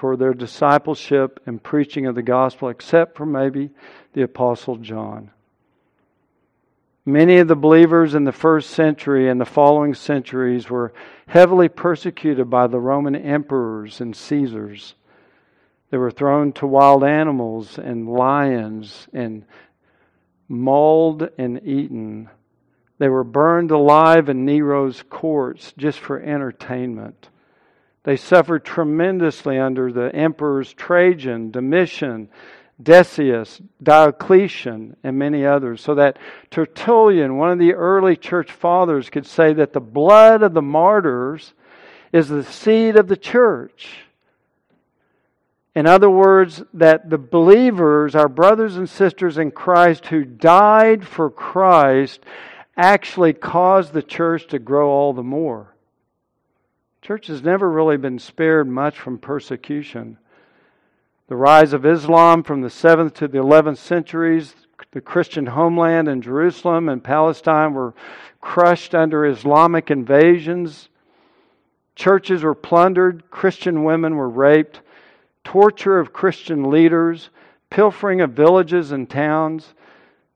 for 0.02 0.16
their 0.16 0.34
discipleship 0.34 1.38
and 1.46 1.62
preaching 1.62 2.06
of 2.06 2.16
the 2.16 2.24
gospel, 2.24 2.68
except 2.68 3.16
for 3.16 3.24
maybe 3.24 3.70
the 4.14 4.22
apostle 4.22 4.74
John. 4.74 5.30
Many 7.06 7.36
of 7.36 7.46
the 7.46 7.54
believers 7.54 8.16
in 8.16 8.24
the 8.24 8.32
first 8.32 8.70
century 8.70 9.30
and 9.30 9.40
the 9.40 9.44
following 9.44 9.94
centuries 9.94 10.68
were 10.68 10.92
heavily 11.28 11.68
persecuted 11.68 12.50
by 12.50 12.66
the 12.66 12.80
Roman 12.80 13.14
emperors 13.14 14.00
and 14.00 14.16
Caesars. 14.16 14.96
They 15.90 15.98
were 15.98 16.10
thrown 16.10 16.52
to 16.54 16.66
wild 16.66 17.04
animals 17.04 17.78
and 17.78 18.08
lions 18.08 19.06
and 19.12 19.44
mauled 20.48 21.28
and 21.38 21.64
eaten. 21.64 22.28
They 22.98 23.08
were 23.08 23.22
burned 23.22 23.70
alive 23.70 24.28
in 24.28 24.44
Nero's 24.44 25.04
courts 25.08 25.72
just 25.78 26.00
for 26.00 26.18
entertainment. 26.18 27.28
They 28.04 28.16
suffered 28.16 28.64
tremendously 28.64 29.58
under 29.58 29.92
the 29.92 30.14
emperors 30.14 30.72
Trajan, 30.74 31.50
Domitian, 31.50 32.28
Decius, 32.82 33.60
Diocletian, 33.82 34.96
and 35.04 35.18
many 35.18 35.46
others, 35.46 35.80
so 35.80 35.94
that 35.94 36.18
Tertullian, 36.50 37.36
one 37.36 37.50
of 37.50 37.58
the 37.58 37.74
early 37.74 38.16
church 38.16 38.50
fathers, 38.50 39.08
could 39.08 39.26
say 39.26 39.52
that 39.52 39.72
the 39.72 39.80
blood 39.80 40.42
of 40.42 40.52
the 40.52 40.62
martyrs 40.62 41.54
is 42.12 42.28
the 42.28 42.42
seed 42.42 42.96
of 42.96 43.06
the 43.06 43.16
church. 43.16 44.04
In 45.74 45.86
other 45.86 46.10
words, 46.10 46.62
that 46.74 47.08
the 47.08 47.18
believers, 47.18 48.14
our 48.14 48.28
brothers 48.28 48.76
and 48.76 48.88
sisters 48.88 49.38
in 49.38 49.50
Christ 49.52 50.06
who 50.06 50.24
died 50.24 51.06
for 51.06 51.30
Christ, 51.30 52.20
actually 52.76 53.32
caused 53.32 53.92
the 53.92 54.02
church 54.02 54.48
to 54.48 54.58
grow 54.58 54.90
all 54.90 55.12
the 55.12 55.22
more. 55.22 55.71
Church 57.02 57.26
has 57.26 57.42
never 57.42 57.68
really 57.68 57.96
been 57.96 58.20
spared 58.20 58.68
much 58.68 58.96
from 58.96 59.18
persecution. 59.18 60.18
The 61.26 61.34
rise 61.34 61.72
of 61.72 61.84
Islam 61.84 62.44
from 62.44 62.60
the 62.60 62.68
7th 62.68 63.14
to 63.14 63.26
the 63.26 63.38
11th 63.38 63.78
centuries, 63.78 64.54
the 64.92 65.00
Christian 65.00 65.46
homeland 65.46 66.06
in 66.06 66.22
Jerusalem 66.22 66.88
and 66.88 67.02
Palestine 67.02 67.74
were 67.74 67.92
crushed 68.40 68.94
under 68.94 69.26
Islamic 69.26 69.90
invasions. 69.90 70.90
Churches 71.96 72.44
were 72.44 72.54
plundered, 72.54 73.28
Christian 73.32 73.82
women 73.82 74.14
were 74.14 74.30
raped, 74.30 74.80
torture 75.42 75.98
of 75.98 76.12
Christian 76.12 76.70
leaders, 76.70 77.30
pilfering 77.68 78.20
of 78.20 78.30
villages 78.30 78.92
and 78.92 79.10
towns. 79.10 79.74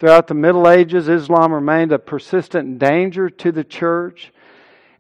Throughout 0.00 0.26
the 0.26 0.34
Middle 0.34 0.68
Ages, 0.68 1.08
Islam 1.08 1.52
remained 1.52 1.92
a 1.92 1.98
persistent 2.00 2.80
danger 2.80 3.30
to 3.30 3.52
the 3.52 3.64
church. 3.64 4.32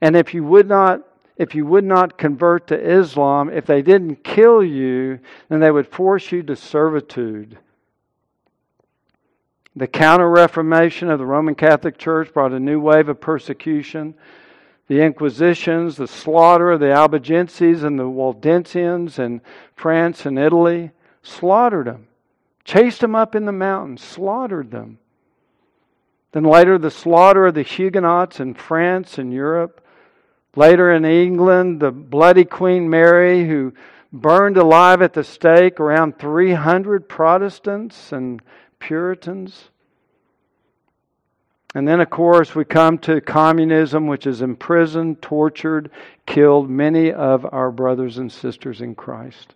And 0.00 0.14
if 0.14 0.32
you 0.32 0.44
would 0.44 0.68
not 0.68 1.02
if 1.36 1.54
you 1.54 1.66
would 1.66 1.84
not 1.84 2.18
convert 2.18 2.66
to 2.68 2.80
Islam, 2.80 3.50
if 3.50 3.66
they 3.66 3.82
didn't 3.82 4.24
kill 4.24 4.64
you, 4.64 5.18
then 5.48 5.60
they 5.60 5.70
would 5.70 5.86
force 5.86 6.32
you 6.32 6.42
to 6.44 6.56
servitude. 6.56 7.58
The 9.74 9.86
Counter 9.86 10.30
Reformation 10.30 11.10
of 11.10 11.18
the 11.18 11.26
Roman 11.26 11.54
Catholic 11.54 11.98
Church 11.98 12.32
brought 12.32 12.52
a 12.52 12.60
new 12.60 12.80
wave 12.80 13.10
of 13.10 13.20
persecution. 13.20 14.14
The 14.88 15.02
Inquisitions, 15.02 15.96
the 15.96 16.06
slaughter 16.06 16.72
of 16.72 16.80
the 16.80 16.86
Albigenses 16.92 17.82
and 17.82 17.98
the 17.98 18.04
Waldensians 18.04 19.18
in 19.18 19.42
France 19.74 20.24
and 20.24 20.38
Italy, 20.38 20.92
slaughtered 21.22 21.86
them, 21.86 22.08
chased 22.64 23.00
them 23.00 23.14
up 23.14 23.34
in 23.34 23.44
the 23.44 23.52
mountains, 23.52 24.02
slaughtered 24.02 24.70
them. 24.70 24.98
Then 26.32 26.44
later, 26.44 26.78
the 26.78 26.90
slaughter 26.90 27.46
of 27.46 27.54
the 27.54 27.62
Huguenots 27.62 28.40
in 28.40 28.54
France 28.54 29.18
and 29.18 29.32
Europe. 29.32 29.85
Later 30.56 30.92
in 30.92 31.04
England, 31.04 31.80
the 31.80 31.90
bloody 31.90 32.44
Queen 32.44 32.88
Mary, 32.88 33.46
who 33.46 33.74
burned 34.10 34.56
alive 34.56 35.02
at 35.02 35.12
the 35.12 35.22
stake 35.22 35.78
around 35.78 36.18
300 36.18 37.08
Protestants 37.08 38.10
and 38.10 38.40
Puritans. 38.78 39.68
And 41.74 41.86
then, 41.86 42.00
of 42.00 42.08
course, 42.08 42.54
we 42.54 42.64
come 42.64 42.96
to 43.00 43.20
communism, 43.20 44.06
which 44.06 44.24
has 44.24 44.40
imprisoned, 44.40 45.20
tortured, 45.20 45.90
killed 46.24 46.70
many 46.70 47.12
of 47.12 47.46
our 47.52 47.70
brothers 47.70 48.16
and 48.16 48.32
sisters 48.32 48.80
in 48.80 48.94
Christ. 48.94 49.54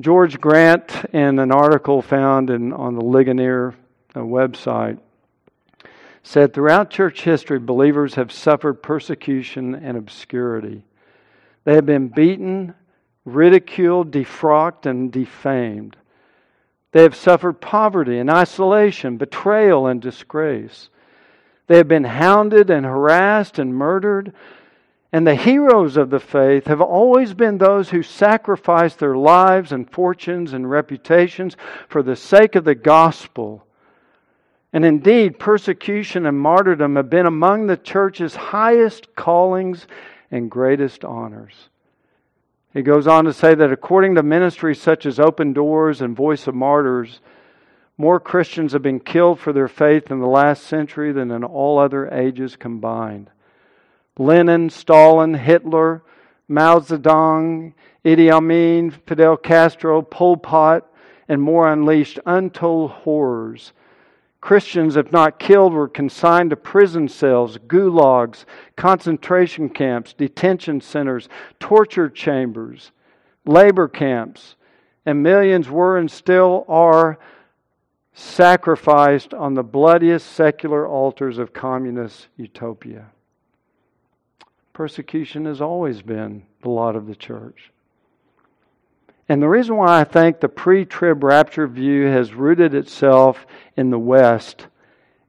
George 0.00 0.38
Grant, 0.38 1.06
in 1.14 1.38
an 1.38 1.50
article 1.50 2.02
found 2.02 2.50
in, 2.50 2.74
on 2.74 2.94
the 2.94 3.04
Ligonier 3.04 3.74
uh, 4.14 4.20
website, 4.20 4.98
said 6.24 6.52
throughout 6.52 6.90
church 6.90 7.22
history, 7.22 7.58
believers 7.58 8.14
have 8.14 8.32
suffered 8.32 8.82
persecution 8.82 9.74
and 9.74 9.96
obscurity. 9.96 10.82
They 11.64 11.74
have 11.74 11.86
been 11.86 12.08
beaten, 12.08 12.74
ridiculed, 13.26 14.10
defrocked, 14.10 14.86
and 14.86 15.12
defamed. 15.12 15.96
They 16.92 17.02
have 17.02 17.14
suffered 17.14 17.60
poverty 17.60 18.18
and 18.18 18.30
isolation, 18.30 19.18
betrayal 19.18 19.86
and 19.86 20.00
disgrace. 20.00 20.88
They 21.66 21.76
have 21.76 21.88
been 21.88 22.04
hounded 22.04 22.70
and 22.70 22.86
harassed 22.86 23.58
and 23.58 23.74
murdered. 23.74 24.32
And 25.12 25.26
the 25.26 25.34
heroes 25.34 25.96
of 25.96 26.10
the 26.10 26.20
faith 26.20 26.66
have 26.66 26.80
always 26.80 27.34
been 27.34 27.58
those 27.58 27.90
who 27.90 28.02
sacrificed 28.02 28.98
their 28.98 29.16
lives 29.16 29.72
and 29.72 29.90
fortunes 29.90 30.54
and 30.54 30.68
reputations 30.68 31.56
for 31.88 32.02
the 32.02 32.16
sake 32.16 32.54
of 32.56 32.64
the 32.64 32.74
gospel. 32.74 33.63
And 34.74 34.84
indeed, 34.84 35.38
persecution 35.38 36.26
and 36.26 36.36
martyrdom 36.36 36.96
have 36.96 37.08
been 37.08 37.26
among 37.26 37.68
the 37.68 37.76
church's 37.76 38.34
highest 38.34 39.14
callings 39.14 39.86
and 40.32 40.50
greatest 40.50 41.04
honors. 41.04 41.68
He 42.72 42.82
goes 42.82 43.06
on 43.06 43.24
to 43.26 43.32
say 43.32 43.54
that 43.54 43.70
according 43.70 44.16
to 44.16 44.24
ministries 44.24 44.82
such 44.82 45.06
as 45.06 45.20
Open 45.20 45.52
Doors 45.52 46.00
and 46.00 46.16
Voice 46.16 46.48
of 46.48 46.56
Martyrs, 46.56 47.20
more 47.96 48.18
Christians 48.18 48.72
have 48.72 48.82
been 48.82 48.98
killed 48.98 49.38
for 49.38 49.52
their 49.52 49.68
faith 49.68 50.10
in 50.10 50.18
the 50.18 50.26
last 50.26 50.64
century 50.64 51.12
than 51.12 51.30
in 51.30 51.44
all 51.44 51.78
other 51.78 52.12
ages 52.12 52.56
combined. 52.56 53.30
Lenin, 54.18 54.70
Stalin, 54.70 55.34
Hitler, 55.34 56.02
Mao 56.48 56.80
Zedong, 56.80 57.74
Idi 58.04 58.28
Amin, 58.28 58.90
Fidel 58.90 59.36
Castro, 59.36 60.02
Pol 60.02 60.36
Pot, 60.36 60.84
and 61.28 61.40
more 61.40 61.72
unleashed 61.72 62.18
untold 62.26 62.90
horrors 62.90 63.72
Christians, 64.44 64.96
if 64.96 65.10
not 65.10 65.38
killed, 65.38 65.72
were 65.72 65.88
consigned 65.88 66.50
to 66.50 66.56
prison 66.56 67.08
cells, 67.08 67.56
gulags, 67.66 68.44
concentration 68.76 69.70
camps, 69.70 70.12
detention 70.12 70.82
centers, 70.82 71.30
torture 71.58 72.10
chambers, 72.10 72.92
labor 73.46 73.88
camps, 73.88 74.56
and 75.06 75.22
millions 75.22 75.70
were 75.70 75.96
and 75.96 76.10
still 76.10 76.66
are 76.68 77.18
sacrificed 78.12 79.32
on 79.32 79.54
the 79.54 79.62
bloodiest 79.62 80.26
secular 80.32 80.86
altars 80.86 81.38
of 81.38 81.54
communist 81.54 82.28
utopia. 82.36 83.06
Persecution 84.74 85.46
has 85.46 85.62
always 85.62 86.02
been 86.02 86.42
the 86.60 86.68
lot 86.68 86.96
of 86.96 87.06
the 87.06 87.16
church. 87.16 87.72
And 89.28 89.42
the 89.42 89.48
reason 89.48 89.76
why 89.76 90.00
I 90.00 90.04
think 90.04 90.40
the 90.40 90.48
pre 90.48 90.84
trib 90.84 91.24
rapture 91.24 91.66
view 91.66 92.06
has 92.06 92.34
rooted 92.34 92.74
itself 92.74 93.46
in 93.76 93.90
the 93.90 93.98
West, 93.98 94.66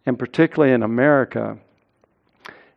and 0.05 0.19
particularly 0.19 0.73
in 0.73 0.83
America, 0.83 1.57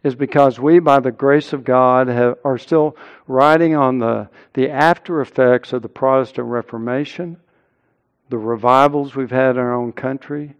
is 0.04 0.14
because 0.14 0.60
we, 0.60 0.78
by 0.78 1.00
the 1.00 1.10
grace 1.10 1.52
of 1.52 1.64
God, 1.64 2.06
have, 2.06 2.38
are 2.44 2.58
still 2.58 2.96
riding 3.26 3.74
on 3.74 3.98
the, 3.98 4.28
the 4.54 4.70
after 4.70 5.20
effects 5.20 5.72
of 5.72 5.82
the 5.82 5.88
Protestant 5.88 6.46
Reformation, 6.46 7.36
the 8.28 8.38
revivals 8.38 9.16
we've 9.16 9.30
had 9.30 9.56
in 9.56 9.58
our 9.58 9.74
own 9.74 9.92
country, 9.92 10.54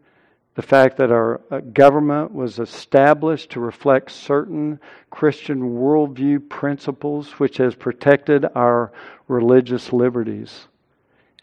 the 0.58 0.62
fact 0.62 0.96
that 0.96 1.12
our 1.12 1.40
uh, 1.52 1.60
government 1.72 2.34
was 2.34 2.58
established 2.58 3.50
to 3.50 3.60
reflect 3.60 4.10
certain 4.10 4.80
Christian 5.08 5.60
worldview 5.76 6.48
principles, 6.48 7.30
which 7.38 7.58
has 7.58 7.76
protected 7.76 8.44
our 8.56 8.90
religious 9.28 9.92
liberties. 9.92 10.66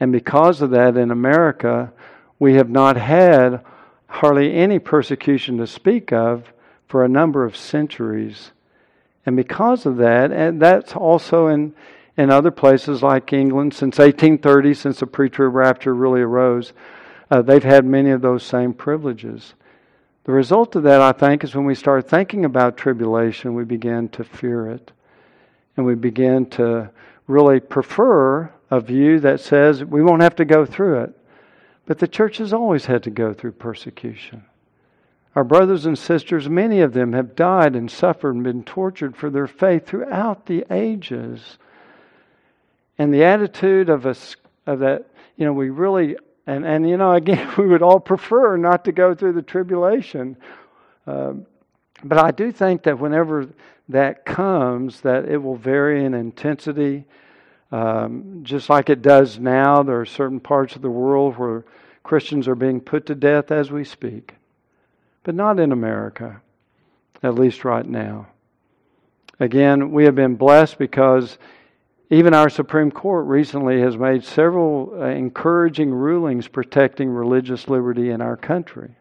And 0.02 0.12
because 0.12 0.62
of 0.62 0.72
that, 0.72 0.98
in 0.98 1.12
America, 1.12 1.94
we 2.40 2.56
have 2.56 2.70
not 2.70 2.98
had 2.98 3.64
hardly 4.08 4.54
any 4.54 4.80
persecution 4.80 5.60
to 5.60 5.66
speak 5.66 6.12
of 6.12 6.52
for 6.90 7.06
a 7.06 7.08
number 7.08 7.46
of 7.46 7.56
centuries. 7.56 8.52
And 9.26 9.38
because 9.38 9.86
of 9.86 9.96
that, 9.96 10.34
and 10.34 10.62
that's 10.62 10.94
also 10.94 11.48
in, 11.48 11.74
in 12.18 12.30
other 12.30 12.52
places 12.52 13.02
like 13.02 13.32
England 13.32 13.76
since 13.76 13.98
1830, 13.98 14.74
since 14.74 15.00
the 15.00 15.08
pre 15.08 15.30
trib 15.30 15.56
rapture 15.56 15.96
really 15.96 16.20
arose 16.20 16.74
uh, 17.32 17.42
they've 17.42 17.64
had 17.64 17.86
many 17.86 18.12
of 18.12 18.22
those 18.22 18.44
same 18.44 18.74
privileges. 18.74 19.54
The 20.26 20.32
result 20.32 20.76
of 20.76 20.84
that, 20.84 21.02
I 21.02 21.12
think, 21.12 21.44
is 21.44 21.56
when 21.56 21.66
we 21.66 21.76
start 21.76 22.10
thinking 22.10 22.46
about 22.46 22.78
tribulation, 22.78 23.54
we 23.54 23.64
begin 23.64 24.10
to 24.10 24.24
fear 24.24 24.70
it. 24.70 24.92
And 25.78 25.86
we 25.86 25.96
begin 25.96 26.50
to 26.52 26.90
really 27.28 27.60
prefer 27.60 28.52
a 28.72 28.80
view 28.80 29.20
that 29.20 29.40
says 29.40 29.84
we 29.84 30.02
won't 30.02 30.22
have 30.22 30.36
to 30.38 30.46
go 30.46 30.66
through 30.66 31.02
it. 31.02 31.14
But 31.86 32.00
the 32.00 32.08
church 32.08 32.38
has 32.38 32.54
always 32.54 32.86
had 32.86 33.04
to 33.04 33.12
go 33.12 33.34
through 33.34 33.54
persecution. 33.54 34.44
Our 35.36 35.44
brothers 35.44 35.86
and 35.86 35.98
sisters, 35.98 36.50
many 36.50 36.80
of 36.80 36.94
them 36.94 37.14
have 37.14 37.36
died 37.36 37.76
and 37.76 37.92
suffered 37.92 38.36
and 38.36 38.44
been 38.44 38.64
tortured 38.64 39.16
for 39.16 39.30
their 39.30 39.48
faith 39.48 39.86
throughout 39.86 40.46
the 40.46 40.66
ages. 40.72 41.58
And 42.98 43.14
the 43.14 43.26
attitude 43.26 43.90
of 43.90 44.06
us 44.06 44.38
of 44.66 44.80
that, 44.80 45.08
you 45.36 45.46
know, 45.46 45.54
we 45.54 45.70
really 45.70 46.16
and, 46.48 46.66
and 46.66 46.88
you 46.88 46.98
know, 46.98 47.14
again, 47.14 47.54
we 47.58 47.68
would 47.68 47.82
all 47.82 48.00
prefer 48.00 48.58
not 48.58 48.86
to 48.86 48.92
go 48.92 49.16
through 49.16 49.34
the 49.34 49.42
tribulation. 49.42 50.38
Uh, 51.08 51.34
but 52.04 52.18
I 52.18 52.32
do 52.32 52.52
think 52.52 52.84
that 52.84 53.00
whenever 53.00 53.48
that 53.90 54.26
comes, 54.26 55.02
that 55.02 55.26
it 55.26 55.38
will 55.38 55.56
vary 55.56 56.04
in 56.04 56.14
intensity. 56.14 57.06
Um, 57.72 58.42
just 58.44 58.70
like 58.70 58.90
it 58.90 59.02
does 59.02 59.40
now, 59.40 59.84
there 59.84 60.00
are 60.00 60.06
certain 60.06 60.40
parts 60.40 60.76
of 60.76 60.82
the 60.82 60.90
world 60.90 61.38
where 61.38 61.66
Christians 62.04 62.48
are 62.48 62.56
being 62.56 62.80
put 62.80 63.08
to 63.08 63.16
death 63.16 63.52
as 63.52 63.72
we 63.72 63.84
speak, 63.84 64.36
but 65.24 65.36
not 65.36 65.60
in 65.60 65.72
America, 65.72 66.42
at 67.24 67.36
least 67.36 67.66
right 67.66 67.86
now. 67.86 68.28
Again, 69.40 69.92
we 69.92 70.06
have 70.06 70.16
been 70.16 70.36
blessed 70.36 70.78
because 70.78 71.38
even 72.10 72.34
our 72.34 72.50
Supreme 72.50 72.92
Court 72.92 73.26
recently 73.26 73.82
has 73.82 73.98
made 73.98 74.24
several 74.24 74.92
uh, 74.94 75.06
encouraging 75.06 75.92
rulings 75.92 76.48
protecting 76.48 77.10
religious 77.10 77.68
liberty 77.68 78.12
in 78.12 78.22
our 78.22 78.38
country. 78.38 78.92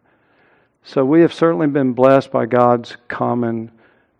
So 0.82 1.04
we 1.04 1.20
have 1.20 1.32
certainly 1.32 1.66
been 1.66 1.92
blessed 1.92 2.30
by 2.30 2.46
God's 2.46 2.96
common 3.08 3.70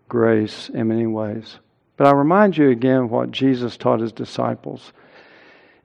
grace 0.09 0.69
in 0.69 0.89
many 0.89 1.07
ways. 1.07 1.59
But 1.97 2.07
I 2.07 2.13
remind 2.13 2.57
you 2.57 2.71
again 2.71 3.09
what 3.09 3.31
Jesus 3.31 3.77
taught 3.77 4.01
his 4.01 4.13
disciples. 4.13 4.93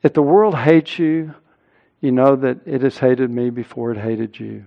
If 0.02 0.14
the 0.14 0.22
world 0.22 0.56
hates 0.56 0.98
you, 0.98 1.36
you 2.02 2.12
know 2.12 2.36
that 2.38 2.60
it 2.66 2.82
has 2.82 2.98
hated 2.98 3.30
me 3.30 3.50
before 3.50 3.92
it 3.92 3.98
hated 3.98 4.40
you. 4.40 4.66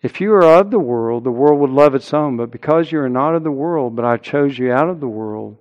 If 0.00 0.20
you 0.20 0.32
are 0.32 0.44
of 0.44 0.70
the 0.70 0.78
world, 0.78 1.24
the 1.24 1.30
world 1.30 1.60
would 1.60 1.70
love 1.70 1.94
its 1.94 2.14
own. 2.14 2.36
But 2.36 2.50
because 2.50 2.90
you 2.92 3.00
are 3.00 3.08
not 3.08 3.34
of 3.34 3.44
the 3.44 3.50
world, 3.50 3.96
but 3.96 4.04
I 4.04 4.16
chose 4.16 4.58
you 4.58 4.72
out 4.72 4.88
of 4.88 5.00
the 5.00 5.08
world, 5.08 5.56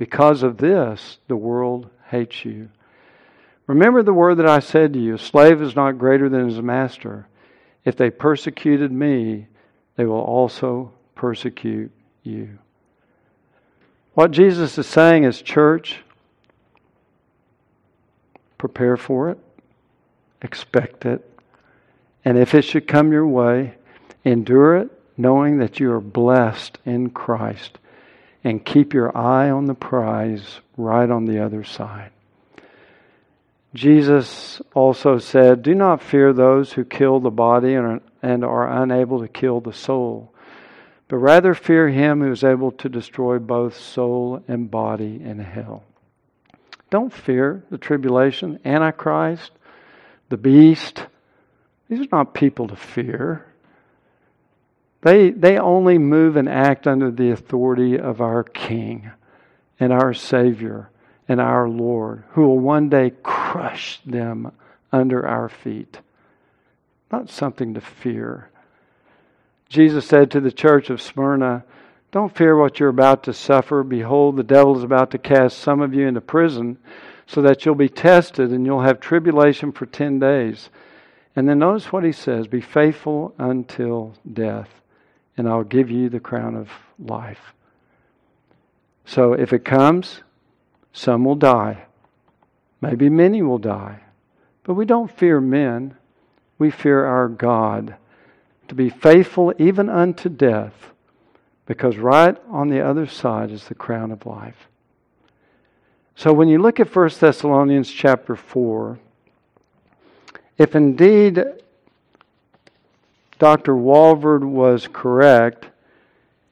because 0.00 0.42
of 0.42 0.56
this, 0.56 1.18
the 1.28 1.36
world 1.36 1.90
hates 2.08 2.42
you. 2.42 2.70
Remember 3.66 4.02
the 4.02 4.14
word 4.14 4.36
that 4.36 4.48
I 4.48 4.60
said 4.60 4.94
to 4.94 4.98
you 4.98 5.16
A 5.16 5.18
slave 5.18 5.60
is 5.60 5.76
not 5.76 5.98
greater 5.98 6.30
than 6.30 6.48
his 6.48 6.62
master. 6.62 7.28
If 7.84 7.96
they 7.96 8.08
persecuted 8.08 8.90
me, 8.90 9.46
they 9.96 10.06
will 10.06 10.22
also 10.22 10.92
persecute 11.14 11.92
you. 12.22 12.58
What 14.14 14.30
Jesus 14.30 14.78
is 14.78 14.86
saying 14.86 15.24
is, 15.24 15.42
church, 15.42 15.98
prepare 18.56 18.96
for 18.96 19.28
it, 19.28 19.38
expect 20.40 21.04
it, 21.04 21.30
and 22.24 22.38
if 22.38 22.54
it 22.54 22.62
should 22.62 22.88
come 22.88 23.12
your 23.12 23.26
way, 23.26 23.74
endure 24.24 24.78
it, 24.78 24.90
knowing 25.18 25.58
that 25.58 25.78
you 25.78 25.92
are 25.92 26.00
blessed 26.00 26.78
in 26.86 27.10
Christ, 27.10 27.76
and 28.42 28.64
keep 28.64 28.94
your 28.94 29.16
eye 29.16 29.50
on 29.50 29.66
the 29.66 29.74
prize 29.74 30.60
right 30.76 31.10
on 31.10 31.26
the 31.26 31.44
other 31.44 31.64
side. 31.64 32.10
Jesus 33.74 34.60
also 34.74 35.18
said, 35.18 35.62
Do 35.62 35.74
not 35.74 36.02
fear 36.02 36.32
those 36.32 36.72
who 36.72 36.84
kill 36.84 37.20
the 37.20 37.30
body 37.30 37.74
and 37.74 38.44
are 38.44 38.82
unable 38.82 39.20
to 39.20 39.28
kill 39.28 39.60
the 39.60 39.72
soul, 39.72 40.32
but 41.08 41.18
rather 41.18 41.54
fear 41.54 41.88
him 41.88 42.20
who 42.20 42.32
is 42.32 42.42
able 42.42 42.72
to 42.72 42.88
destroy 42.88 43.38
both 43.38 43.76
soul 43.76 44.42
and 44.48 44.70
body 44.70 45.20
in 45.22 45.38
hell. 45.38 45.84
Don't 46.90 47.12
fear 47.12 47.62
the 47.70 47.78
tribulation, 47.78 48.58
Antichrist, 48.64 49.52
the 50.28 50.36
beast. 50.36 51.06
These 51.88 52.00
are 52.00 52.08
not 52.10 52.34
people 52.34 52.66
to 52.68 52.76
fear. 52.76 53.46
They, 55.02 55.30
they 55.30 55.58
only 55.58 55.98
move 55.98 56.36
and 56.36 56.48
act 56.48 56.86
under 56.86 57.10
the 57.10 57.30
authority 57.30 57.98
of 57.98 58.20
our 58.20 58.44
King 58.44 59.10
and 59.78 59.92
our 59.92 60.12
Savior 60.12 60.90
and 61.26 61.40
our 61.40 61.68
Lord, 61.68 62.24
who 62.30 62.42
will 62.42 62.58
one 62.58 62.88
day 62.90 63.12
crush 63.22 64.00
them 64.04 64.52
under 64.92 65.26
our 65.26 65.48
feet. 65.48 66.00
Not 67.10 67.30
something 67.30 67.74
to 67.74 67.80
fear. 67.80 68.50
Jesus 69.68 70.06
said 70.06 70.30
to 70.32 70.40
the 70.40 70.52
church 70.52 70.90
of 70.90 71.00
Smyrna, 71.00 71.64
Don't 72.12 72.36
fear 72.36 72.56
what 72.56 72.78
you're 72.78 72.88
about 72.88 73.22
to 73.22 73.32
suffer. 73.32 73.82
Behold, 73.82 74.36
the 74.36 74.42
devil 74.42 74.76
is 74.76 74.82
about 74.82 75.12
to 75.12 75.18
cast 75.18 75.58
some 75.58 75.80
of 75.80 75.94
you 75.94 76.06
into 76.06 76.20
prison 76.20 76.76
so 77.26 77.40
that 77.42 77.64
you'll 77.64 77.74
be 77.76 77.88
tested 77.88 78.50
and 78.50 78.66
you'll 78.66 78.82
have 78.82 79.00
tribulation 79.00 79.72
for 79.72 79.86
10 79.86 80.18
days. 80.18 80.68
And 81.36 81.48
then 81.48 81.60
notice 81.60 81.92
what 81.92 82.04
he 82.04 82.12
says 82.12 82.48
Be 82.48 82.60
faithful 82.60 83.34
until 83.38 84.14
death 84.30 84.79
and 85.40 85.48
I'll 85.48 85.64
give 85.64 85.90
you 85.90 86.10
the 86.10 86.20
crown 86.20 86.54
of 86.54 86.68
life. 86.98 87.54
So 89.06 89.32
if 89.32 89.54
it 89.54 89.64
comes, 89.64 90.20
some 90.92 91.24
will 91.24 91.34
die. 91.34 91.86
Maybe 92.82 93.08
many 93.08 93.40
will 93.40 93.56
die. 93.56 94.00
But 94.64 94.74
we 94.74 94.84
don't 94.84 95.10
fear 95.10 95.40
men, 95.40 95.96
we 96.58 96.70
fear 96.70 97.06
our 97.06 97.26
God. 97.26 97.96
To 98.68 98.74
be 98.74 98.90
faithful 98.90 99.54
even 99.58 99.88
unto 99.88 100.28
death, 100.28 100.90
because 101.64 101.96
right 101.96 102.36
on 102.50 102.68
the 102.68 102.82
other 102.82 103.06
side 103.06 103.50
is 103.50 103.64
the 103.64 103.74
crown 103.74 104.12
of 104.12 104.26
life. 104.26 104.68
So 106.16 106.34
when 106.34 106.48
you 106.48 106.58
look 106.58 106.80
at 106.80 106.94
1 106.94 107.10
Thessalonians 107.18 107.90
chapter 107.90 108.36
4, 108.36 108.98
if 110.58 110.76
indeed 110.76 111.42
Dr. 113.40 113.72
Walvoord 113.72 114.44
was 114.44 114.86
correct 114.86 115.66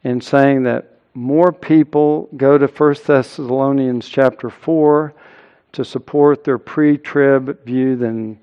in 0.03 0.23
saying 0.23 0.63
that 0.63 0.97
more 1.13 1.53
people 1.53 2.31
go 2.35 2.57
to 2.57 2.67
1 2.67 2.95
Thessalonians 3.07 4.09
chapter 4.09 4.49
4 4.49 5.13
to 5.73 5.85
support 5.85 6.45
their 6.45 6.57
pre 6.57 6.97
trib 6.97 7.63
view 7.67 7.95
than 7.95 8.39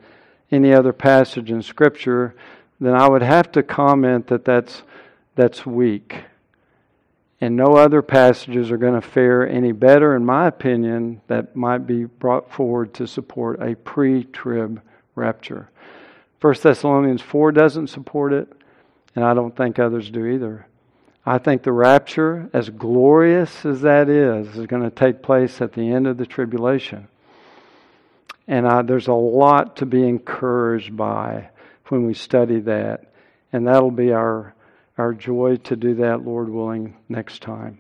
any 0.52 0.72
other 0.72 0.94
passage 0.94 1.50
in 1.50 1.64
Scripture, 1.64 2.36
then 2.80 2.94
I 2.94 3.10
would 3.10 3.24
have 3.24 3.52
to 3.54 3.64
comment 3.64 4.28
that 4.28 4.46
that's, 4.46 4.84
that's 5.34 5.66
weak. 5.66 6.26
And 7.42 7.56
no 7.56 7.76
other 7.76 8.04
passages 8.04 8.70
are 8.70 8.78
going 8.78 8.94
to 8.94 9.08
fare 9.08 9.50
any 9.50 9.72
better, 9.72 10.16
in 10.16 10.24
my 10.24 10.46
opinion, 10.46 11.20
that 11.26 11.56
might 11.56 11.88
be 11.88 12.06
brought 12.06 12.52
forward 12.52 12.94
to 12.94 13.08
support 13.08 13.60
a 13.60 13.76
pre 13.76 14.24
trib 14.26 14.82
rapture. 15.16 15.70
1 16.46 16.54
Thessalonians 16.62 17.24
4 17.24 17.54
doesn't 17.54 17.88
support 17.88 18.32
it, 18.32 18.48
and 19.16 19.26
I 19.26 19.34
don't 19.34 19.58
think 19.58 19.80
others 19.80 20.12
do 20.12 20.28
either. 20.28 20.68
I 21.26 21.40
think 21.40 21.64
the 21.64 21.72
rapture, 21.72 22.52
as 22.54 22.70
glorious 22.70 23.66
as 23.66 23.82
that 23.82 24.10
is, 24.10 24.56
is 24.56 24.68
going 24.68 24.84
to 24.84 24.92
take 24.92 25.24
place 25.24 25.60
at 25.60 25.74
the 25.74 25.92
end 25.92 26.06
of 26.06 26.18
the 26.18 26.26
tribulation. 26.28 27.08
And 28.48 28.68
I, 28.68 28.84
there's 28.84 29.08
a 29.08 29.14
lot 29.14 29.78
to 29.78 29.88
be 29.88 30.08
encouraged 30.08 30.96
by 30.96 31.50
when 31.88 32.06
we 32.06 32.14
study 32.14 32.60
that. 32.60 33.12
And 33.52 33.66
that'll 33.66 33.90
be 33.90 34.14
our, 34.14 34.54
our 35.00 35.16
joy 35.16 35.56
to 35.64 35.76
do 35.76 35.96
that, 35.96 36.26
Lord 36.26 36.50
willing, 36.50 36.96
next 37.10 37.42
time. 37.42 37.80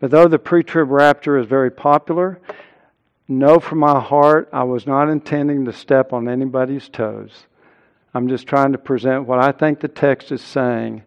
But 0.00 0.10
though 0.10 0.28
the 0.28 0.38
pre 0.38 0.62
trib 0.62 0.90
rapture 0.90 1.36
is 1.36 1.46
very 1.46 1.70
popular, 1.70 2.40
know 3.28 3.60
from 3.60 3.80
my 3.80 4.00
heart 4.00 4.48
I 4.54 4.64
was 4.64 4.86
not 4.86 5.10
intending 5.10 5.66
to 5.66 5.72
step 5.74 6.14
on 6.14 6.30
anybody's 6.30 6.88
toes. 6.88 7.44
I'm 8.14 8.28
just 8.28 8.46
trying 8.46 8.72
to 8.72 8.78
present 8.78 9.26
what 9.26 9.40
I 9.40 9.50
think 9.52 9.80
the 9.80 9.88
text 9.88 10.30
is 10.30 10.40
saying 10.40 11.02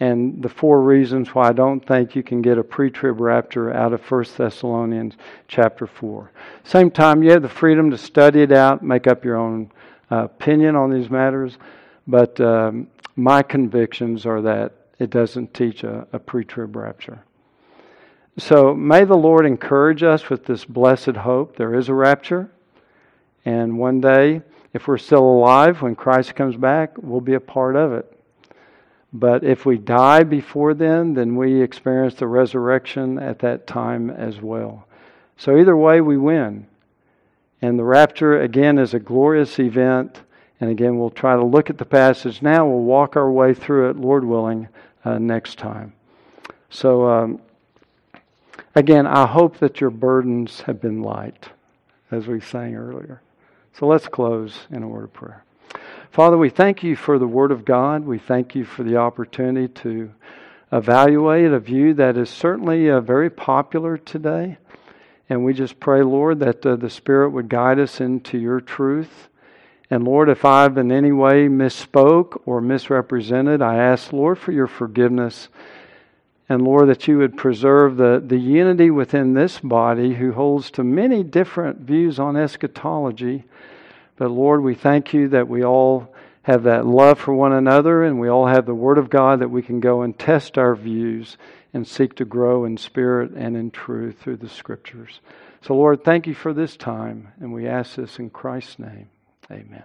and 0.00 0.42
the 0.42 0.48
four 0.48 0.80
reasons 0.80 1.34
why 1.34 1.48
I 1.48 1.52
don't 1.52 1.84
think 1.84 2.14
you 2.14 2.22
can 2.22 2.40
get 2.40 2.56
a 2.56 2.62
pre-trib 2.62 3.20
rapture 3.20 3.72
out 3.72 3.92
of 3.92 4.10
1 4.10 4.24
Thessalonians 4.36 5.16
chapter 5.48 5.86
4. 5.86 6.30
Same 6.64 6.90
time, 6.90 7.22
you 7.22 7.32
have 7.32 7.42
the 7.42 7.48
freedom 7.48 7.90
to 7.90 7.98
study 7.98 8.42
it 8.42 8.52
out, 8.52 8.82
make 8.82 9.06
up 9.06 9.24
your 9.24 9.36
own 9.36 9.70
uh, 10.10 10.24
opinion 10.24 10.76
on 10.76 10.90
these 10.90 11.10
matters, 11.10 11.58
but 12.06 12.40
um, 12.40 12.86
my 13.16 13.42
convictions 13.42 14.24
are 14.24 14.40
that 14.40 14.72
it 15.00 15.10
doesn't 15.10 15.52
teach 15.52 15.82
a, 15.82 16.06
a 16.12 16.18
pre-trib 16.18 16.76
rapture. 16.76 17.20
So 18.36 18.72
may 18.72 19.04
the 19.04 19.16
Lord 19.16 19.46
encourage 19.46 20.04
us 20.04 20.30
with 20.30 20.46
this 20.46 20.64
blessed 20.64 21.16
hope. 21.16 21.56
There 21.56 21.74
is 21.74 21.88
a 21.88 21.94
rapture, 21.94 22.48
and 23.44 23.78
one 23.78 24.00
day 24.00 24.42
if 24.78 24.86
we're 24.86 24.96
still 24.96 25.24
alive 25.24 25.82
when 25.82 25.96
Christ 25.96 26.36
comes 26.36 26.54
back, 26.54 26.92
we'll 26.98 27.20
be 27.20 27.34
a 27.34 27.40
part 27.40 27.74
of 27.74 27.92
it. 27.92 28.16
But 29.12 29.42
if 29.42 29.66
we 29.66 29.76
die 29.76 30.22
before 30.22 30.72
then, 30.72 31.14
then 31.14 31.34
we 31.34 31.60
experience 31.60 32.14
the 32.14 32.28
resurrection 32.28 33.18
at 33.18 33.40
that 33.40 33.66
time 33.66 34.08
as 34.08 34.40
well. 34.40 34.86
So 35.36 35.58
either 35.58 35.76
way, 35.76 36.00
we 36.00 36.16
win. 36.16 36.68
And 37.60 37.76
the 37.76 37.82
rapture, 37.82 38.40
again, 38.40 38.78
is 38.78 38.94
a 38.94 39.00
glorious 39.00 39.58
event. 39.58 40.20
And 40.60 40.70
again, 40.70 40.96
we'll 40.96 41.10
try 41.10 41.34
to 41.34 41.44
look 41.44 41.70
at 41.70 41.78
the 41.78 41.84
passage 41.84 42.40
now. 42.40 42.64
We'll 42.64 42.78
walk 42.78 43.16
our 43.16 43.32
way 43.32 43.54
through 43.54 43.90
it, 43.90 43.96
Lord 43.96 44.24
willing, 44.24 44.68
uh, 45.04 45.18
next 45.18 45.58
time. 45.58 45.92
So, 46.70 47.04
um, 47.08 47.40
again, 48.76 49.08
I 49.08 49.26
hope 49.26 49.58
that 49.58 49.80
your 49.80 49.90
burdens 49.90 50.60
have 50.60 50.80
been 50.80 51.02
light, 51.02 51.48
as 52.12 52.28
we 52.28 52.40
sang 52.40 52.76
earlier. 52.76 53.22
So 53.74 53.86
let's 53.86 54.08
close 54.08 54.66
in 54.70 54.82
a 54.82 54.88
word 54.88 55.04
of 55.04 55.12
prayer. 55.12 55.44
Father, 56.10 56.38
we 56.38 56.50
thank 56.50 56.82
you 56.82 56.96
for 56.96 57.18
the 57.18 57.28
Word 57.28 57.52
of 57.52 57.64
God. 57.64 58.04
We 58.04 58.18
thank 58.18 58.54
you 58.54 58.64
for 58.64 58.82
the 58.82 58.96
opportunity 58.96 59.68
to 59.82 60.10
evaluate 60.72 61.52
a 61.52 61.60
view 61.60 61.94
that 61.94 62.16
is 62.16 62.30
certainly 62.30 62.90
uh, 62.90 63.00
very 63.00 63.30
popular 63.30 63.98
today. 63.98 64.58
And 65.28 65.44
we 65.44 65.52
just 65.52 65.78
pray, 65.78 66.02
Lord, 66.02 66.40
that 66.40 66.64
uh, 66.64 66.76
the 66.76 66.90
Spirit 66.90 67.30
would 67.30 67.48
guide 67.48 67.78
us 67.78 68.00
into 68.00 68.38
your 68.38 68.60
truth. 68.60 69.28
And 69.90 70.04
Lord, 70.04 70.28
if 70.28 70.44
I've 70.44 70.76
in 70.78 70.90
any 70.90 71.12
way 71.12 71.48
misspoke 71.48 72.40
or 72.46 72.60
misrepresented, 72.60 73.62
I 73.62 73.76
ask, 73.76 74.12
Lord, 74.12 74.38
for 74.38 74.52
your 74.52 74.66
forgiveness. 74.66 75.48
And 76.48 76.62
Lord, 76.62 76.88
that 76.88 77.06
you 77.06 77.18
would 77.18 77.36
preserve 77.36 77.96
the, 77.96 78.22
the 78.24 78.38
unity 78.38 78.90
within 78.90 79.34
this 79.34 79.60
body 79.60 80.14
who 80.14 80.32
holds 80.32 80.70
to 80.72 80.84
many 80.84 81.22
different 81.22 81.80
views 81.80 82.18
on 82.18 82.36
eschatology. 82.36 83.44
But 84.16 84.30
Lord, 84.30 84.62
we 84.62 84.74
thank 84.74 85.12
you 85.12 85.28
that 85.28 85.48
we 85.48 85.62
all 85.62 86.14
have 86.42 86.62
that 86.62 86.86
love 86.86 87.18
for 87.18 87.34
one 87.34 87.52
another 87.52 88.02
and 88.02 88.18
we 88.18 88.28
all 88.28 88.46
have 88.46 88.64
the 88.64 88.74
Word 88.74 88.96
of 88.96 89.10
God 89.10 89.40
that 89.40 89.50
we 89.50 89.60
can 89.60 89.80
go 89.80 90.00
and 90.00 90.18
test 90.18 90.56
our 90.56 90.74
views 90.74 91.36
and 91.74 91.86
seek 91.86 92.16
to 92.16 92.24
grow 92.24 92.64
in 92.64 92.78
spirit 92.78 93.32
and 93.32 93.54
in 93.54 93.70
truth 93.70 94.18
through 94.18 94.38
the 94.38 94.48
Scriptures. 94.48 95.20
So, 95.60 95.74
Lord, 95.74 96.02
thank 96.02 96.26
you 96.26 96.34
for 96.34 96.54
this 96.54 96.76
time, 96.76 97.28
and 97.40 97.52
we 97.52 97.66
ask 97.66 97.96
this 97.96 98.18
in 98.18 98.30
Christ's 98.30 98.78
name. 98.78 99.08
Amen. 99.50 99.82